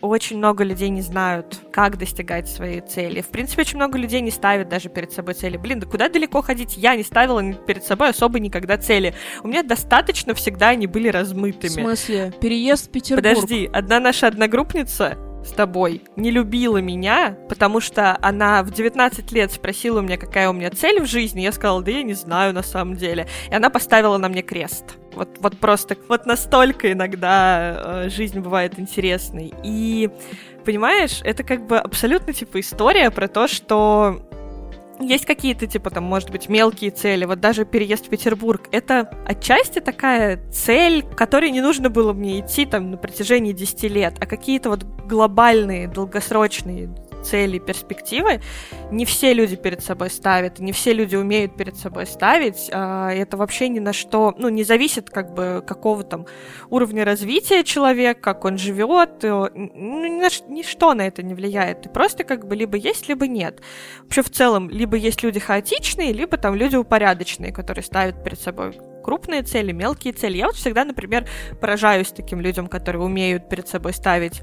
очень 0.00 0.38
много 0.38 0.62
людей 0.62 0.88
не 0.88 1.02
знают, 1.02 1.58
как 1.72 1.98
достигать 1.98 2.48
своей 2.48 2.80
цели. 2.80 3.20
В 3.20 3.28
принципе, 3.28 3.62
очень 3.62 3.76
много 3.76 3.98
людей 3.98 4.20
не 4.20 4.30
ставят 4.30 4.68
даже 4.68 4.88
перед 4.88 5.12
собой 5.12 5.34
цели. 5.34 5.56
Блин, 5.56 5.80
да 5.80 5.86
куда 5.86 6.08
далеко 6.08 6.42
ходить? 6.42 6.76
Я 6.76 6.94
не 6.94 7.02
ставила 7.02 7.42
перед 7.52 7.84
собой 7.84 8.10
особо 8.10 8.38
никогда 8.38 8.78
цели. 8.78 9.14
У 9.42 9.48
меня 9.48 9.64
достаточно 9.64 10.34
всегда 10.34 10.68
они 10.68 10.86
были 10.86 11.08
размытыми. 11.08 11.70
В 11.70 11.72
смысле? 11.72 12.32
Переезд 12.40 12.86
в 12.86 12.90
Петербург? 12.90 13.34
Подожди, 13.34 13.68
одна 13.72 13.98
наша 13.98 14.28
одногруппница 14.28 15.18
с 15.44 15.52
тобой 15.52 16.02
не 16.16 16.30
любила 16.30 16.78
меня, 16.78 17.36
потому 17.48 17.80
что 17.80 18.16
она 18.20 18.62
в 18.62 18.70
19 18.70 19.32
лет 19.32 19.52
спросила 19.52 20.00
у 20.00 20.02
меня, 20.02 20.16
какая 20.16 20.48
у 20.48 20.52
меня 20.52 20.70
цель 20.70 21.00
в 21.00 21.06
жизни, 21.06 21.42
я 21.42 21.52
сказала, 21.52 21.82
да 21.82 21.90
я 21.90 22.02
не 22.02 22.14
знаю 22.14 22.54
на 22.54 22.62
самом 22.62 22.96
деле. 22.96 23.28
И 23.50 23.54
она 23.54 23.70
поставила 23.70 24.16
на 24.16 24.28
мне 24.28 24.42
крест. 24.42 24.96
Вот, 25.14 25.28
вот 25.40 25.58
просто, 25.58 25.96
вот 26.08 26.26
настолько 26.26 26.90
иногда 26.92 28.04
э, 28.04 28.08
жизнь 28.08 28.40
бывает 28.40 28.78
интересной. 28.78 29.52
И, 29.62 30.10
понимаешь, 30.64 31.20
это 31.22 31.44
как 31.44 31.66
бы 31.66 31.78
абсолютно, 31.78 32.32
типа, 32.32 32.60
история 32.60 33.10
про 33.10 33.28
то, 33.28 33.46
что 33.46 34.26
есть 35.00 35.26
какие-то, 35.26 35.66
типа, 35.66 35.90
там, 35.90 36.04
может 36.04 36.30
быть, 36.30 36.48
мелкие 36.48 36.90
цели. 36.90 37.24
Вот 37.24 37.40
даже 37.40 37.64
переезд 37.64 38.06
в 38.06 38.08
Петербург. 38.08 38.68
Это 38.70 39.10
отчасти 39.26 39.80
такая 39.80 40.40
цель, 40.50 41.02
к 41.02 41.16
которой 41.16 41.50
не 41.50 41.60
нужно 41.60 41.90
было 41.90 42.12
мне 42.12 42.40
идти 42.40 42.66
там 42.66 42.90
на 42.90 42.96
протяжении 42.96 43.52
10 43.52 43.82
лет, 43.84 44.14
а 44.20 44.26
какие-то 44.26 44.70
вот 44.70 44.84
глобальные, 44.84 45.88
долгосрочные 45.88 46.94
цели, 47.24 47.58
перспективы 47.58 48.40
не 48.90 49.04
все 49.04 49.32
люди 49.34 49.56
перед 49.56 49.82
собой 49.82 50.10
ставят, 50.10 50.58
не 50.58 50.72
все 50.72 50.92
люди 50.92 51.16
умеют 51.16 51.56
перед 51.56 51.76
собой 51.76 52.06
ставить. 52.06 52.70
А, 52.72 53.10
это 53.10 53.36
вообще 53.36 53.68
ни 53.68 53.80
на 53.80 53.92
что, 53.92 54.34
ну, 54.38 54.48
не 54.48 54.64
зависит 54.64 55.10
как 55.10 55.34
бы 55.34 55.62
какого 55.66 56.04
там 56.04 56.26
уровня 56.70 57.04
развития 57.04 57.64
человека, 57.64 58.20
как 58.20 58.44
он 58.44 58.58
живет, 58.58 59.24
э, 59.24 59.28
ну, 59.54 60.06
ни 60.06 60.20
на 60.20 60.28
ничто 60.48 60.94
на 60.94 61.02
это 61.02 61.22
не 61.22 61.34
влияет. 61.34 61.82
Ты 61.82 61.88
просто 61.88 62.24
как 62.24 62.46
бы 62.46 62.56
либо 62.56 62.76
есть, 62.76 63.08
либо 63.08 63.26
нет. 63.26 63.60
Вообще 64.02 64.22
в 64.22 64.30
целом, 64.30 64.70
либо 64.70 64.96
есть 64.96 65.22
люди 65.22 65.40
хаотичные, 65.40 66.12
либо 66.12 66.36
там 66.36 66.54
люди 66.54 66.76
упорядоченные, 66.76 67.52
которые 67.52 67.84
ставят 67.84 68.22
перед 68.22 68.40
собой 68.40 68.72
крупные 69.02 69.42
цели, 69.42 69.72
мелкие 69.72 70.12
цели. 70.12 70.38
Я 70.38 70.46
вот 70.46 70.56
всегда, 70.56 70.84
например, 70.84 71.28
поражаюсь 71.60 72.08
таким 72.08 72.40
людям, 72.40 72.66
которые 72.68 73.02
умеют 73.02 73.48
перед 73.48 73.68
собой 73.68 73.92
ставить 73.92 74.42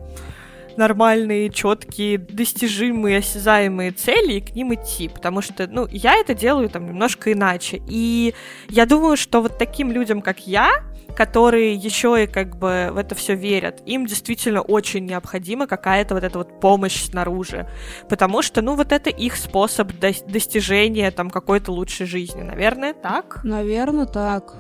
нормальные, 0.78 1.50
четкие, 1.50 2.18
достижимые, 2.18 3.20
осязаемые 3.20 3.92
цели 3.92 4.34
и 4.34 4.42
к 4.42 4.56
ним 4.56 4.74
идти, 4.74 5.08
потому 5.08 5.42
что, 5.42 5.68
ну, 5.68 5.88
я 5.92 6.16
это 6.16 6.34
делаю 6.34 6.70
там 6.70 6.86
немножко 6.86 7.32
иначе. 7.32 7.82
И 7.88 8.34
я 8.70 8.86
думаю, 8.86 9.18
что 9.18 9.42
вот 9.42 9.58
таким 9.58 9.92
людям, 9.92 10.22
как 10.22 10.48
я, 10.48 10.72
которые 11.16 11.74
еще 11.74 12.24
и 12.24 12.28
как 12.28 12.58
бы 12.58 12.90
в 12.92 12.98
это 12.98 13.16
все 13.16 13.36
верят, 13.36 13.82
им 13.86 14.06
действительно 14.06 14.62
очень 14.62 15.06
необходима 15.06 15.68
какая-то 15.68 16.16
вот 16.16 16.24
эта 16.24 16.38
вот 16.38 16.60
помощь 16.60 17.04
снаружи, 17.04 17.68
потому 18.10 18.42
что, 18.42 18.62
ну, 18.62 18.76
вот 18.76 18.92
это 18.92 19.10
их 19.10 19.36
способ 19.36 19.92
до- 20.00 20.14
достижения 20.28 21.12
там 21.12 21.30
какой-то 21.30 21.72
лучшей 21.72 22.06
жизни, 22.06 22.42
наверное, 22.42 22.94
так? 22.94 23.42
Наверное, 23.44 24.06
так. 24.06 24.56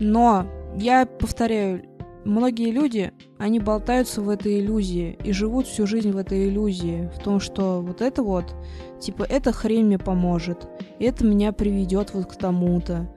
Но 0.00 0.46
я 0.76 1.06
повторяю, 1.06 1.82
многие 2.24 2.70
люди, 2.70 3.12
они 3.38 3.60
болтаются 3.60 4.20
в 4.20 4.28
этой 4.28 4.60
иллюзии 4.60 5.18
и 5.24 5.32
живут 5.32 5.66
всю 5.66 5.86
жизнь 5.86 6.10
в 6.12 6.16
этой 6.16 6.48
иллюзии, 6.48 7.10
в 7.14 7.22
том, 7.22 7.40
что 7.40 7.80
вот 7.80 8.00
это 8.00 8.22
вот, 8.22 8.54
типа, 9.00 9.24
эта 9.28 9.52
хрень 9.52 9.86
мне 9.86 9.98
поможет, 9.98 10.68
это 10.98 11.24
меня 11.24 11.52
приведет 11.52 12.14
вот 12.14 12.26
к 12.26 12.36
тому-то. 12.36 13.08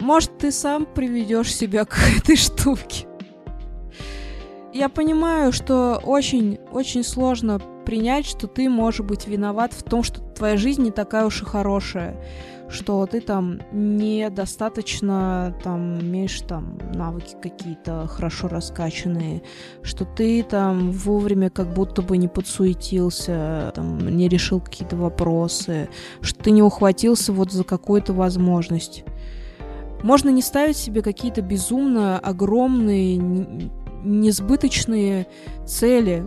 Может, 0.00 0.38
ты 0.38 0.50
сам 0.50 0.86
приведешь 0.86 1.54
себя 1.54 1.84
к 1.84 1.96
этой 2.18 2.36
штуке. 2.36 3.06
Я 4.72 4.88
понимаю, 4.88 5.52
что 5.52 6.00
очень-очень 6.02 7.04
сложно 7.04 7.60
принять, 7.84 8.24
что 8.24 8.46
ты 8.46 8.70
можешь 8.70 9.00
быть 9.00 9.26
виноват 9.26 9.74
в 9.74 9.82
том, 9.82 10.02
что 10.02 10.20
твоя 10.20 10.56
жизнь 10.56 10.82
не 10.82 10.90
такая 10.90 11.26
уж 11.26 11.42
и 11.42 11.44
хорошая 11.44 12.16
что 12.72 13.06
ты 13.06 13.20
там 13.20 13.60
недостаточно 13.70 15.54
там 15.62 16.00
имеешь 16.00 16.40
там 16.40 16.78
навыки 16.94 17.36
какие-то 17.40 18.06
хорошо 18.08 18.48
раскачанные, 18.48 19.42
что 19.82 20.04
ты 20.04 20.42
там 20.42 20.90
вовремя 20.90 21.50
как 21.50 21.72
будто 21.74 22.02
бы 22.02 22.16
не 22.16 22.28
подсуетился, 22.28 23.72
там 23.74 23.98
не 24.16 24.28
решил 24.28 24.60
какие-то 24.60 24.96
вопросы, 24.96 25.88
что 26.22 26.42
ты 26.42 26.50
не 26.50 26.62
ухватился 26.62 27.32
вот 27.32 27.52
за 27.52 27.64
какую-то 27.64 28.12
возможность. 28.14 29.04
Можно 30.02 30.30
не 30.30 30.42
ставить 30.42 30.76
себе 30.76 31.02
какие-то 31.02 31.42
безумно 31.42 32.18
огромные, 32.18 33.18
несбыточные 34.02 35.26
цели. 35.66 36.24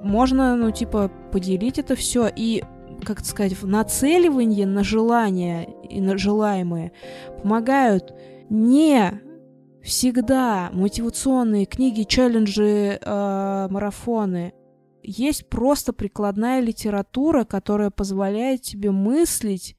Можно, 0.00 0.56
ну, 0.56 0.70
типа, 0.70 1.10
поделить 1.32 1.78
это 1.78 1.96
все 1.96 2.30
и 2.34 2.62
как 3.04 3.24
сказать, 3.24 3.60
нацеливание 3.62 4.66
на 4.66 4.84
желания 4.84 5.68
и 5.88 6.00
на 6.00 6.16
желаемые 6.18 6.92
помогают 7.42 8.14
не 8.48 9.20
всегда 9.82 10.70
мотивационные 10.72 11.66
книги, 11.66 12.02
челленджи, 12.02 12.98
э, 13.00 13.68
марафоны. 13.70 14.54
Есть 15.02 15.50
просто 15.50 15.92
прикладная 15.92 16.60
литература, 16.60 17.44
которая 17.44 17.90
позволяет 17.90 18.62
тебе 18.62 18.90
мыслить 18.90 19.76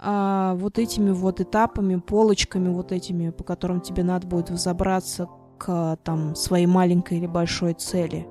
э, 0.00 0.52
вот 0.56 0.78
этими 0.78 1.10
вот 1.10 1.40
этапами, 1.40 1.96
полочками 1.96 2.68
вот 2.68 2.92
этими, 2.92 3.30
по 3.30 3.42
которым 3.42 3.80
тебе 3.80 4.04
надо 4.04 4.28
будет 4.28 4.50
взобраться 4.50 5.28
к 5.58 5.98
там 6.04 6.36
своей 6.36 6.66
маленькой 6.66 7.18
или 7.18 7.26
большой 7.26 7.74
цели. 7.74 8.26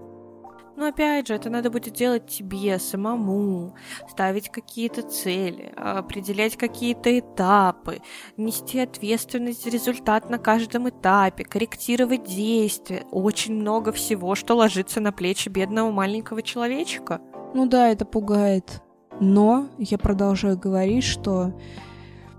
Но 0.78 0.86
опять 0.86 1.28
же, 1.28 1.34
это 1.34 1.50
надо 1.50 1.72
будет 1.72 1.96
делать 1.96 2.28
тебе 2.28 2.78
самому, 2.78 3.74
ставить 4.08 4.50
какие-то 4.50 5.02
цели, 5.02 5.74
определять 5.76 6.56
какие-то 6.56 7.18
этапы, 7.18 8.00
нести 8.38 8.80
ответственность 8.80 9.64
за 9.64 9.72
результат 9.72 10.30
на 10.30 10.38
каждом 10.38 10.88
этапе, 10.88 11.44
корректировать 11.44 12.26
действия. 12.26 13.06
Очень 13.10 13.56
много 13.56 13.92
всего, 13.92 14.36
что 14.36 14.54
ложится 14.56 15.02
на 15.02 15.12
плечи 15.12 15.50
бедного 15.50 15.90
маленького 15.90 16.44
человечка. 16.44 17.22
Ну 17.56 17.66
да, 17.66 17.90
это 17.90 18.06
пугает. 18.06 18.84
Но 19.20 19.70
я 19.80 19.98
продолжаю 19.98 20.60
говорить, 20.60 21.06
что 21.06 21.60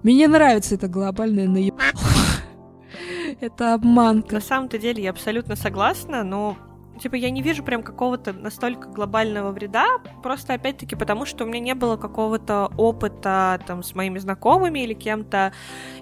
мне 0.04 0.28
нравится 0.28 0.76
это 0.76 0.86
глобальное 0.86 1.48
наеб... 1.48 1.74
Это 3.40 3.74
обманка. 3.74 4.36
На 4.36 4.40
самом-то 4.40 4.78
деле 4.78 5.02
я 5.02 5.10
абсолютно 5.10 5.54
согласна, 5.54 6.24
но 6.24 6.56
типа, 6.98 7.14
я 7.16 7.30
не 7.30 7.42
вижу 7.42 7.62
прям 7.62 7.82
какого-то 7.82 8.32
настолько 8.32 8.88
глобального 8.88 9.52
вреда, 9.52 9.98
просто, 10.22 10.54
опять-таки, 10.54 10.96
потому 10.96 11.26
что 11.26 11.44
у 11.44 11.46
меня 11.46 11.60
не 11.60 11.74
было 11.74 11.96
какого-то 11.96 12.70
опыта, 12.76 13.60
там, 13.66 13.82
с 13.82 13.94
моими 13.94 14.18
знакомыми 14.18 14.80
или 14.80 14.94
кем-то 14.94 15.52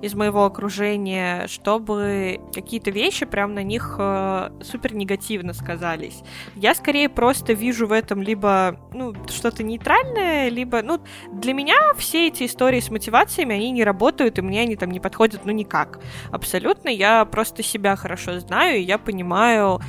из 0.00 0.14
моего 0.14 0.44
окружения, 0.44 1.46
чтобы 1.46 2.40
какие-то 2.54 2.90
вещи 2.90 3.26
прям 3.26 3.54
на 3.54 3.62
них 3.62 3.96
э, 3.98 4.50
супер 4.62 4.94
негативно 4.94 5.52
сказались. 5.52 6.22
Я 6.54 6.74
скорее 6.74 7.08
просто 7.08 7.52
вижу 7.52 7.86
в 7.86 7.92
этом 7.92 8.22
либо, 8.22 8.78
ну, 8.92 9.14
что-то 9.28 9.62
нейтральное, 9.62 10.48
либо, 10.48 10.82
ну, 10.82 11.00
для 11.32 11.52
меня 11.52 11.76
все 11.96 12.28
эти 12.28 12.46
истории 12.46 12.80
с 12.80 12.90
мотивациями, 12.90 13.54
они 13.54 13.70
не 13.70 13.84
работают, 13.84 14.38
и 14.38 14.42
мне 14.42 14.62
они 14.62 14.76
там 14.76 14.90
не 14.90 15.00
подходят, 15.00 15.44
ну, 15.44 15.52
никак. 15.52 16.00
Абсолютно, 16.30 16.88
я 16.88 17.24
просто 17.24 17.62
себя 17.62 17.96
хорошо 17.96 18.38
знаю, 18.40 18.78
и 18.78 18.82
я 18.82 18.98
понимаю, 18.98 19.80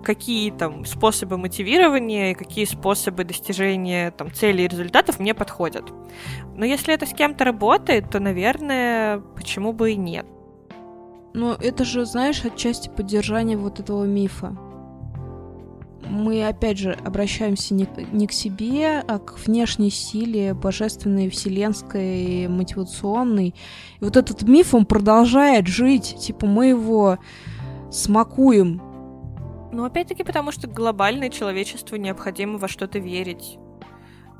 какие 0.00 0.50
там 0.50 0.84
способы 0.84 1.36
мотивирования 1.38 2.34
какие 2.34 2.64
способы 2.64 3.24
достижения 3.24 4.10
там 4.10 4.32
целей 4.32 4.64
и 4.64 4.68
результатов 4.68 5.18
мне 5.18 5.34
подходят. 5.34 5.92
Но 6.56 6.64
если 6.64 6.94
это 6.94 7.06
с 7.06 7.14
кем-то 7.14 7.44
работает, 7.44 8.10
то, 8.10 8.20
наверное, 8.20 9.18
почему 9.36 9.72
бы 9.72 9.92
и 9.92 9.96
нет. 9.96 10.26
Но 11.32 11.54
это 11.54 11.84
же, 11.84 12.04
знаешь, 12.04 12.44
отчасти 12.44 12.88
поддержание 12.88 13.56
вот 13.56 13.80
этого 13.80 14.04
мифа. 14.04 14.56
Мы, 16.08 16.44
опять 16.44 16.78
же, 16.78 16.98
обращаемся 17.04 17.72
не, 17.72 17.88
не 18.12 18.26
к 18.26 18.32
себе, 18.32 19.04
а 19.06 19.18
к 19.20 19.38
внешней 19.46 19.90
силе, 19.90 20.54
божественной, 20.54 21.30
вселенской, 21.30 22.48
мотивационной. 22.48 23.54
И 24.00 24.04
вот 24.04 24.16
этот 24.16 24.42
миф, 24.42 24.74
он 24.74 24.86
продолжает 24.86 25.68
жить. 25.68 26.16
Типа 26.18 26.46
мы 26.46 26.66
его 26.66 27.18
смакуем 27.92 28.82
ну, 29.72 29.84
опять-таки, 29.84 30.24
потому 30.24 30.52
что 30.52 30.68
глобальное 30.68 31.30
человечеству 31.30 31.96
необходимо 31.96 32.58
во 32.58 32.68
что-то 32.68 32.98
верить. 32.98 33.58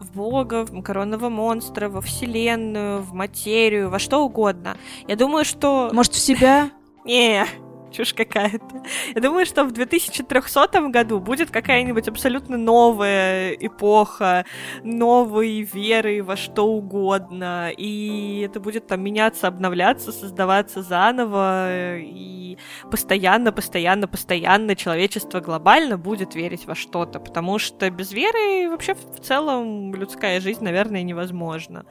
В 0.00 0.16
Бога, 0.16 0.64
в 0.64 0.72
макаронного 0.72 1.28
монстра, 1.28 1.88
во 1.88 2.00
Вселенную, 2.00 3.02
в 3.02 3.12
материю, 3.12 3.90
во 3.90 3.98
что 3.98 4.24
угодно. 4.24 4.76
Я 5.06 5.16
думаю, 5.16 5.44
что... 5.44 5.90
Может, 5.92 6.14
в 6.14 6.18
себя? 6.18 6.70
Не, 7.04 7.44
чушь 7.90 8.14
какая-то. 8.14 8.82
Я 9.14 9.20
думаю, 9.20 9.46
что 9.46 9.64
в 9.64 9.72
2300 9.72 10.88
году 10.88 11.20
будет 11.20 11.50
какая-нибудь 11.50 12.08
абсолютно 12.08 12.56
новая 12.56 13.52
эпоха, 13.52 14.44
новые 14.82 15.62
веры 15.62 16.22
во 16.22 16.36
что 16.36 16.66
угодно, 16.66 17.70
и 17.76 18.46
это 18.46 18.60
будет 18.60 18.86
там 18.86 19.02
меняться, 19.02 19.48
обновляться, 19.48 20.12
создаваться 20.12 20.82
заново, 20.82 21.98
и 21.98 22.58
постоянно, 22.90 23.52
постоянно, 23.52 24.08
постоянно 24.08 24.76
человечество 24.76 25.40
глобально 25.40 25.98
будет 25.98 26.34
верить 26.34 26.66
во 26.66 26.74
что-то, 26.74 27.20
потому 27.20 27.58
что 27.58 27.90
без 27.90 28.12
веры 28.12 28.70
вообще 28.70 28.94
в 28.94 29.20
целом 29.20 29.94
людская 29.94 30.40
жизнь, 30.40 30.64
наверное, 30.64 31.02
невозможна. 31.02 31.84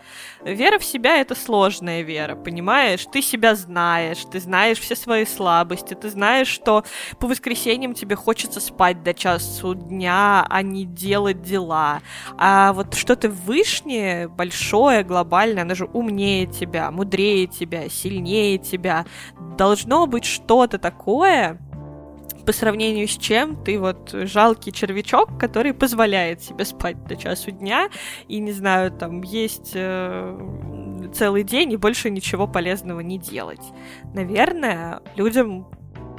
Вера 0.44 0.80
в 0.80 0.86
себя— 0.86 1.18
это 1.22 1.36
сложная 1.36 2.02
вера, 2.02 2.36
понимаешь? 2.36 3.06
Ты 3.12 3.22
себя 3.22 3.56
знаешь, 3.56 4.24
ты 4.32 4.40
знаешь 4.40 4.80
все 4.80 4.96
свои 4.96 5.26
слабости, 5.26 5.89
если 5.90 5.96
ты 5.96 6.10
знаешь, 6.10 6.48
что 6.48 6.84
по 7.20 7.28
воскресеньям 7.28 7.94
тебе 7.94 8.16
хочется 8.16 8.60
спать 8.60 9.02
до 9.02 9.14
часу 9.14 9.74
дня, 9.74 10.46
а 10.48 10.62
не 10.62 10.86
делать 10.86 11.42
дела. 11.42 12.02
А 12.38 12.74
вот 12.74 12.94
что-то 12.94 13.30
вышнее, 13.30 14.28
большое, 14.28 15.04
глобальное, 15.04 15.64
оно 15.64 15.74
же 15.74 15.86
умнее 15.86 16.46
тебя, 16.46 16.92
мудрее 16.92 17.48
тебя, 17.48 17.90
сильнее 17.90 18.60
тебя. 18.60 19.06
Должно 19.58 20.06
быть 20.06 20.26
что-то 20.26 20.78
такое, 20.78 21.60
по 22.46 22.54
сравнению 22.54 23.08
с 23.08 23.16
чем 23.18 23.64
ты 23.64 23.80
вот 23.80 24.10
жалкий 24.12 24.72
червячок, 24.72 25.40
который 25.40 25.74
позволяет 25.74 26.42
себе 26.42 26.66
спать 26.66 27.04
до 27.06 27.16
часу 27.16 27.52
дня 27.52 27.90
и, 28.28 28.40
не 28.40 28.52
знаю, 28.52 28.92
там, 28.92 29.22
есть 29.22 29.72
э, 29.76 31.10
целый 31.14 31.44
день 31.44 31.74
и 31.74 31.78
больше 31.78 32.10
ничего 32.10 32.48
полезного 32.48 33.02
не 33.02 33.20
делать. 33.20 33.62
Наверное, 34.14 35.02
людям 35.16 35.68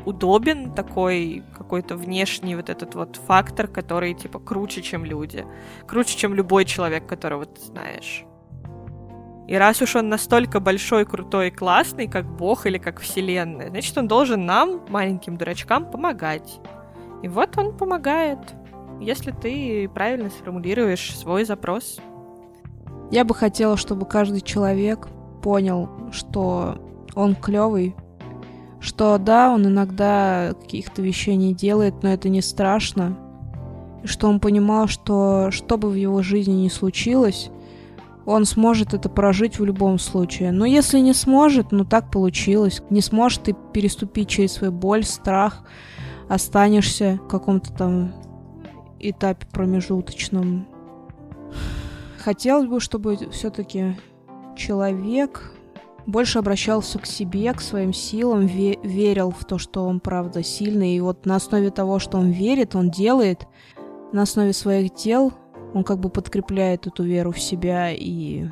удобен 0.04 0.72
такой 0.72 1.42
какой-то 1.56 1.96
внешний 1.96 2.56
вот 2.56 2.70
этот 2.70 2.94
вот 2.94 3.16
фактор, 3.16 3.68
который 3.68 4.14
типа 4.14 4.38
круче, 4.38 4.82
чем 4.82 5.04
люди. 5.04 5.46
Круче, 5.86 6.16
чем 6.16 6.34
любой 6.34 6.64
человек, 6.64 7.06
которого 7.06 7.46
ты 7.46 7.60
знаешь. 7.60 8.24
И 9.50 9.56
раз 9.56 9.82
уж 9.82 9.96
он 9.96 10.08
настолько 10.08 10.60
большой, 10.60 11.04
крутой 11.04 11.48
и 11.48 11.50
классный, 11.50 12.06
как 12.06 12.24
Бог 12.24 12.66
или 12.66 12.78
как 12.78 13.00
Вселенная, 13.00 13.70
значит, 13.70 13.98
он 13.98 14.06
должен 14.06 14.46
нам, 14.46 14.82
маленьким 14.88 15.36
дурачкам, 15.36 15.90
помогать. 15.90 16.60
И 17.24 17.28
вот 17.28 17.58
он 17.58 17.76
помогает, 17.76 18.38
если 19.00 19.32
ты 19.32 19.88
правильно 19.92 20.30
сформулируешь 20.30 21.16
свой 21.16 21.44
запрос. 21.44 21.98
Я 23.10 23.24
бы 23.24 23.34
хотела, 23.34 23.76
чтобы 23.76 24.06
каждый 24.06 24.40
человек 24.40 25.08
понял, 25.42 25.88
что 26.12 26.78
он 27.16 27.34
клевый, 27.34 27.96
что 28.80 29.18
да, 29.18 29.52
он 29.52 29.66
иногда 29.66 30.54
каких-то 30.60 31.02
вещей 31.02 31.36
не 31.36 31.54
делает, 31.54 32.02
но 32.02 32.08
это 32.10 32.28
не 32.28 32.40
страшно. 32.42 33.16
И 34.02 34.06
что 34.06 34.28
он 34.28 34.40
понимал, 34.40 34.88
что 34.88 35.50
что 35.50 35.76
бы 35.76 35.90
в 35.90 35.94
его 35.94 36.22
жизни 36.22 36.52
ни 36.52 36.68
случилось, 36.68 37.50
он 38.26 38.44
сможет 38.44 38.94
это 38.94 39.08
прожить 39.08 39.58
в 39.58 39.64
любом 39.64 39.98
случае. 39.98 40.52
Но 40.52 40.64
если 40.64 40.98
не 40.98 41.12
сможет, 41.12 41.72
ну 41.72 41.84
так 41.84 42.10
получилось. 42.10 42.82
Не 42.90 43.00
сможет 43.00 43.42
ты 43.44 43.56
переступить 43.72 44.28
через 44.28 44.52
свою 44.52 44.72
боль, 44.72 45.04
страх, 45.04 45.62
останешься 46.28 47.18
в 47.24 47.28
каком-то 47.28 47.72
там 47.72 48.12
этапе 48.98 49.46
промежуточном. 49.50 50.66
Хотелось 52.18 52.68
бы, 52.68 52.80
чтобы 52.80 53.16
все-таки 53.32 53.96
человек 54.56 55.52
больше 56.10 56.38
обращался 56.38 56.98
к 56.98 57.06
себе, 57.06 57.52
к 57.52 57.60
своим 57.60 57.92
силам, 57.92 58.46
ве- 58.46 58.78
верил 58.86 59.30
в 59.30 59.44
то, 59.44 59.58
что 59.58 59.84
он 59.84 60.00
правда 60.00 60.42
сильный. 60.42 60.96
И 60.96 61.00
вот 61.00 61.26
на 61.26 61.36
основе 61.36 61.70
того, 61.70 61.98
что 61.98 62.18
он 62.18 62.30
верит, 62.30 62.74
он 62.74 62.90
делает, 62.90 63.46
на 64.12 64.22
основе 64.22 64.52
своих 64.52 64.94
дел 64.94 65.32
он 65.74 65.84
как 65.84 65.98
бы 66.00 66.10
подкрепляет 66.10 66.86
эту 66.86 67.04
веру 67.04 67.32
в 67.32 67.40
себя 67.40 67.92
и 67.92 68.46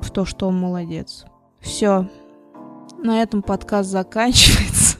в 0.00 0.10
то, 0.10 0.24
что 0.24 0.48
он 0.48 0.58
молодец. 0.58 1.24
Все. 1.60 2.08
На 2.98 3.22
этом 3.22 3.42
подкаст 3.42 3.90
заканчивается. 3.90 4.98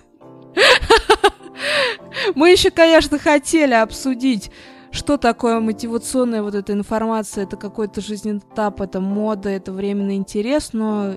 Мы 2.35 2.51
еще, 2.51 2.71
конечно, 2.71 3.19
хотели 3.19 3.75
обсудить, 3.75 4.51
что 4.91 5.17
такое 5.17 5.61
мотивационная 5.61 6.43
вот 6.43 6.55
эта 6.55 6.73
информация. 6.73 7.45
Это 7.45 7.57
какой-то 7.57 8.01
жизненный 8.01 8.39
этап, 8.39 8.81
это 8.81 9.01
мода, 9.01 9.49
это 9.49 9.73
временный 9.73 10.17
интерес, 10.17 10.73
но 10.73 11.15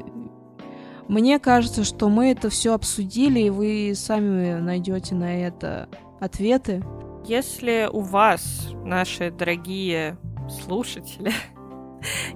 мне 1.11 1.39
кажется, 1.39 1.83
что 1.83 2.07
мы 2.07 2.31
это 2.31 2.49
все 2.49 2.73
обсудили, 2.73 3.41
и 3.41 3.49
вы 3.49 3.91
сами 3.95 4.61
найдете 4.61 5.13
на 5.13 5.45
это 5.45 5.89
ответы. 6.21 6.81
Если 7.25 7.89
у 7.91 7.99
вас, 7.99 8.69
наши 8.85 9.29
дорогие 9.29 10.17
слушатели, 10.49 11.33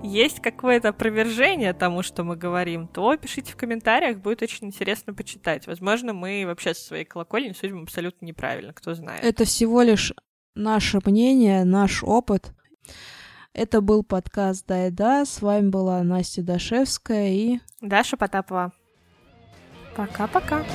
есть 0.04 0.42
какое-то 0.42 0.90
опровержение 0.90 1.72
тому, 1.72 2.04
что 2.04 2.26
мы 2.26 2.36
говорим, 2.36 2.90
то 2.90 3.16
пишите 3.16 3.54
в 3.54 3.56
комментариях, 3.56 4.18
будет 4.18 4.42
очень 4.42 4.68
интересно 4.68 5.14
почитать. 5.14 5.68
Возможно, 5.68 6.12
мы 6.12 6.44
вообще 6.46 6.74
со 6.74 6.84
своей 6.84 7.06
колокольни 7.06 7.54
судим 7.54 7.84
абсолютно 7.84 8.26
неправильно, 8.26 8.74
кто 8.74 8.94
знает. 8.94 9.24
Это 9.24 9.46
всего 9.46 9.84
лишь 9.84 10.12
наше 10.54 11.00
мнение, 11.06 11.64
наш 11.64 12.04
опыт. 12.04 12.52
Это 13.56 13.80
был 13.80 14.04
подкаст 14.04 14.66
«Да 14.68 14.88
и 14.88 14.92
да». 14.92 15.24
С 15.24 15.42
вами 15.42 15.70
была 15.70 16.04
Настя 16.04 16.44
Дашевская 16.44 17.30
и... 17.30 17.60
Даша 17.80 18.18
Потапова. 18.18 18.74
Пока-пока. 19.96 20.66